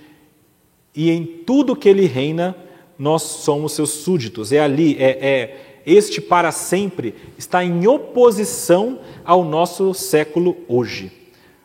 e 0.94 1.10
em 1.10 1.24
tudo 1.24 1.76
que 1.76 1.88
ele 1.88 2.06
reina, 2.06 2.56
nós 2.98 3.22
somos 3.22 3.72
seus 3.72 3.90
súditos. 3.90 4.52
É 4.52 4.60
ali, 4.60 4.96
é, 4.98 5.18
é 5.20 5.56
este 5.86 6.20
para 6.20 6.52
sempre 6.52 7.14
está 7.38 7.64
em 7.64 7.86
oposição 7.86 8.98
ao 9.24 9.44
nosso 9.44 9.94
século 9.94 10.56
hoje. 10.68 11.10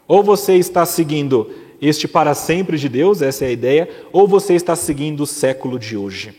Ou 0.08 0.24
você 0.24 0.56
está 0.56 0.86
seguindo 0.86 1.52
este 1.82 2.08
para 2.08 2.34
sempre 2.34 2.78
de 2.78 2.88
Deus, 2.88 3.22
essa 3.22 3.44
é 3.44 3.50
a 3.50 3.52
ideia, 3.52 3.90
ou 4.14 4.26
você 4.26 4.54
está 4.54 4.76
seguindo 4.76 5.24
o 5.24 5.28
século 5.28 5.78
de 5.78 5.98
hoje. 5.98 6.34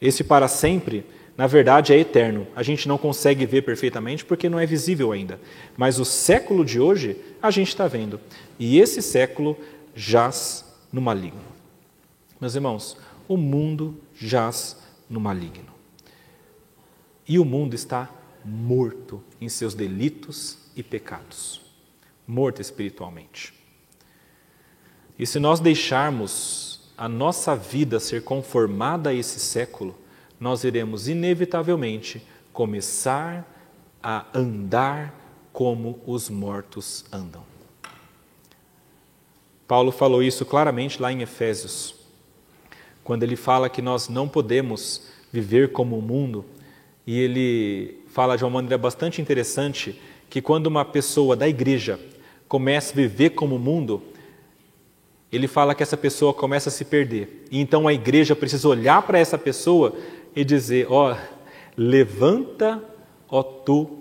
Esse 0.00 0.24
para 0.24 0.48
sempre, 0.48 1.04
na 1.36 1.46
verdade, 1.46 1.92
é 1.92 1.98
eterno. 1.98 2.46
A 2.56 2.62
gente 2.62 2.88
não 2.88 2.96
consegue 2.96 3.44
ver 3.44 3.62
perfeitamente 3.62 4.24
porque 4.24 4.48
não 4.48 4.58
é 4.58 4.64
visível 4.64 5.12
ainda. 5.12 5.38
Mas 5.76 5.98
o 5.98 6.04
século 6.04 6.64
de 6.64 6.80
hoje, 6.80 7.16
a 7.42 7.50
gente 7.50 7.68
está 7.68 7.86
vendo. 7.86 8.18
E 8.58 8.78
esse 8.78 9.02
século 9.02 9.56
jaz 9.94 10.64
no 10.90 11.02
maligno. 11.02 11.53
Meus 12.40 12.54
irmãos, 12.54 12.96
o 13.28 13.36
mundo 13.36 14.00
jaz 14.14 14.76
no 15.08 15.20
maligno. 15.20 15.72
E 17.26 17.38
o 17.38 17.44
mundo 17.44 17.74
está 17.74 18.10
morto 18.44 19.22
em 19.40 19.48
seus 19.48 19.74
delitos 19.74 20.58
e 20.76 20.82
pecados. 20.82 21.62
Morto 22.26 22.60
espiritualmente. 22.60 23.54
E 25.18 25.26
se 25.26 25.38
nós 25.38 25.60
deixarmos 25.60 26.92
a 26.96 27.08
nossa 27.08 27.56
vida 27.56 27.98
ser 27.98 28.24
conformada 28.24 29.10
a 29.10 29.14
esse 29.14 29.38
século, 29.40 29.96
nós 30.38 30.64
iremos 30.64 31.08
inevitavelmente 31.08 32.26
começar 32.52 33.48
a 34.02 34.26
andar 34.34 35.14
como 35.52 36.00
os 36.06 36.28
mortos 36.28 37.04
andam. 37.12 37.44
Paulo 39.66 39.90
falou 39.90 40.22
isso 40.22 40.44
claramente 40.44 41.00
lá 41.00 41.10
em 41.10 41.22
Efésios, 41.22 41.93
quando 43.04 43.22
ele 43.22 43.36
fala 43.36 43.68
que 43.68 43.82
nós 43.82 44.08
não 44.08 44.26
podemos 44.26 45.02
viver 45.30 45.70
como 45.72 45.98
o 45.98 46.02
mundo, 46.02 46.44
e 47.06 47.20
ele 47.20 47.98
fala 48.08 48.36
de 48.36 48.44
uma 48.44 48.50
maneira 48.50 48.78
bastante 48.78 49.20
interessante 49.20 50.00
que 50.30 50.40
quando 50.40 50.66
uma 50.68 50.84
pessoa 50.84 51.36
da 51.36 51.46
igreja 51.46 52.00
começa 52.48 52.92
a 52.92 52.96
viver 52.96 53.30
como 53.30 53.56
o 53.56 53.58
mundo, 53.58 54.02
ele 55.30 55.46
fala 55.46 55.74
que 55.74 55.82
essa 55.82 55.96
pessoa 55.96 56.32
começa 56.32 56.70
a 56.70 56.72
se 56.72 56.84
perder. 56.84 57.44
E 57.50 57.60
então 57.60 57.86
a 57.86 57.92
igreja 57.92 58.34
precisa 58.34 58.68
olhar 58.68 59.02
para 59.02 59.18
essa 59.18 59.36
pessoa 59.36 59.94
e 60.34 60.44
dizer: 60.44 60.86
ó, 60.88 61.12
oh, 61.12 61.16
levanta, 61.76 62.82
ó 63.28 63.42
tu 63.42 63.98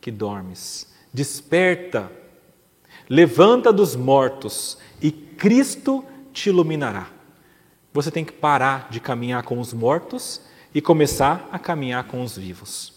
que 0.00 0.10
dormes, 0.10 0.92
desperta, 1.12 2.10
levanta 3.08 3.72
dos 3.72 3.94
mortos 3.94 4.78
e 5.00 5.12
Cristo 5.12 6.04
te 6.32 6.48
iluminará. 6.48 7.19
Você 7.92 8.10
tem 8.10 8.24
que 8.24 8.32
parar 8.32 8.88
de 8.90 9.00
caminhar 9.00 9.42
com 9.42 9.58
os 9.58 9.72
mortos 9.72 10.40
e 10.74 10.80
começar 10.80 11.48
a 11.50 11.58
caminhar 11.58 12.04
com 12.04 12.22
os 12.22 12.36
vivos. 12.36 12.92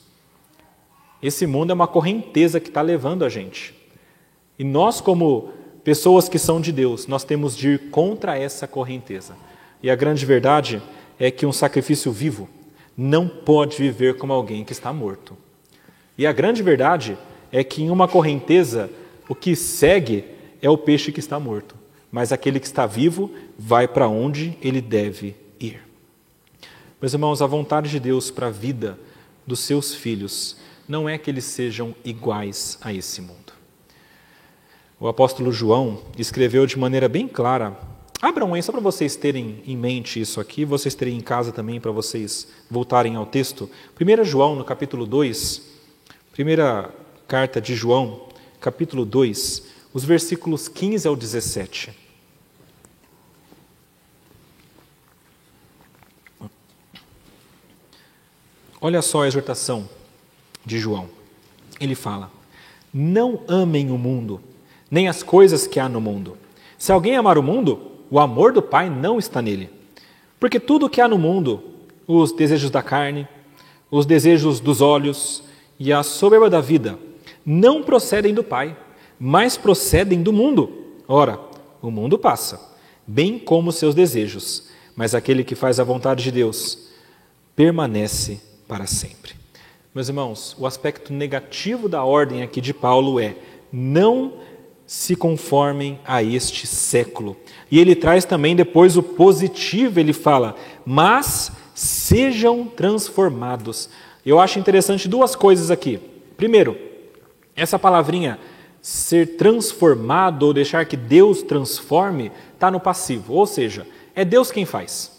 Esse 1.21 1.47
mundo 1.47 1.71
é 1.71 1.73
uma 1.73 1.87
correnteza 1.87 2.59
que 2.59 2.67
está 2.67 2.81
levando 2.81 3.25
a 3.25 3.29
gente. 3.29 3.73
E 4.59 4.63
nós, 4.63 5.01
como 5.01 5.51
pessoas 5.83 6.29
que 6.29 6.37
são 6.37 6.61
de 6.61 6.71
Deus, 6.71 7.07
nós 7.07 7.23
temos 7.23 7.55
de 7.57 7.69
ir 7.69 7.89
contra 7.89 8.37
essa 8.37 8.67
correnteza. 8.67 9.35
E 9.81 9.89
a 9.89 9.95
grande 9.95 10.25
verdade 10.25 10.81
é 11.19 11.31
que 11.31 11.45
um 11.45 11.51
sacrifício 11.51 12.11
vivo 12.11 12.47
não 12.95 13.27
pode 13.27 13.77
viver 13.77 14.17
como 14.17 14.31
alguém 14.31 14.63
que 14.63 14.71
está 14.71 14.93
morto. 14.93 15.35
E 16.17 16.27
a 16.27 16.31
grande 16.31 16.61
verdade 16.61 17.17
é 17.51 17.63
que 17.63 17.81
em 17.81 17.89
uma 17.89 18.07
correnteza, 18.07 18.89
o 19.27 19.33
que 19.33 19.55
segue 19.55 20.25
é 20.61 20.69
o 20.69 20.77
peixe 20.77 21.11
que 21.11 21.19
está 21.19 21.39
morto, 21.39 21.75
mas 22.13 22.31
aquele 22.31 22.59
que 22.59 22.67
está 22.67 22.85
vivo 22.85 23.31
vai 23.57 23.87
para 23.87 24.07
onde 24.07 24.55
ele 24.61 24.79
deve 24.79 25.35
ir. 25.59 25.81
Meus 27.01 27.11
irmãos, 27.11 27.41
a 27.41 27.47
vontade 27.47 27.89
de 27.89 27.99
Deus 27.99 28.29
para 28.29 28.47
a 28.47 28.51
vida 28.51 28.99
dos 29.47 29.61
seus 29.61 29.95
filhos 29.95 30.55
não 30.87 31.09
é 31.09 31.17
que 31.17 31.31
eles 31.31 31.43
sejam 31.43 31.95
iguais 32.05 32.77
a 32.81 32.93
esse 32.93 33.19
mundo. 33.19 33.51
O 34.99 35.07
apóstolo 35.07 35.51
João 35.51 36.03
escreveu 36.15 36.67
de 36.67 36.77
maneira 36.77 37.09
bem 37.09 37.27
clara. 37.27 37.75
Abram 38.21 38.53
aí, 38.53 38.61
só 38.61 38.71
para 38.71 38.79
vocês 38.79 39.15
terem 39.15 39.63
em 39.65 39.75
mente 39.75 40.21
isso 40.21 40.39
aqui, 40.39 40.63
vocês 40.63 40.93
terem 40.93 41.17
em 41.17 41.21
casa 41.21 41.51
também, 41.51 41.81
para 41.81 41.91
vocês 41.91 42.47
voltarem 42.69 43.15
ao 43.15 43.25
texto. 43.25 43.67
1 43.99 44.23
João, 44.23 44.55
no 44.55 44.63
capítulo 44.63 45.07
2, 45.07 45.63
primeira 46.31 46.93
carta 47.27 47.59
de 47.59 47.73
João, 47.73 48.29
capítulo 48.61 49.03
2, 49.03 49.63
os 49.91 50.05
versículos 50.05 50.67
15 50.67 51.07
ao 51.07 51.15
17. 51.15 52.02
Olha 58.85 59.01
só 59.01 59.23
a 59.23 59.27
exortação 59.27 59.87
de 60.65 60.77
João. 60.77 61.07
Ele 61.79 61.95
fala: 61.95 62.29
Não 62.93 63.39
amem 63.47 63.89
o 63.89 63.97
mundo 63.97 64.41
nem 64.91 65.07
as 65.07 65.23
coisas 65.23 65.65
que 65.65 65.79
há 65.79 65.87
no 65.87 66.01
mundo. 66.01 66.37
Se 66.77 66.91
alguém 66.91 67.15
amar 67.15 67.37
o 67.37 67.41
mundo, 67.41 67.93
o 68.11 68.19
amor 68.19 68.51
do 68.51 68.61
Pai 68.61 68.89
não 68.89 69.17
está 69.17 69.41
nele. 69.41 69.69
Porque 70.37 70.59
tudo 70.59 70.87
o 70.87 70.89
que 70.89 70.99
há 70.99 71.07
no 71.07 71.17
mundo, 71.17 71.63
os 72.05 72.33
desejos 72.33 72.69
da 72.69 72.83
carne, 72.83 73.25
os 73.89 74.05
desejos 74.05 74.59
dos 74.59 74.81
olhos 74.81 75.45
e 75.79 75.93
a 75.93 76.03
soberba 76.03 76.49
da 76.49 76.59
vida, 76.59 76.99
não 77.45 77.83
procedem 77.83 78.33
do 78.33 78.43
Pai, 78.43 78.75
mas 79.17 79.55
procedem 79.55 80.21
do 80.21 80.33
mundo. 80.33 80.69
Ora, 81.07 81.39
o 81.81 81.89
mundo 81.89 82.19
passa, 82.19 82.59
bem 83.07 83.39
como 83.39 83.71
seus 83.71 83.95
desejos, 83.95 84.69
mas 84.93 85.15
aquele 85.15 85.45
que 85.45 85.55
faz 85.55 85.79
a 85.79 85.85
vontade 85.85 86.21
de 86.21 86.31
Deus 86.31 86.89
permanece 87.55 88.51
para 88.67 88.85
sempre. 88.85 89.33
Meus 89.93 90.07
irmãos, 90.09 90.55
o 90.59 90.65
aspecto 90.65 91.13
negativo 91.13 91.87
da 91.87 92.03
ordem 92.03 92.41
aqui 92.41 92.59
de 92.59 92.73
Paulo 92.73 93.19
é 93.19 93.35
não 93.71 94.33
se 94.85 95.15
conformem 95.15 95.99
a 96.05 96.21
este 96.21 96.67
século. 96.67 97.37
E 97.71 97.79
ele 97.79 97.95
traz 97.95 98.25
também 98.25 98.55
depois 98.55 98.97
o 98.97 99.03
positivo, 99.03 99.99
ele 99.99 100.13
fala, 100.13 100.55
mas 100.85 101.51
sejam 101.73 102.65
transformados. 102.65 103.89
Eu 104.25 104.39
acho 104.39 104.59
interessante 104.59 105.07
duas 105.07 105.35
coisas 105.35 105.71
aqui. 105.71 105.99
Primeiro, 106.37 106.77
essa 107.55 107.77
palavrinha 107.77 108.39
ser 108.81 109.37
transformado 109.37 110.43
ou 110.43 110.53
deixar 110.53 110.85
que 110.85 110.97
Deus 110.97 111.41
transforme 111.41 112.31
está 112.53 112.69
no 112.69 112.79
passivo, 112.79 113.33
ou 113.33 113.45
seja, 113.45 113.87
é 114.13 114.25
Deus 114.25 114.51
quem 114.51 114.65
faz. 114.65 115.12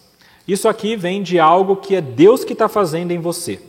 Isso 0.47 0.67
aqui 0.67 0.95
vem 0.95 1.23
de 1.23 1.39
algo 1.39 1.75
que 1.75 1.95
é 1.95 2.01
Deus 2.01 2.43
que 2.43 2.53
está 2.53 2.69
fazendo 2.69 3.11
em 3.11 3.19
você, 3.19 3.59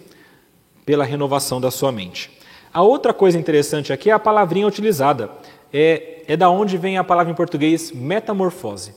pela 0.84 1.04
renovação 1.04 1.60
da 1.60 1.70
sua 1.70 1.90
mente. 1.90 2.30
A 2.72 2.82
outra 2.82 3.14
coisa 3.14 3.38
interessante 3.38 3.92
aqui 3.92 4.10
é 4.10 4.12
a 4.12 4.18
palavrinha 4.18 4.66
utilizada 4.66 5.30
é, 5.72 6.22
é 6.28 6.36
da 6.36 6.50
onde 6.50 6.76
vem 6.76 6.98
a 6.98 7.04
palavra 7.04 7.32
em 7.32 7.36
português 7.36 7.92
metamorfose. 7.92 8.94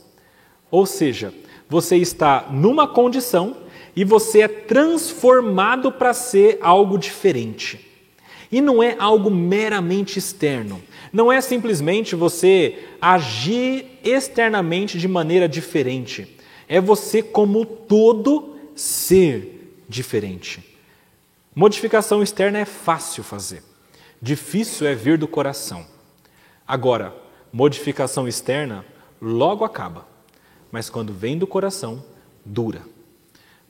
Ou 0.70 0.86
seja, 0.86 1.34
você 1.70 1.96
está 1.98 2.48
numa 2.52 2.88
condição 2.88 3.56
e 3.96 4.04
você 4.04 4.42
é 4.42 4.48
transformado 4.48 5.92
para 5.92 6.14
ser 6.14 6.58
algo 6.62 6.98
diferente. 6.98 7.88
E 8.52 8.62
não 8.62 8.82
é 8.82 8.96
algo 9.00 9.30
meramente 9.30 10.18
externo. 10.18 10.82
Não 11.14 11.32
é 11.32 11.40
simplesmente 11.40 12.16
você 12.16 12.80
agir 13.02 13.86
externamente 14.04 14.98
de 14.98 15.08
maneira 15.08 15.48
diferente. 15.48 16.39
É 16.70 16.80
você, 16.80 17.24
como 17.24 17.66
todo, 17.66 18.56
ser 18.76 19.84
diferente. 19.90 20.78
Modificação 21.56 22.22
externa 22.22 22.60
é 22.60 22.66
fácil 22.66 23.24
fazer, 23.24 23.64
difícil 24.22 24.88
é 24.88 24.94
vir 24.94 25.18
do 25.18 25.28
coração. 25.28 25.84
Agora, 26.68 27.14
modificação 27.52 28.28
externa 28.28 28.86
logo 29.20 29.66
acaba, 29.66 30.08
mas 30.72 30.92
quando 30.92 31.12
vem 31.12 31.40
do 31.40 31.48
coração, 31.48 32.06
dura. 32.46 32.84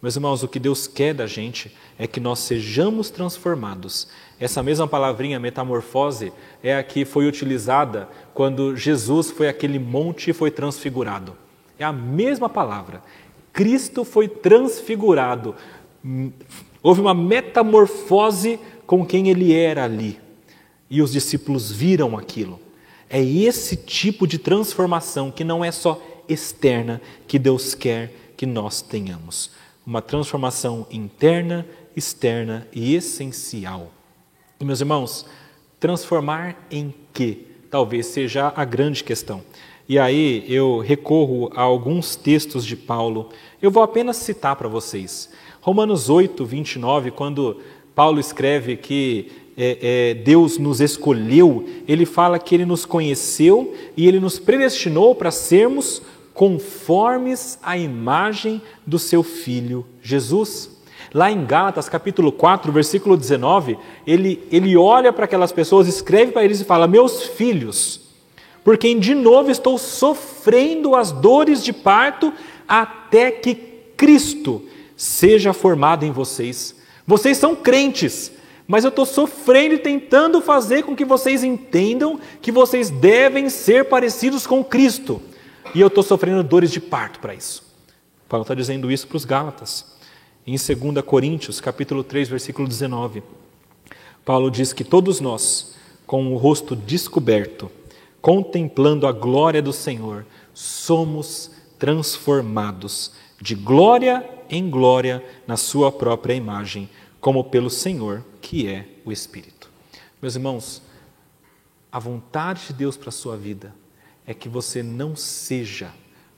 Meus 0.01 0.15
irmãos, 0.15 0.43
o 0.43 0.47
que 0.47 0.59
Deus 0.59 0.85
quer 0.85 1.13
da 1.13 1.25
gente 1.25 1.75
é 1.97 2.05
que 2.05 2.19
nós 2.19 2.39
sejamos 2.39 3.09
transformados. 3.09 4.07
Essa 4.39 4.61
mesma 4.61 4.87
palavrinha 4.87 5.39
metamorfose 5.39 6.31
é 6.61 6.75
a 6.75 6.83
que 6.83 7.05
foi 7.05 7.27
utilizada 7.27 8.09
quando 8.33 8.75
Jesus 8.75 9.31
foi 9.31 9.47
aquele 9.47 9.79
monte 9.79 10.29
e 10.29 10.33
foi 10.33 10.51
transfigurado. 10.51 11.35
É 11.79 11.85
a 11.85 11.93
mesma 11.93 12.49
palavra. 12.49 13.01
Cristo 13.53 14.03
foi 14.03 14.27
transfigurado. 14.27 15.55
Houve 16.83 17.01
uma 17.01 17.13
metamorfose 17.13 18.59
com 18.85 19.05
quem 19.05 19.29
ele 19.29 19.53
era 19.53 19.85
ali. 19.85 20.19
E 20.89 21.01
os 21.01 21.13
discípulos 21.13 21.71
viram 21.71 22.17
aquilo. 22.17 22.59
É 23.09 23.23
esse 23.23 23.75
tipo 23.75 24.27
de 24.27 24.37
transformação 24.37 25.31
que 25.31 25.43
não 25.43 25.63
é 25.63 25.71
só 25.71 26.01
externa 26.27 27.01
que 27.27 27.39
Deus 27.39 27.73
quer 27.73 28.13
que 28.35 28.45
nós 28.45 28.81
tenhamos. 28.81 29.51
Uma 29.85 30.01
transformação 30.01 30.85
interna, 30.91 31.65
externa 31.95 32.67
e 32.73 32.93
essencial. 32.93 33.91
E, 34.59 34.65
meus 34.65 34.81
irmãos, 34.81 35.25
transformar 35.79 36.67
em 36.69 36.93
quê? 37.13 37.45
Talvez 37.71 38.07
seja 38.07 38.53
a 38.55 38.65
grande 38.65 39.03
questão. 39.03 39.41
E 39.89 39.97
aí 39.97 40.45
eu 40.47 40.77
recorro 40.77 41.51
a 41.55 41.63
alguns 41.63 42.15
textos 42.15 42.63
de 42.63 42.75
Paulo. 42.75 43.29
Eu 43.59 43.71
vou 43.71 43.81
apenas 43.81 44.17
citar 44.17 44.55
para 44.55 44.67
vocês. 44.67 45.31
Romanos 45.61 46.11
8, 46.11 46.45
29, 46.45 47.09
quando 47.09 47.57
Paulo 47.95 48.19
escreve 48.19 48.77
que 48.77 49.31
é, 49.57 50.11
é, 50.11 50.13
Deus 50.13 50.59
nos 50.59 50.79
escolheu, 50.79 51.67
ele 51.87 52.05
fala 52.05 52.37
que 52.37 52.53
ele 52.53 52.67
nos 52.67 52.85
conheceu 52.85 53.73
e 53.97 54.07
ele 54.07 54.19
nos 54.19 54.37
predestinou 54.37 55.15
para 55.15 55.31
sermos 55.31 56.03
conformes 56.35 57.57
à 57.63 57.75
imagem 57.75 58.61
do 58.85 58.99
seu 58.99 59.23
Filho 59.23 59.87
Jesus. 60.03 60.69
Lá 61.11 61.31
em 61.31 61.43
Gálatas, 61.43 61.89
capítulo 61.89 62.31
4, 62.31 62.71
versículo 62.71 63.17
19, 63.17 63.75
ele, 64.05 64.47
ele 64.51 64.77
olha 64.77 65.11
para 65.11 65.25
aquelas 65.25 65.51
pessoas, 65.51 65.87
escreve 65.87 66.31
para 66.31 66.45
eles 66.45 66.61
e 66.61 66.65
fala: 66.65 66.87
Meus 66.87 67.23
filhos, 67.23 68.08
por 68.63 68.77
quem 68.77 68.99
de 68.99 69.15
novo 69.15 69.49
estou 69.49 69.77
sofrendo 69.77 70.95
as 70.95 71.11
dores 71.11 71.63
de 71.63 71.73
parto, 71.73 72.33
até 72.67 73.31
que 73.31 73.55
Cristo 73.95 74.63
seja 74.95 75.53
formado 75.53 76.05
em 76.05 76.11
vocês. 76.11 76.75
Vocês 77.07 77.37
são 77.37 77.55
crentes, 77.55 78.31
mas 78.67 78.83
eu 78.83 78.89
estou 78.89 79.05
sofrendo 79.05 79.75
e 79.75 79.79
tentando 79.79 80.41
fazer 80.41 80.83
com 80.83 80.95
que 80.95 81.05
vocês 81.05 81.43
entendam 81.43 82.19
que 82.41 82.51
vocês 82.51 82.89
devem 82.89 83.49
ser 83.49 83.85
parecidos 83.85 84.45
com 84.45 84.63
Cristo. 84.63 85.21
E 85.73 85.81
eu 85.81 85.87
estou 85.87 86.03
sofrendo 86.03 86.43
dores 86.43 86.71
de 86.71 86.79
parto 86.79 87.19
para 87.19 87.33
isso. 87.33 87.63
Paulo 88.27 88.43
está 88.43 88.53
dizendo 88.53 88.91
isso 88.91 89.07
para 89.07 89.17
os 89.17 89.25
Gálatas. 89.25 89.85
Em 90.45 90.51
2 90.51 91.03
Coríntios, 91.05 91.59
capítulo 91.59 92.03
3, 92.03 92.29
versículo 92.29 92.67
19, 92.67 93.23
Paulo 94.23 94.51
diz 94.51 94.73
que 94.73 94.83
todos 94.83 95.19
nós, 95.19 95.75
com 96.05 96.33
o 96.33 96.37
rosto 96.37 96.75
descoberto, 96.75 97.71
contemplando 98.21 99.07
a 99.07 99.11
glória 99.11 99.61
do 99.61 99.73
Senhor, 99.73 100.25
somos 100.53 101.51
transformados 101.77 103.13
de 103.41 103.55
glória 103.55 104.27
em 104.49 104.69
glória 104.69 105.23
na 105.47 105.55
sua 105.55 105.91
própria 105.91 106.33
imagem, 106.33 106.89
como 107.21 107.43
pelo 107.43 107.69
Senhor, 107.69 108.25
que 108.41 108.67
é 108.67 108.87
o 109.05 109.11
Espírito. 109.11 109.69
Meus 110.21 110.35
irmãos, 110.35 110.81
a 111.91 111.99
vontade 111.99 112.67
de 112.67 112.73
Deus 112.73 112.97
para 112.97 113.09
a 113.09 113.13
sua 113.13 113.37
vida 113.37 113.73
é 114.25 114.33
que 114.33 114.49
você 114.49 114.83
não 114.83 115.15
seja 115.15 115.91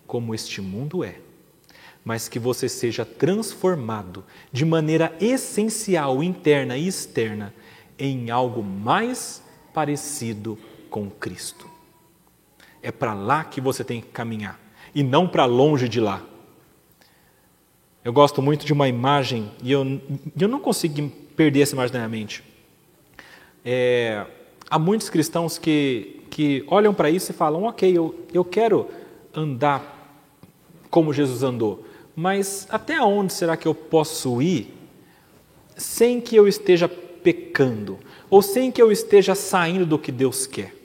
como 0.05 0.35
este 0.35 0.61
mundo 0.61 1.03
é, 1.03 1.19
mas 2.03 2.27
que 2.27 2.39
você 2.39 2.67
seja 2.67 3.05
transformado 3.05 4.23
de 4.51 4.65
maneira 4.65 5.15
essencial, 5.19 6.21
interna 6.21 6.77
e 6.77 6.87
externa, 6.87 7.53
em 7.97 8.29
algo 8.29 8.63
mais 8.63 9.41
parecido 9.73 10.57
com 10.89 11.09
Cristo. 11.09 11.70
É 12.81 12.91
para 12.91 13.13
lá 13.13 13.43
que 13.43 13.61
você 13.61 13.83
tem 13.83 14.01
que 14.01 14.07
caminhar 14.07 14.59
e 14.93 15.03
não 15.03 15.27
para 15.27 15.45
longe 15.45 15.87
de 15.87 15.99
lá. 15.99 16.21
Eu 18.03 18.11
gosto 18.11 18.41
muito 18.41 18.65
de 18.65 18.73
uma 18.73 18.87
imagem 18.87 19.51
e 19.61 19.71
eu, 19.71 19.85
eu 20.39 20.47
não 20.47 20.59
consigo 20.59 21.09
perder 21.35 21.61
essa 21.61 21.75
imagem 21.75 21.93
na 21.93 21.99
minha 21.99 22.09
mente. 22.09 22.43
É, 23.63 24.25
há 24.69 24.79
muitos 24.79 25.09
cristãos 25.09 25.57
que, 25.57 26.21
que 26.29 26.63
olham 26.67 26.93
para 26.93 27.09
isso 27.09 27.31
e 27.31 27.33
falam: 27.33 27.63
Ok, 27.63 27.95
eu, 27.95 28.25
eu 28.33 28.43
quero 28.43 28.89
andar 29.33 29.99
como 30.89 31.13
Jesus 31.13 31.43
andou, 31.43 31.85
mas 32.15 32.67
até 32.69 32.99
onde 33.01 33.31
será 33.33 33.55
que 33.55 33.67
eu 33.67 33.75
posso 33.75 34.41
ir 34.41 34.73
sem 35.77 36.19
que 36.19 36.35
eu 36.35 36.47
esteja 36.47 36.89
pecando 36.89 37.99
ou 38.29 38.41
sem 38.41 38.71
que 38.71 38.81
eu 38.81 38.91
esteja 38.91 39.35
saindo 39.35 39.85
do 39.85 39.99
que 39.99 40.11
Deus 40.11 40.47
quer? 40.47 40.75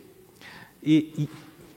E, 0.83 1.13
e, 1.19 1.29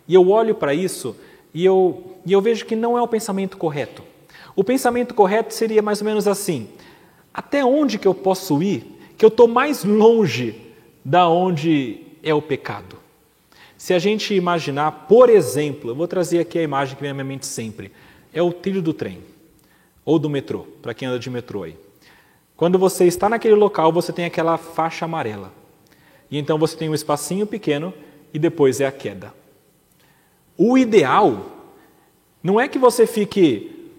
e 0.09 0.15
eu 0.15 0.27
olho 0.27 0.55
para 0.55 0.73
isso 0.73 1.15
e 1.53 1.63
eu, 1.63 2.17
e 2.25 2.33
eu 2.33 2.41
vejo 2.41 2.65
que 2.65 2.75
não 2.75 2.97
é 2.97 3.01
o 3.01 3.07
pensamento 3.07 3.55
correto. 3.57 4.03
O 4.55 4.63
pensamento 4.63 5.13
correto 5.13 5.53
seria 5.53 5.83
mais 5.83 6.01
ou 6.01 6.05
menos 6.05 6.27
assim: 6.27 6.67
até 7.31 7.63
onde 7.63 7.99
que 7.99 8.07
eu 8.07 8.15
posso 8.15 8.61
ir 8.61 8.97
que 9.15 9.23
eu 9.23 9.29
estou 9.29 9.47
mais 9.47 9.83
longe 9.83 10.59
da 11.05 11.27
onde 11.27 11.99
é 12.23 12.33
o 12.33 12.41
pecado? 12.41 12.97
Se 13.77 13.93
a 13.93 13.99
gente 13.99 14.33
imaginar, 14.33 15.05
por 15.07 15.29
exemplo, 15.29 15.91
eu 15.91 15.95
vou 15.95 16.07
trazer 16.07 16.39
aqui 16.39 16.57
a 16.57 16.63
imagem 16.63 16.95
que 16.95 17.01
vem 17.01 17.11
à 17.11 17.13
minha 17.13 17.23
mente 17.23 17.45
sempre, 17.45 17.91
é 18.33 18.41
o 18.41 18.51
trilho 18.51 18.81
do 18.81 18.93
trem 18.93 19.19
ou 20.03 20.17
do 20.17 20.29
metrô, 20.29 20.65
para 20.81 20.93
quem 20.93 21.07
anda 21.07 21.19
de 21.19 21.29
metrô 21.29 21.63
aí. 21.63 21.77
Quando 22.57 22.79
você 22.79 23.05
está 23.05 23.29
naquele 23.29 23.55
local, 23.55 23.91
você 23.91 24.11
tem 24.11 24.25
aquela 24.25 24.57
faixa 24.57 25.05
amarela. 25.05 25.53
E 26.31 26.37
então 26.37 26.57
você 26.57 26.75
tem 26.75 26.89
um 26.89 26.95
espacinho 26.95 27.45
pequeno 27.45 27.93
e 28.33 28.39
depois 28.39 28.81
é 28.81 28.87
a 28.87 28.91
queda. 28.91 29.38
O 30.61 30.77
ideal 30.77 31.45
não 32.43 32.59
é 32.59 32.67
que 32.67 32.77
você 32.77 33.07
fique 33.07 33.89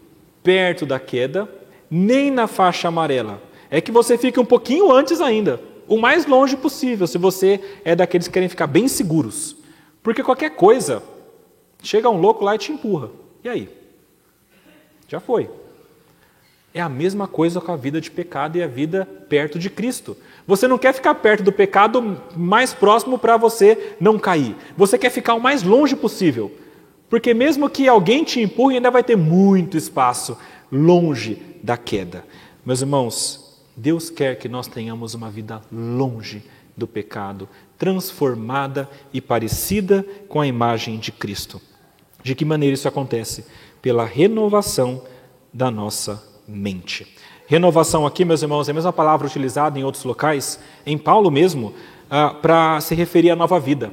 perto 0.42 0.84
da 0.84 1.00
queda, 1.00 1.48
nem 1.90 2.30
na 2.30 2.46
faixa 2.46 2.88
amarela. 2.88 3.42
É 3.70 3.80
que 3.80 3.90
você 3.90 4.18
fique 4.18 4.38
um 4.38 4.44
pouquinho 4.44 4.92
antes 4.92 5.22
ainda, 5.22 5.58
o 5.88 5.96
mais 5.96 6.26
longe 6.26 6.58
possível, 6.58 7.06
se 7.06 7.16
você 7.16 7.80
é 7.82 7.96
daqueles 7.96 8.28
que 8.28 8.34
querem 8.34 8.48
ficar 8.50 8.66
bem 8.66 8.88
seguros. 8.88 9.56
Porque 10.02 10.22
qualquer 10.22 10.50
coisa, 10.50 11.02
chega 11.82 12.10
um 12.10 12.20
louco 12.20 12.44
lá 12.44 12.54
e 12.54 12.58
te 12.58 12.72
empurra. 12.72 13.08
E 13.42 13.48
aí? 13.48 13.68
Já 15.08 15.18
foi. 15.18 15.48
É 16.74 16.80
a 16.82 16.90
mesma 16.90 17.26
coisa 17.26 17.58
com 17.58 17.72
a 17.72 17.76
vida 17.76 18.02
de 18.02 18.10
pecado 18.10 18.58
e 18.58 18.62
a 18.62 18.66
vida 18.66 19.08
perto 19.30 19.58
de 19.58 19.70
Cristo. 19.70 20.14
Você 20.46 20.66
não 20.66 20.78
quer 20.78 20.92
ficar 20.92 21.14
perto 21.16 21.42
do 21.42 21.52
pecado 21.52 22.20
mais 22.36 22.72
próximo 22.74 23.18
para 23.18 23.36
você 23.36 23.94
não 24.00 24.18
cair. 24.18 24.56
Você 24.76 24.98
quer 24.98 25.10
ficar 25.10 25.34
o 25.34 25.40
mais 25.40 25.62
longe 25.62 25.94
possível. 25.94 26.50
Porque 27.08 27.34
mesmo 27.34 27.68
que 27.68 27.88
alguém 27.88 28.24
te 28.24 28.40
empurre, 28.40 28.76
ainda 28.76 28.90
vai 28.90 29.02
ter 29.02 29.16
muito 29.16 29.76
espaço 29.76 30.38
longe 30.70 31.42
da 31.62 31.76
queda. 31.76 32.24
Meus 32.64 32.80
irmãos, 32.80 33.60
Deus 33.76 34.10
quer 34.10 34.36
que 34.36 34.48
nós 34.48 34.66
tenhamos 34.66 35.14
uma 35.14 35.30
vida 35.30 35.60
longe 35.72 36.44
do 36.76 36.86
pecado, 36.86 37.48
transformada 37.76 38.88
e 39.12 39.20
parecida 39.20 40.04
com 40.28 40.40
a 40.40 40.46
imagem 40.46 40.98
de 40.98 41.10
Cristo. 41.10 41.60
De 42.22 42.34
que 42.34 42.44
maneira 42.44 42.74
isso 42.74 42.88
acontece? 42.88 43.44
Pela 43.82 44.04
renovação 44.04 45.02
da 45.52 45.70
nossa 45.70 46.22
mente. 46.46 47.06
Renovação 47.50 48.06
aqui, 48.06 48.24
meus 48.24 48.42
irmãos, 48.42 48.68
é 48.68 48.70
a 48.70 48.74
mesma 48.74 48.92
palavra 48.92 49.26
utilizada 49.26 49.76
em 49.76 49.82
outros 49.82 50.04
locais, 50.04 50.60
em 50.86 50.96
Paulo 50.96 51.32
mesmo, 51.32 51.74
ah, 52.08 52.32
para 52.32 52.80
se 52.80 52.94
referir 52.94 53.28
à 53.28 53.34
nova 53.34 53.58
vida. 53.58 53.92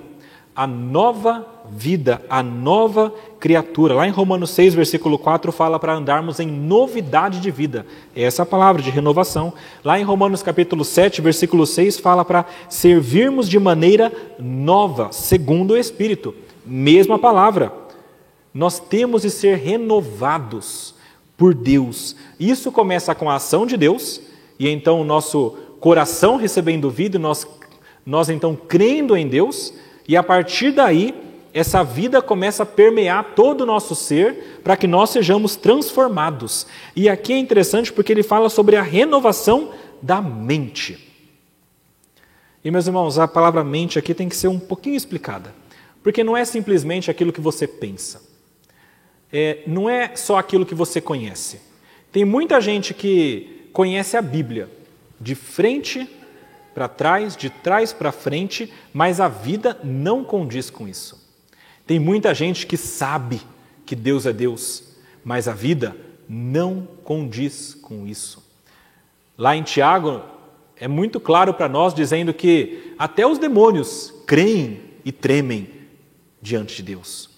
A 0.55 0.67
nova 0.67 1.43
vida, 1.67 2.21
a 2.29 2.43
nova 2.43 3.11
criatura. 3.39 3.95
Lá 3.95 4.07
em 4.07 4.11
Romanos 4.11 4.51
6, 4.51 4.75
versículo 4.75 5.17
4, 5.17 5.51
fala 5.51 5.79
para 5.79 5.95
andarmos 5.95 6.39
em 6.39 6.45
novidade 6.45 7.39
de 7.39 7.49
vida. 7.49 7.83
É 8.15 8.21
essa 8.21 8.43
a 8.43 8.45
palavra 8.45 8.79
de 8.79 8.91
renovação. 8.91 9.51
Lá 9.83 9.99
em 9.99 10.03
Romanos 10.03 10.43
capítulo 10.43 10.85
7, 10.85 11.19
versículo 11.19 11.65
6, 11.65 11.99
fala 11.99 12.23
para 12.23 12.45
servirmos 12.69 13.49
de 13.49 13.57
maneira 13.57 14.13
nova, 14.37 15.11
segundo 15.11 15.71
o 15.71 15.77
Espírito. 15.77 16.31
Mesma 16.63 17.17
palavra. 17.17 17.73
Nós 18.53 18.79
temos 18.79 19.23
de 19.23 19.31
ser 19.31 19.57
renovados 19.57 20.95
por 21.37 21.53
Deus. 21.53 22.15
Isso 22.39 22.71
começa 22.71 23.13
com 23.13 23.29
a 23.29 23.35
ação 23.35 23.65
de 23.65 23.77
Deus, 23.77 24.19
e 24.57 24.67
então 24.67 24.99
o 24.99 25.05
nosso 25.05 25.51
coração 25.79 26.35
recebendo 26.35 26.89
vida, 26.89 27.19
nós, 27.19 27.47
nós 28.03 28.27
então 28.27 28.55
crendo 28.55 29.15
em 29.15 29.27
Deus, 29.27 29.71
e 30.07 30.17
a 30.17 30.23
partir 30.23 30.71
daí, 30.71 31.13
essa 31.53 31.83
vida 31.83 32.21
começa 32.21 32.63
a 32.63 32.65
permear 32.65 33.35
todo 33.35 33.61
o 33.61 33.65
nosso 33.65 33.95
ser 33.95 34.61
para 34.63 34.75
que 34.75 34.87
nós 34.87 35.11
sejamos 35.11 35.55
transformados. 35.55 36.67
E 36.95 37.07
aqui 37.07 37.33
é 37.33 37.37
interessante 37.37 37.93
porque 37.93 38.11
ele 38.11 38.23
fala 38.23 38.49
sobre 38.49 38.75
a 38.75 38.81
renovação 38.81 39.71
da 40.01 40.21
mente. 40.21 41.05
E 42.63 42.69
meus 42.69 42.85
irmãos, 42.85 43.17
a 43.17 43.27
palavra 43.27 43.63
mente 43.63 43.97
aqui 43.97 44.13
tem 44.13 44.27
que 44.27 44.35
ser 44.35 44.47
um 44.47 44.59
pouquinho 44.59 44.95
explicada, 44.95 45.53
porque 46.03 46.23
não 46.23 46.35
é 46.35 46.43
simplesmente 46.43 47.09
aquilo 47.09 47.31
que 47.31 47.41
você 47.41 47.67
pensa 47.67 48.26
é, 49.31 49.59
não 49.67 49.89
é 49.89 50.15
só 50.15 50.37
aquilo 50.37 50.65
que 50.65 50.75
você 50.75 51.01
conhece. 51.01 51.59
Tem 52.11 52.23
muita 52.23 52.59
gente 52.61 52.93
que 52.93 53.69
conhece 53.73 54.17
a 54.17 54.21
Bíblia 54.21 54.69
de 55.19 55.35
frente 55.35 56.07
para 56.73 56.87
trás, 56.87 57.35
de 57.35 57.49
trás 57.49 57.91
para 57.91 58.11
frente, 58.11 58.71
mas 58.93 59.19
a 59.19 59.27
vida 59.27 59.79
não 59.83 60.23
condiz 60.23 60.69
com 60.69 60.87
isso. 60.87 61.25
Tem 61.85 61.99
muita 61.99 62.33
gente 62.33 62.65
que 62.67 62.77
sabe 62.77 63.41
que 63.85 63.95
Deus 63.95 64.25
é 64.25 64.33
Deus, 64.33 64.95
mas 65.23 65.47
a 65.47 65.53
vida 65.53 65.95
não 66.27 66.87
condiz 67.03 67.73
com 67.73 68.05
isso. 68.05 68.45
Lá 69.37 69.55
em 69.55 69.63
Tiago, 69.63 70.23
é 70.75 70.87
muito 70.87 71.19
claro 71.19 71.53
para 71.53 71.69
nós 71.69 71.93
dizendo 71.93 72.33
que 72.33 72.93
até 72.99 73.25
os 73.25 73.39
demônios 73.39 74.13
creem 74.25 74.81
e 75.03 75.11
tremem 75.11 75.69
diante 76.41 76.77
de 76.77 76.83
Deus 76.83 77.36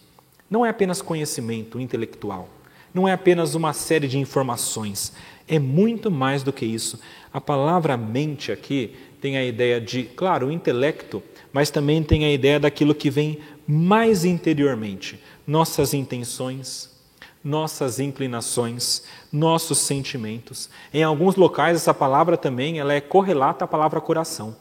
não 0.50 0.66
é 0.66 0.70
apenas 0.70 1.02
conhecimento 1.02 1.80
intelectual, 1.80 2.50
não 2.94 3.08
é 3.08 3.14
apenas 3.14 3.56
uma 3.56 3.72
série 3.74 4.08
de 4.08 4.18
informações, 4.18 5.14
é 5.48 5.60
muito 5.60 6.10
mais 6.10 6.44
do 6.44 6.54
que 6.54 6.66
isso. 6.66 7.00
A 7.34 7.42
palavra 7.42 7.98
mente 7.98 8.52
aqui 8.52 8.96
tem 9.22 9.38
a 9.38 9.44
ideia 9.44 9.82
de, 9.82 10.04
claro, 10.04 10.48
o 10.48 10.52
intelecto, 10.52 11.22
mas 11.52 11.70
também 11.70 12.04
tem 12.04 12.26
a 12.26 12.32
ideia 12.32 12.60
daquilo 12.60 12.96
que 12.96 13.10
vem 13.10 13.40
mais 13.68 14.26
interiormente, 14.26 15.22
nossas 15.46 15.94
intenções, 15.94 16.90
nossas 17.44 18.00
inclinações, 18.00 19.04
nossos 19.32 19.80
sentimentos. 19.80 20.70
Em 20.94 21.04
alguns 21.04 21.36
locais 21.36 21.78
essa 21.78 21.94
palavra 21.94 22.38
também 22.38 22.80
ela 22.80 22.94
é 22.94 23.02
correlata 23.02 23.66
à 23.66 23.68
palavra 23.68 24.02
coração. 24.02 24.56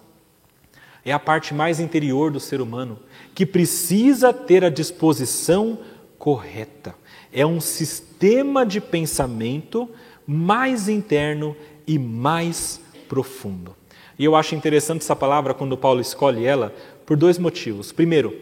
É 1.04 1.12
a 1.12 1.18
parte 1.18 1.54
mais 1.54 1.80
interior 1.80 2.30
do 2.30 2.40
ser 2.40 2.60
humano 2.60 2.98
que 3.38 3.46
precisa 3.46 4.32
ter 4.32 4.64
a 4.64 4.68
disposição 4.68 5.78
correta. 6.18 6.92
É 7.32 7.46
um 7.46 7.60
sistema 7.60 8.66
de 8.66 8.80
pensamento 8.80 9.88
mais 10.26 10.88
interno 10.88 11.56
e 11.86 12.00
mais 12.00 12.80
profundo. 13.08 13.76
E 14.18 14.24
eu 14.24 14.34
acho 14.34 14.56
interessante 14.56 15.02
essa 15.02 15.14
palavra 15.14 15.54
quando 15.54 15.76
Paulo 15.76 16.00
escolhe 16.00 16.44
ela 16.44 16.74
por 17.06 17.16
dois 17.16 17.38
motivos. 17.38 17.92
Primeiro, 17.92 18.36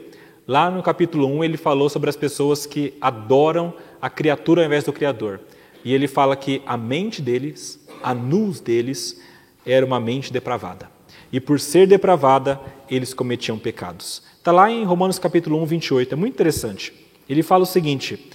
lá 0.49 0.70
no 0.70 0.82
capítulo 0.82 1.26
1 1.26 1.44
ele 1.44 1.59
falou 1.59 1.90
sobre 1.90 2.09
as 2.09 2.16
pessoas 2.16 2.64
que 2.64 2.94
adoram 2.99 3.74
a 4.01 4.09
criatura 4.09 4.62
ao 4.62 4.66
invés 4.66 4.82
do 4.82 4.94
Criador. 4.94 5.40
E 5.84 5.92
ele 5.92 6.09
fala 6.09 6.34
que 6.34 6.62
a 6.64 6.78
mente 6.78 7.20
deles, 7.20 7.86
a 8.03 8.14
nus 8.14 8.61
deles, 8.61 9.20
era 9.66 9.84
uma 9.84 10.01
mente 10.01 10.32
depravada. 10.32 10.95
E 11.33 11.41
por 11.41 11.59
ser 11.61 11.87
depravada, 11.87 12.61
eles 12.91 13.12
cometiam 13.12 13.59
pecados. 13.59 14.22
Está 14.39 14.53
lá 14.53 14.70
em 14.70 14.85
Romanos 14.85 15.18
capítulo 15.18 15.61
1, 15.62 15.66
28, 15.66 16.12
é 16.12 16.16
muito 16.16 16.35
interessante. 16.35 16.93
Ele 17.29 17.43
fala 17.43 17.64
o 17.64 17.66
seguinte: 17.66 18.31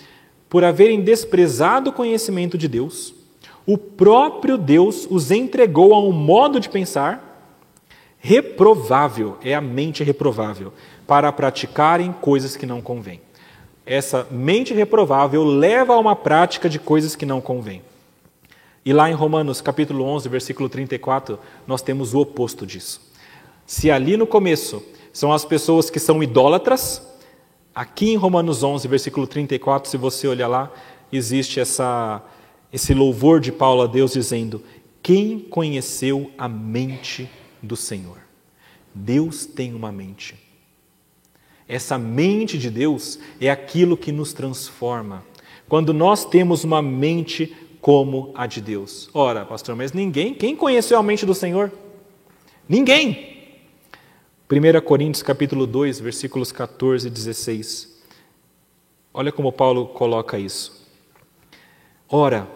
por 0.49 0.63
haverem 0.63 1.01
desprezado 1.01 1.89
o 1.89 1.93
conhecimento 1.93 2.57
de 2.57 2.67
Deus, 2.67 3.13
o 3.65 3.77
próprio 3.77 4.57
Deus 4.57 5.07
os 5.09 5.31
entregou 5.31 5.93
a 5.93 5.99
um 6.01 6.11
modo 6.11 6.59
de 6.59 6.69
pensar 6.69 7.29
reprovável, 8.19 9.37
é 9.43 9.55
a 9.55 9.61
mente 9.61 10.03
reprovável, 10.03 10.71
para 11.07 11.31
praticarem 11.31 12.11
coisas 12.11 12.55
que 12.55 12.65
não 12.65 12.81
convêm. 12.81 13.19
Essa 13.85 14.27
mente 14.29 14.73
reprovável 14.73 15.43
leva 15.43 15.93
a 15.93 15.99
uma 15.99 16.15
prática 16.15 16.69
de 16.69 16.77
coisas 16.77 17.15
que 17.15 17.25
não 17.25 17.41
convêm. 17.41 17.81
E 18.83 18.91
lá 18.91 19.11
em 19.11 19.13
Romanos 19.13 19.61
capítulo 19.61 20.03
11, 20.05 20.27
versículo 20.27 20.67
34, 20.67 21.37
nós 21.67 21.83
temos 21.83 22.15
o 22.15 22.19
oposto 22.19 22.65
disso. 22.65 22.99
Se 23.65 23.91
ali 23.91 24.17
no 24.17 24.25
começo 24.25 24.83
são 25.13 25.31
as 25.31 25.45
pessoas 25.45 25.89
que 25.89 25.99
são 25.99 26.23
idólatras, 26.23 27.07
aqui 27.75 28.09
em 28.09 28.15
Romanos 28.15 28.63
11, 28.63 28.87
versículo 28.87 29.27
34, 29.27 29.87
se 29.87 29.97
você 29.97 30.27
olhar 30.27 30.47
lá, 30.47 30.71
existe 31.13 31.59
essa, 31.59 32.23
esse 32.73 32.93
louvor 32.93 33.39
de 33.39 33.51
Paulo 33.51 33.83
a 33.83 33.87
Deus 33.87 34.13
dizendo: 34.13 34.63
Quem 35.03 35.39
conheceu 35.39 36.31
a 36.35 36.47
mente 36.47 37.29
do 37.61 37.75
Senhor? 37.75 38.17
Deus 38.95 39.45
tem 39.45 39.75
uma 39.75 39.91
mente. 39.91 40.35
Essa 41.67 41.99
mente 41.99 42.57
de 42.57 42.69
Deus 42.69 43.19
é 43.39 43.49
aquilo 43.49 43.95
que 43.95 44.11
nos 44.11 44.33
transforma. 44.33 45.23
Quando 45.69 45.93
nós 45.93 46.25
temos 46.25 46.65
uma 46.65 46.81
mente 46.81 47.55
como 47.81 48.31
a 48.35 48.45
de 48.45 48.61
Deus. 48.61 49.09
Ora, 49.13 49.43
pastor, 49.43 49.75
mas 49.75 49.91
ninguém, 49.91 50.33
quem 50.33 50.55
conheceu 50.55 50.99
a 50.99 51.03
mente 51.03 51.25
do 51.25 51.33
Senhor? 51.33 51.71
Ninguém. 52.69 53.31
1 54.49 54.81
Coríntios 54.85 55.23
capítulo 55.23 55.65
2, 55.65 55.99
versículos 55.99 56.51
14 56.51 57.07
e 57.07 57.11
16. 57.11 57.99
Olha 59.13 59.31
como 59.31 59.51
Paulo 59.51 59.87
coloca 59.87 60.37
isso. 60.37 60.87
Ora, 62.07 62.47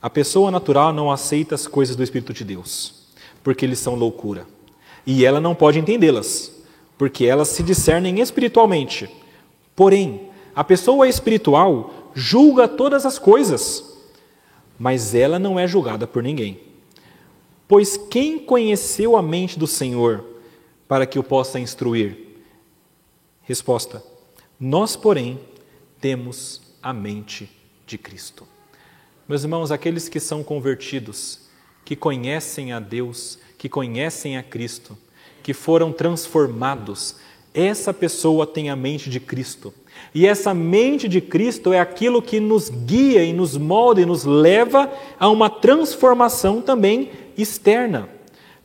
a 0.00 0.08
pessoa 0.08 0.50
natural 0.50 0.92
não 0.92 1.10
aceita 1.10 1.54
as 1.54 1.66
coisas 1.66 1.96
do 1.96 2.02
Espírito 2.02 2.32
de 2.32 2.44
Deus, 2.44 3.08
porque 3.42 3.64
eles 3.64 3.78
são 3.78 3.94
loucura, 3.94 4.46
e 5.06 5.24
ela 5.24 5.40
não 5.40 5.54
pode 5.54 5.78
entendê-las, 5.78 6.52
porque 6.96 7.26
elas 7.26 7.48
se 7.48 7.62
discernem 7.62 8.20
espiritualmente. 8.20 9.10
Porém, 9.74 10.28
a 10.54 10.62
pessoa 10.62 11.08
espiritual 11.08 12.12
julga 12.14 12.68
todas 12.68 13.04
as 13.04 13.18
coisas, 13.18 13.89
mas 14.80 15.14
ela 15.14 15.38
não 15.38 15.60
é 15.60 15.68
julgada 15.68 16.06
por 16.06 16.22
ninguém. 16.22 16.58
Pois 17.68 17.98
quem 17.98 18.38
conheceu 18.38 19.14
a 19.14 19.20
mente 19.20 19.58
do 19.58 19.66
Senhor 19.66 20.24
para 20.88 21.04
que 21.04 21.18
o 21.18 21.22
possa 21.22 21.60
instruir? 21.60 22.16
Resposta: 23.42 24.02
Nós, 24.58 24.96
porém, 24.96 25.38
temos 26.00 26.62
a 26.82 26.94
mente 26.94 27.50
de 27.86 27.98
Cristo. 27.98 28.48
Meus 29.28 29.42
irmãos, 29.42 29.70
aqueles 29.70 30.08
que 30.08 30.18
são 30.18 30.42
convertidos, 30.42 31.40
que 31.84 31.94
conhecem 31.94 32.72
a 32.72 32.80
Deus, 32.80 33.38
que 33.58 33.68
conhecem 33.68 34.38
a 34.38 34.42
Cristo, 34.42 34.96
que 35.42 35.52
foram 35.52 35.92
transformados, 35.92 37.16
essa 37.54 37.92
pessoa 37.92 38.46
tem 38.46 38.70
a 38.70 38.76
mente 38.76 39.10
de 39.10 39.20
Cristo. 39.20 39.72
E 40.14 40.26
essa 40.26 40.54
mente 40.54 41.08
de 41.08 41.20
Cristo 41.20 41.72
é 41.72 41.80
aquilo 41.80 42.22
que 42.22 42.40
nos 42.40 42.68
guia 42.68 43.22
e 43.22 43.32
nos 43.32 43.56
molda 43.56 44.00
e 44.00 44.06
nos 44.06 44.24
leva 44.24 44.90
a 45.18 45.28
uma 45.28 45.50
transformação 45.50 46.60
também 46.60 47.10
externa. 47.36 48.08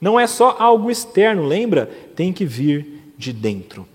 Não 0.00 0.18
é 0.18 0.26
só 0.26 0.56
algo 0.58 0.90
externo, 0.90 1.44
lembra? 1.44 1.86
Tem 2.14 2.32
que 2.32 2.44
vir 2.44 3.12
de 3.16 3.32
dentro. 3.32 3.86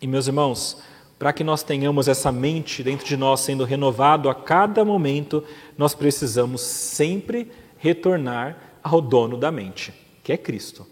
E 0.00 0.06
meus 0.06 0.26
irmãos, 0.26 0.78
para 1.18 1.32
que 1.32 1.44
nós 1.44 1.62
tenhamos 1.62 2.08
essa 2.08 2.32
mente 2.32 2.82
dentro 2.82 3.06
de 3.06 3.16
nós 3.16 3.40
sendo 3.40 3.64
renovado 3.64 4.28
a 4.28 4.34
cada 4.34 4.84
momento, 4.84 5.44
nós 5.76 5.94
precisamos 5.94 6.60
sempre 6.60 7.50
retornar 7.78 8.56
ao 8.82 9.00
dono 9.00 9.36
da 9.36 9.50
mente, 9.52 9.92
que 10.22 10.32
é 10.32 10.36
Cristo 10.36 10.86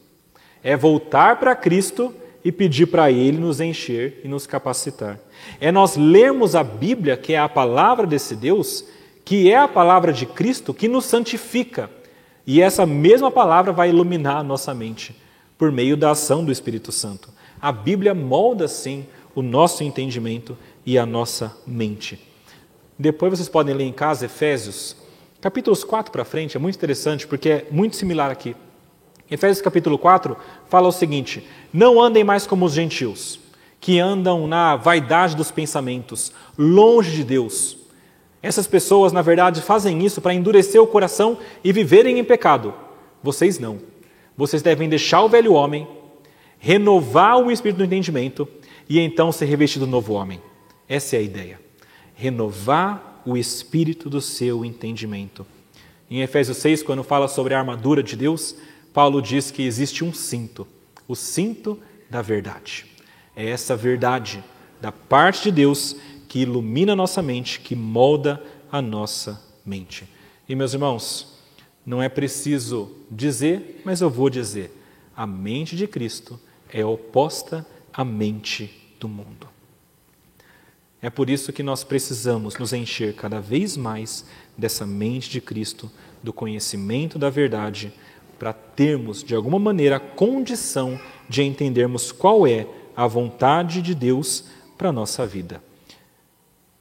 é 0.62 0.76
voltar 0.76 1.38
para 1.38 1.54
Cristo 1.54 2.14
e 2.44 2.52
pedir 2.52 2.86
para 2.86 3.10
Ele 3.10 3.38
nos 3.38 3.60
encher 3.60 4.20
e 4.24 4.28
nos 4.28 4.46
capacitar. 4.46 5.18
É 5.60 5.72
nós 5.72 5.96
lermos 5.96 6.54
a 6.54 6.62
Bíblia, 6.62 7.16
que 7.16 7.32
é 7.32 7.38
a 7.38 7.48
palavra 7.48 8.06
desse 8.06 8.36
Deus, 8.36 8.84
que 9.24 9.50
é 9.50 9.56
a 9.56 9.68
palavra 9.68 10.12
de 10.12 10.24
Cristo, 10.24 10.72
que 10.72 10.88
nos 10.88 11.04
santifica. 11.04 11.90
E 12.46 12.62
essa 12.62 12.86
mesma 12.86 13.30
palavra 13.30 13.72
vai 13.72 13.90
iluminar 13.90 14.38
a 14.38 14.42
nossa 14.42 14.72
mente 14.72 15.14
por 15.58 15.70
meio 15.72 15.96
da 15.96 16.12
ação 16.12 16.44
do 16.44 16.52
Espírito 16.52 16.92
Santo. 16.92 17.28
A 17.60 17.72
Bíblia 17.72 18.14
molda, 18.14 18.68
sim, 18.68 19.04
o 19.34 19.42
nosso 19.42 19.84
entendimento 19.84 20.56
e 20.86 20.96
a 20.96 21.04
nossa 21.04 21.56
mente. 21.66 22.26
Depois 22.98 23.30
vocês 23.30 23.48
podem 23.48 23.74
ler 23.74 23.84
em 23.84 23.92
casa 23.92 24.26
Efésios, 24.26 24.96
capítulos 25.40 25.84
4 25.84 26.10
para 26.10 26.24
frente, 26.24 26.56
é 26.56 26.60
muito 26.60 26.76
interessante 26.76 27.26
porque 27.26 27.48
é 27.48 27.66
muito 27.70 27.96
similar 27.96 28.30
aqui. 28.30 28.56
Efésios 29.30 29.60
capítulo 29.60 29.98
4 29.98 30.36
fala 30.68 30.88
o 30.88 30.92
seguinte: 30.92 31.46
Não 31.72 32.00
andem 32.00 32.24
mais 32.24 32.46
como 32.46 32.64
os 32.64 32.72
gentios, 32.72 33.38
que 33.80 33.98
andam 33.98 34.46
na 34.46 34.76
vaidade 34.76 35.36
dos 35.36 35.50
pensamentos, 35.50 36.32
longe 36.56 37.12
de 37.12 37.24
Deus. 37.24 37.76
Essas 38.42 38.66
pessoas, 38.66 39.12
na 39.12 39.20
verdade, 39.20 39.60
fazem 39.60 40.04
isso 40.04 40.20
para 40.20 40.32
endurecer 40.32 40.80
o 40.80 40.86
coração 40.86 41.38
e 41.62 41.72
viverem 41.72 42.18
em 42.18 42.24
pecado. 42.24 42.72
Vocês 43.22 43.58
não. 43.58 43.80
Vocês 44.36 44.62
devem 44.62 44.88
deixar 44.88 45.22
o 45.22 45.28
velho 45.28 45.52
homem, 45.52 45.86
renovar 46.58 47.38
o 47.38 47.50
espírito 47.50 47.78
do 47.78 47.84
entendimento 47.84 48.48
e 48.88 49.00
então 49.00 49.32
ser 49.32 49.46
revestido 49.46 49.84
do 49.84 49.90
novo 49.90 50.14
homem. 50.14 50.40
Essa 50.88 51.16
é 51.16 51.18
a 51.18 51.22
ideia. 51.22 51.60
Renovar 52.14 53.20
o 53.26 53.36
espírito 53.36 54.08
do 54.08 54.20
seu 54.20 54.64
entendimento. 54.64 55.44
Em 56.10 56.22
Efésios 56.22 56.56
6, 56.58 56.82
quando 56.82 57.02
fala 57.02 57.28
sobre 57.28 57.52
a 57.52 57.58
armadura 57.58 58.02
de 58.02 58.16
Deus, 58.16 58.56
Paulo 58.98 59.22
diz 59.22 59.52
que 59.52 59.62
existe 59.62 60.02
um 60.02 60.12
cinto, 60.12 60.66
o 61.06 61.14
cinto 61.14 61.78
da 62.10 62.20
verdade. 62.20 62.84
É 63.36 63.48
essa 63.48 63.76
verdade 63.76 64.42
da 64.80 64.90
parte 64.90 65.44
de 65.44 65.52
Deus 65.52 65.94
que 66.26 66.40
ilumina 66.40 66.94
a 66.94 66.96
nossa 66.96 67.22
mente, 67.22 67.60
que 67.60 67.76
molda 67.76 68.42
a 68.72 68.82
nossa 68.82 69.40
mente. 69.64 70.04
E 70.48 70.56
meus 70.56 70.72
irmãos, 70.72 71.38
não 71.86 72.02
é 72.02 72.08
preciso 72.08 72.90
dizer, 73.08 73.82
mas 73.84 74.00
eu 74.00 74.10
vou 74.10 74.28
dizer: 74.28 74.76
a 75.16 75.24
mente 75.28 75.76
de 75.76 75.86
Cristo 75.86 76.36
é 76.68 76.84
oposta 76.84 77.64
à 77.92 78.04
mente 78.04 78.68
do 78.98 79.08
mundo. 79.08 79.46
É 81.00 81.08
por 81.08 81.30
isso 81.30 81.52
que 81.52 81.62
nós 81.62 81.84
precisamos 81.84 82.56
nos 82.58 82.72
encher 82.72 83.14
cada 83.14 83.40
vez 83.40 83.76
mais 83.76 84.24
dessa 84.56 84.84
mente 84.84 85.30
de 85.30 85.40
Cristo, 85.40 85.88
do 86.20 86.32
conhecimento 86.32 87.16
da 87.16 87.30
verdade 87.30 87.92
para 88.38 88.52
termos, 88.52 89.22
de 89.22 89.34
alguma 89.34 89.58
maneira, 89.58 89.96
a 89.96 90.00
condição 90.00 90.98
de 91.28 91.42
entendermos 91.42 92.12
qual 92.12 92.46
é 92.46 92.66
a 92.96 93.06
vontade 93.06 93.82
de 93.82 93.94
Deus 93.94 94.44
para 94.76 94.88
a 94.88 94.92
nossa 94.92 95.26
vida. 95.26 95.62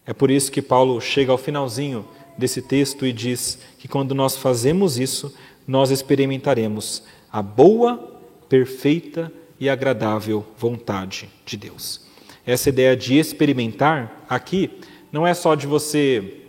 É 0.06 0.14
por 0.14 0.32
isso 0.32 0.52
que 0.52 0.62
Paulo 0.62 1.02
chega 1.02 1.32
ao 1.32 1.38
finalzinho 1.38 2.08
desse 2.38 2.62
texto 2.62 3.06
e 3.06 3.12
diz 3.12 3.60
que 3.78 3.88
quando 3.88 4.16
nós 4.16 4.38
fazemos 4.38 4.98
isso, 4.98 5.36
nós 5.68 5.92
experimentaremos 5.92 7.04
a 7.32 7.42
boa, 7.42 8.22
perfeita 8.48 9.32
e 9.60 9.70
agradável 9.70 10.46
vontade 10.58 11.30
de 11.46 11.58
Deus. 11.58 12.02
Essa 12.46 12.70
ideia 12.70 12.96
de 12.96 13.18
experimentar 13.18 14.26
aqui 14.30 14.80
não 15.12 15.28
é 15.28 15.34
só 15.34 15.56
de 15.56 15.68
você 15.68 16.42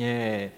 é, 0.00 0.50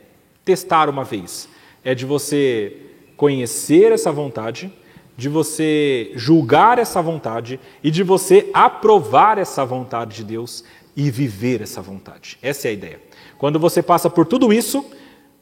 testar 0.44 0.88
uma 0.88 1.03
vez, 1.03 1.49
é 1.82 1.94
de 1.94 2.05
você 2.05 2.86
conhecer 3.17 3.93
essa 3.93 4.12
vontade, 4.12 4.73
de 5.17 5.29
você 5.29 6.12
julgar 6.14 6.79
essa 6.79 7.01
vontade 7.01 7.59
e 7.83 7.91
de 7.91 8.03
você 8.03 8.51
aprovar 8.53 9.39
essa 9.39 9.64
vontade 9.64 10.17
de 10.17 10.25
Deus 10.25 10.62
e 10.95 11.11
viver 11.11 11.62
essa 11.62 11.81
vontade. 11.81 12.39
Essa 12.43 12.69
é 12.69 12.71
a 12.71 12.75
ideia. 12.75 13.01
Quando 13.39 13.59
você 13.59 13.83
passa 13.83 14.11
por 14.11 14.27
tudo 14.27 14.53
isso, 14.53 14.85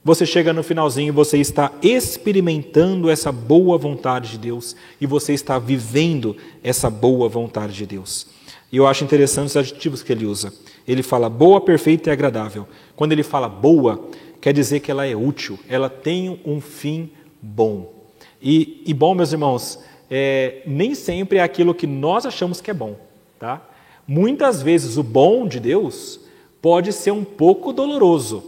você 0.05 0.27
chega 0.27 0.53
no 0.53 0.62
finalzinho 0.62 1.09
e 1.09 1.11
você 1.11 1.39
está 1.39 1.72
experimentando 1.83 3.11
essa 3.11 3.33
boa 3.33 3.79
vontade 3.79 4.33
de 4.33 4.39
Deus 4.39 4.77
e 5.01 5.07
você 5.07 5.33
está 5.33 5.59
vivendo 5.59 6.37
essa 6.62 6.91
boa 6.91 7.29
vontade 7.29 7.72
de 7.72 7.87
Deus. 7.87 8.27
E 8.70 8.77
eu 8.77 8.87
acho 8.87 9.05
interessante 9.05 9.47
os 9.47 9.57
adjetivos 9.57 10.03
que 10.03 10.12
ele 10.12 10.27
usa. 10.27 10.53
Ele 10.87 11.03
fala 11.03 11.31
boa, 11.31 11.61
perfeita 11.61 12.11
e 12.11 12.12
agradável. 12.12 12.66
Quando 12.95 13.12
ele 13.12 13.22
fala 13.22 13.49
boa, 13.49 14.09
quer 14.41 14.53
dizer 14.53 14.81
que 14.81 14.91
ela 14.91 15.07
é 15.07 15.16
útil, 15.16 15.59
ela 15.68 15.89
tem 15.89 16.41
um 16.45 16.61
fim 16.61 17.11
bom. 17.45 17.92
E, 18.40 18.82
e 18.86 18.95
bom, 18.95 19.14
meus 19.14 19.32
irmãos, 19.32 19.78
é, 20.11 20.62
nem 20.66 20.95
sempre 20.95 21.38
é 21.38 21.42
aquilo 21.42 21.74
que 21.74 21.86
nós 21.86 22.24
achamos 22.24 22.61
que 22.61 22.70
é 22.70 22.74
bom. 22.74 22.97
Tá? 23.38 23.62
Muitas 24.07 24.62
vezes 24.62 24.97
o 24.97 25.03
bom 25.03 25.47
de 25.47 25.61
Deus 25.61 26.20
pode 26.62 26.92
ser 26.92 27.11
um 27.11 27.24
pouco 27.24 27.72
doloroso. 27.72 28.42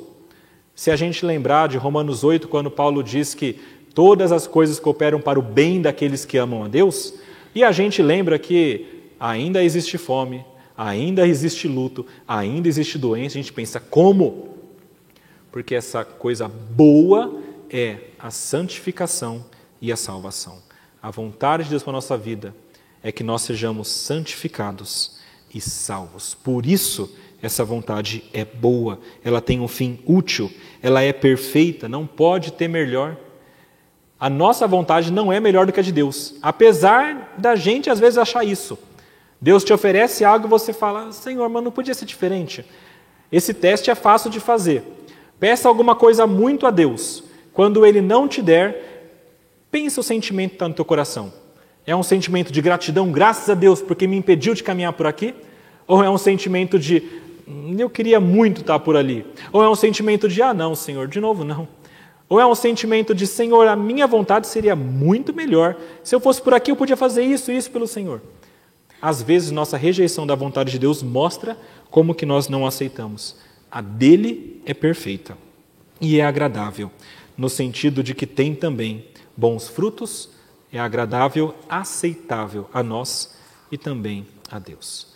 Se 0.75 0.91
a 0.91 0.97
gente 0.97 1.25
lembrar 1.25 1.69
de 1.69 1.77
Romanos 1.77 2.25
8, 2.25 2.49
quando 2.49 2.71
Paulo 2.71 3.03
diz 3.03 3.35
que 3.35 3.59
todas 3.95 4.33
as 4.33 4.47
coisas 4.47 4.79
cooperam 4.79 5.21
para 5.21 5.39
o 5.39 5.43
bem 5.43 5.81
daqueles 5.81 6.25
que 6.25 6.37
amam 6.37 6.65
a 6.65 6.69
Deus, 6.69 7.15
e 7.55 7.65
a 7.65 7.73
gente 7.73 8.03
lembra 8.03 8.39
que 8.39 9.11
ainda 9.19 9.65
existe 9.65 9.97
fome, 9.97 10.45
ainda 10.77 11.27
existe 11.27 11.67
luto, 11.67 12.05
ainda 12.29 12.69
existe 12.69 12.99
doença, 12.99 13.39
a 13.39 13.41
gente 13.41 13.53
pensa 13.53 13.81
como? 13.81 14.49
Porque 15.51 15.75
essa 15.75 16.05
coisa 16.05 16.49
boa 16.49 17.46
é 17.71 17.99
a 18.19 18.31
santificação 18.31 19.45
e 19.81 19.93
a 19.93 19.97
salvação. 19.97 20.63
A 21.03 21.11
vontade 21.11 21.65
de 21.65 21.71
Deus 21.71 21.83
para 21.83 21.93
a 21.93 21.95
nossa 21.95 22.17
vida 22.17 22.55
é 23.03 23.13
que 23.13 23.23
nós 23.23 23.43
sejamos 23.43 23.89
santificados 23.89 25.19
e 25.55 25.61
salvos. 25.61 26.35
Por 26.35 26.67
isso, 26.67 27.15
essa 27.41 27.65
vontade 27.65 28.25
é 28.33 28.45
boa, 28.45 28.99
ela 29.25 29.41
tem 29.41 29.61
um 29.61 29.69
fim 29.69 30.01
útil, 30.07 30.51
ela 30.83 31.03
é 31.03 31.13
perfeita, 31.13 31.89
não 31.89 32.07
pode 32.07 32.53
ter 32.53 32.69
melhor. 32.69 33.17
A 34.19 34.31
nossa 34.31 34.67
vontade 34.67 35.13
não 35.13 35.33
é 35.33 35.39
melhor 35.39 35.67
do 35.67 35.73
que 35.73 35.81
a 35.81 35.83
de 35.83 35.93
Deus, 35.93 36.35
apesar 36.41 37.35
da 37.37 37.55
gente 37.55 37.91
às 37.91 38.01
vezes 38.01 38.19
achar 38.19 38.45
isso. 38.45 38.79
Deus 39.41 39.63
te 39.63 39.73
oferece 39.73 40.25
algo 40.25 40.47
e 40.47 40.51
você 40.51 40.73
fala, 40.73 41.13
Senhor, 41.13 41.49
mas 41.49 41.63
não 41.63 41.71
podia 41.71 41.95
ser 41.95 42.07
diferente. 42.07 42.65
Esse 43.31 43.53
teste 43.53 43.91
é 43.91 43.95
fácil 43.95 44.31
de 44.31 44.41
fazer. 44.41 44.83
Peça 45.39 45.69
alguma 45.69 45.95
coisa 45.95 46.27
muito 46.27 46.67
a 46.67 46.71
Deus. 46.71 47.23
Quando 47.57 47.87
Ele 47.87 48.03
não 48.03 48.29
te 48.29 48.43
der, 48.43 49.17
pensa 49.71 49.99
o 49.99 50.05
sentimento 50.05 50.51
que 50.51 50.57
está 50.57 50.69
no 50.69 50.75
teu 50.75 50.85
coração. 50.85 51.33
É 51.87 51.97
um 51.97 52.03
sentimento 52.03 52.53
de 52.53 52.61
gratidão, 52.61 53.11
graças 53.11 53.49
a 53.49 53.55
Deus, 53.55 53.81
porque 53.81 54.07
me 54.07 54.15
impediu 54.15 54.53
de 54.53 54.63
caminhar 54.63 54.93
por 54.93 55.07
aqui? 55.07 55.35
Ou 55.89 56.05
é 56.05 56.11
um 56.11 56.19
sentimento 56.19 56.79
de 56.79 57.03
hum, 57.49 57.75
eu 57.79 57.89
queria 57.89 58.21
muito 58.21 58.61
estar 58.61 58.79
por 58.81 58.95
ali? 58.95 59.25
Ou 59.51 59.65
é 59.65 59.71
um 59.71 59.75
sentimento 59.75 60.29
de 60.29 60.43
ah, 60.43 60.53
não, 60.53 60.75
Senhor, 60.75 61.09
de 61.09 61.19
novo 61.19 61.45
não. 61.45 61.67
Ou 62.29 62.39
é 62.39 62.47
um 62.47 62.55
sentimento 62.55 63.15
de 63.15 63.27
Senhor, 63.27 63.67
a 63.67 63.75
minha 63.75 64.07
vontade 64.07 64.47
seria 64.49 64.77
muito 64.77 65.33
melhor. 65.33 65.77
Se 66.05 66.15
eu 66.15 66.21
fosse 66.21 66.43
por 66.43 66.53
aqui, 66.53 66.71
eu 66.71 66.77
podia 66.77 66.95
fazer 66.95 67.25
isso 67.25 67.51
e 67.51 67.57
isso 67.57 67.71
pelo 67.71 67.87
Senhor. 67.87 68.21
Às 69.01 69.23
vezes, 69.23 69.51
nossa 69.51 69.79
rejeição 69.79 70.27
da 70.27 70.35
vontade 70.35 70.73
de 70.73 70.79
Deus 70.79 71.03
mostra 71.03 71.57
como 71.91 72.15
que 72.15 72.27
nós 72.27 72.51
não 72.51 72.67
aceitamos. 72.67 73.35
A 73.71 73.81
dele 73.81 74.61
é 74.67 74.75
perfeita 74.75 75.39
e 76.01 76.21
é 76.21 76.25
agradável, 76.27 76.91
no 77.37 77.49
sentido 77.49 78.03
de 78.03 78.15
que 78.15 78.27
tem 78.27 78.55
também 78.55 79.07
bons 79.37 79.69
frutos, 79.69 80.31
é 80.73 80.79
agradável, 80.79 81.55
aceitável 81.69 82.69
a 82.73 82.83
nós 82.83 83.37
e 83.71 83.79
também 83.79 84.27
a 84.51 84.59
Deus. 84.59 85.15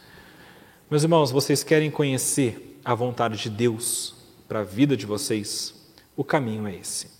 Meus 0.90 1.02
irmãos, 1.02 1.30
vocês 1.30 1.62
querem 1.62 1.90
conhecer 1.90 2.78
a 2.84 2.94
vontade 2.94 3.38
de 3.38 3.50
Deus 3.50 4.14
para 4.48 4.60
a 4.60 4.64
vida 4.64 4.96
de 4.96 5.06
vocês? 5.06 5.74
O 6.16 6.24
caminho 6.24 6.66
é 6.66 6.74
esse. 6.74 7.10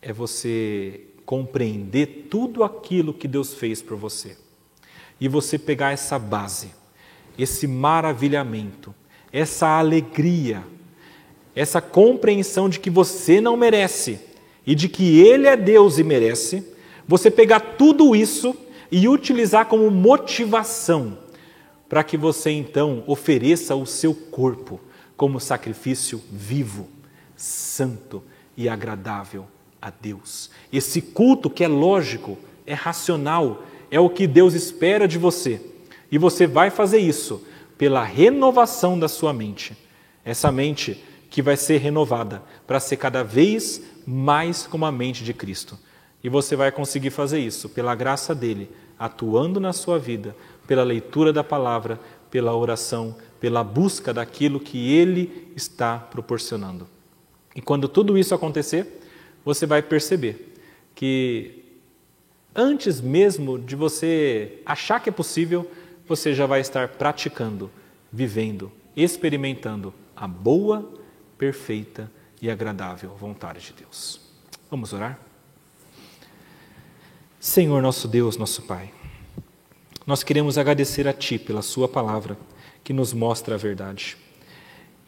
É 0.00 0.12
você 0.12 1.06
compreender 1.26 2.28
tudo 2.30 2.64
aquilo 2.64 3.12
que 3.12 3.28
Deus 3.28 3.52
fez 3.52 3.82
por 3.82 3.96
você 3.96 4.38
e 5.20 5.28
você 5.28 5.58
pegar 5.58 5.90
essa 5.90 6.18
base, 6.18 6.70
esse 7.36 7.66
maravilhamento, 7.66 8.94
essa 9.32 9.78
alegria, 9.78 10.64
essa 11.54 11.80
compreensão 11.80 12.68
de 12.68 12.78
que 12.78 12.90
você 12.90 13.40
não 13.40 13.56
merece 13.56 14.20
e 14.66 14.74
de 14.74 14.88
que 14.88 15.20
Ele 15.20 15.46
é 15.46 15.56
Deus 15.56 15.98
e 15.98 16.04
merece, 16.04 16.62
você 17.06 17.30
pegar 17.30 17.60
tudo 17.60 18.14
isso 18.14 18.54
e 18.90 19.08
utilizar 19.08 19.66
como 19.66 19.90
motivação 19.90 21.18
para 21.88 22.04
que 22.04 22.16
você 22.16 22.50
então 22.50 23.02
ofereça 23.06 23.74
o 23.74 23.86
seu 23.86 24.14
corpo 24.14 24.78
como 25.16 25.40
sacrifício 25.40 26.22
vivo, 26.30 26.86
santo 27.34 28.22
e 28.56 28.68
agradável 28.68 29.46
a 29.80 29.90
Deus. 29.90 30.50
Esse 30.72 31.00
culto 31.00 31.48
que 31.48 31.64
é 31.64 31.68
lógico, 31.68 32.38
é 32.66 32.74
racional, 32.74 33.64
é 33.90 33.98
o 33.98 34.10
que 34.10 34.26
Deus 34.26 34.54
espera 34.54 35.08
de 35.08 35.16
você. 35.16 35.60
E 36.10 36.18
você 36.18 36.46
vai 36.46 36.70
fazer 36.70 36.98
isso 36.98 37.42
pela 37.76 38.02
renovação 38.02 38.98
da 38.98 39.08
sua 39.08 39.32
mente. 39.32 39.76
Essa 40.24 40.52
mente 40.52 41.02
que 41.30 41.42
vai 41.42 41.56
ser 41.56 41.78
renovada 41.78 42.42
para 42.66 42.80
ser 42.80 42.96
cada 42.96 43.22
vez 43.22 43.82
mais 44.06 44.66
como 44.66 44.86
a 44.86 44.92
mente 44.92 45.22
de 45.22 45.34
Cristo. 45.34 45.78
E 46.22 46.28
você 46.28 46.56
vai 46.56 46.72
conseguir 46.72 47.10
fazer 47.10 47.38
isso 47.38 47.68
pela 47.68 47.94
graça 47.94 48.34
dele, 48.34 48.70
atuando 48.98 49.60
na 49.60 49.72
sua 49.72 49.98
vida, 49.98 50.34
pela 50.66 50.82
leitura 50.82 51.32
da 51.32 51.44
palavra, 51.44 52.00
pela 52.30 52.54
oração, 52.56 53.14
pela 53.40 53.62
busca 53.62 54.12
daquilo 54.12 54.58
que 54.58 54.92
ele 54.92 55.52
está 55.54 55.98
proporcionando. 55.98 56.88
E 57.54 57.60
quando 57.60 57.88
tudo 57.88 58.18
isso 58.18 58.34
acontecer, 58.34 59.00
você 59.44 59.66
vai 59.66 59.82
perceber 59.82 60.54
que 60.94 61.64
antes 62.54 63.00
mesmo 63.00 63.58
de 63.58 63.76
você 63.76 64.60
achar 64.66 65.00
que 65.00 65.08
é 65.08 65.12
possível, 65.12 65.70
você 66.06 66.34
já 66.34 66.46
vai 66.46 66.60
estar 66.60 66.88
praticando, 66.88 67.70
vivendo, 68.12 68.72
experimentando 68.96 69.94
a 70.16 70.26
boa, 70.26 70.88
perfeita 71.38 72.10
e 72.42 72.50
agradável 72.50 73.14
vontade 73.14 73.60
de 73.60 73.72
Deus. 73.72 74.20
Vamos 74.70 74.92
orar? 74.92 75.18
Senhor 77.40 77.80
nosso 77.80 78.08
Deus, 78.08 78.36
nosso 78.36 78.62
Pai, 78.62 78.90
nós 80.06 80.22
queremos 80.22 80.58
agradecer 80.58 81.06
a 81.06 81.12
Ti 81.12 81.38
pela 81.38 81.62
Sua 81.62 81.88
palavra 81.88 82.36
que 82.82 82.92
nos 82.92 83.12
mostra 83.12 83.54
a 83.54 83.58
verdade. 83.58 84.16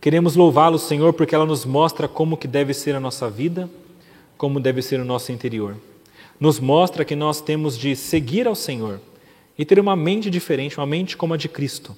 Queremos 0.00 0.36
louvá-lo, 0.36 0.78
Senhor, 0.78 1.12
porque 1.12 1.34
ela 1.34 1.44
nos 1.44 1.64
mostra 1.64 2.08
como 2.08 2.36
que 2.36 2.48
deve 2.48 2.72
ser 2.72 2.94
a 2.94 3.00
nossa 3.00 3.28
vida, 3.28 3.68
como 4.38 4.60
deve 4.60 4.80
ser 4.80 5.00
o 5.00 5.04
nosso 5.04 5.32
interior 5.32 5.76
nos 6.40 6.58
mostra 6.58 7.04
que 7.04 7.14
nós 7.14 7.42
temos 7.42 7.76
de 7.76 7.94
seguir 7.94 8.48
ao 8.48 8.54
Senhor 8.54 8.98
e 9.58 9.64
ter 9.66 9.78
uma 9.78 9.94
mente 9.94 10.30
diferente, 10.30 10.78
uma 10.78 10.86
mente 10.86 11.14
como 11.14 11.34
a 11.34 11.36
de 11.36 11.50
Cristo. 11.50 11.94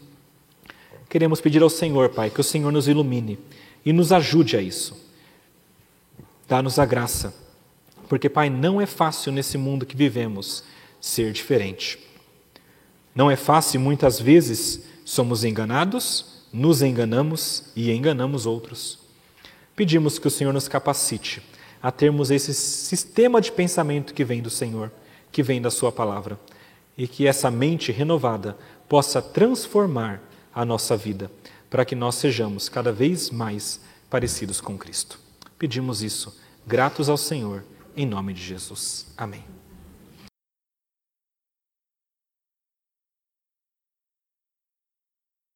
Queremos 1.09 1.41
pedir 1.41 1.63
ao 1.63 1.71
Senhor, 1.71 2.09
Pai, 2.09 2.29
que 2.29 2.41
o 2.41 2.45
Senhor 2.45 2.73
nos 2.73 2.89
ilumine 2.89 3.39
e 3.85 3.93
nos 3.93 4.13
ajude 4.13 4.57
a 4.57 4.61
isso. 4.63 4.97
Dá-nos 6.49 6.79
a 6.79 6.85
graça, 6.85 7.35
porque, 8.09 8.29
Pai, 8.29 8.51
não 8.51 8.81
é 8.81 8.87
fácil 8.87 9.33
nesse 9.33 9.57
mundo 9.57 9.87
que 9.87 9.97
vivemos 9.97 10.65
ser 11.01 11.33
diferente. 11.33 11.99
Não 13.15 13.31
é 13.31 13.37
fácil, 13.37 13.81
muitas 13.81 14.21
vezes 14.21 14.85
somos 15.05 15.45
enganados, 15.45 16.45
nos 16.53 16.83
enganamos 16.83 17.65
e 17.75 17.91
enganamos 17.91 18.47
outros. 18.47 18.99
Pedimos 19.75 20.19
que 20.19 20.29
o 20.29 20.31
Senhor 20.31 20.53
nos 20.53 20.69
capacite 20.69 21.43
a 21.83 21.91
termos 21.91 22.31
esse 22.31 22.55
sistema 22.55 23.41
de 23.41 23.51
pensamento 23.51 24.15
que 24.15 24.25
vem 24.25 24.41
do 24.41 24.51
Senhor, 24.51 24.93
que 25.33 25.43
vem 25.43 25.61
da 25.61 25.71
Sua 25.71 25.91
palavra, 25.91 26.39
e 26.97 27.09
que 27.09 27.27
essa 27.27 27.51
mente 27.51 27.91
renovada 27.91 28.57
possa 28.89 29.21
transformar 29.21 30.23
a 30.55 30.65
nossa 30.65 30.97
vida, 30.97 31.31
para 31.73 31.87
que 31.87 31.95
nós 31.95 32.17
sejamos 32.17 32.69
cada 32.69 32.93
vez 32.93 33.31
mais 33.31 33.81
parecidos 34.11 34.61
com 34.61 34.77
Cristo. 34.77 35.19
Pedimos 35.59 36.03
isso, 36.03 36.39
gratos 36.67 37.09
ao 37.09 37.17
Senhor, 37.17 37.65
em 37.97 38.05
nome 38.05 38.35
de 38.35 38.43
Jesus. 38.43 39.07
Amém. 39.17 39.52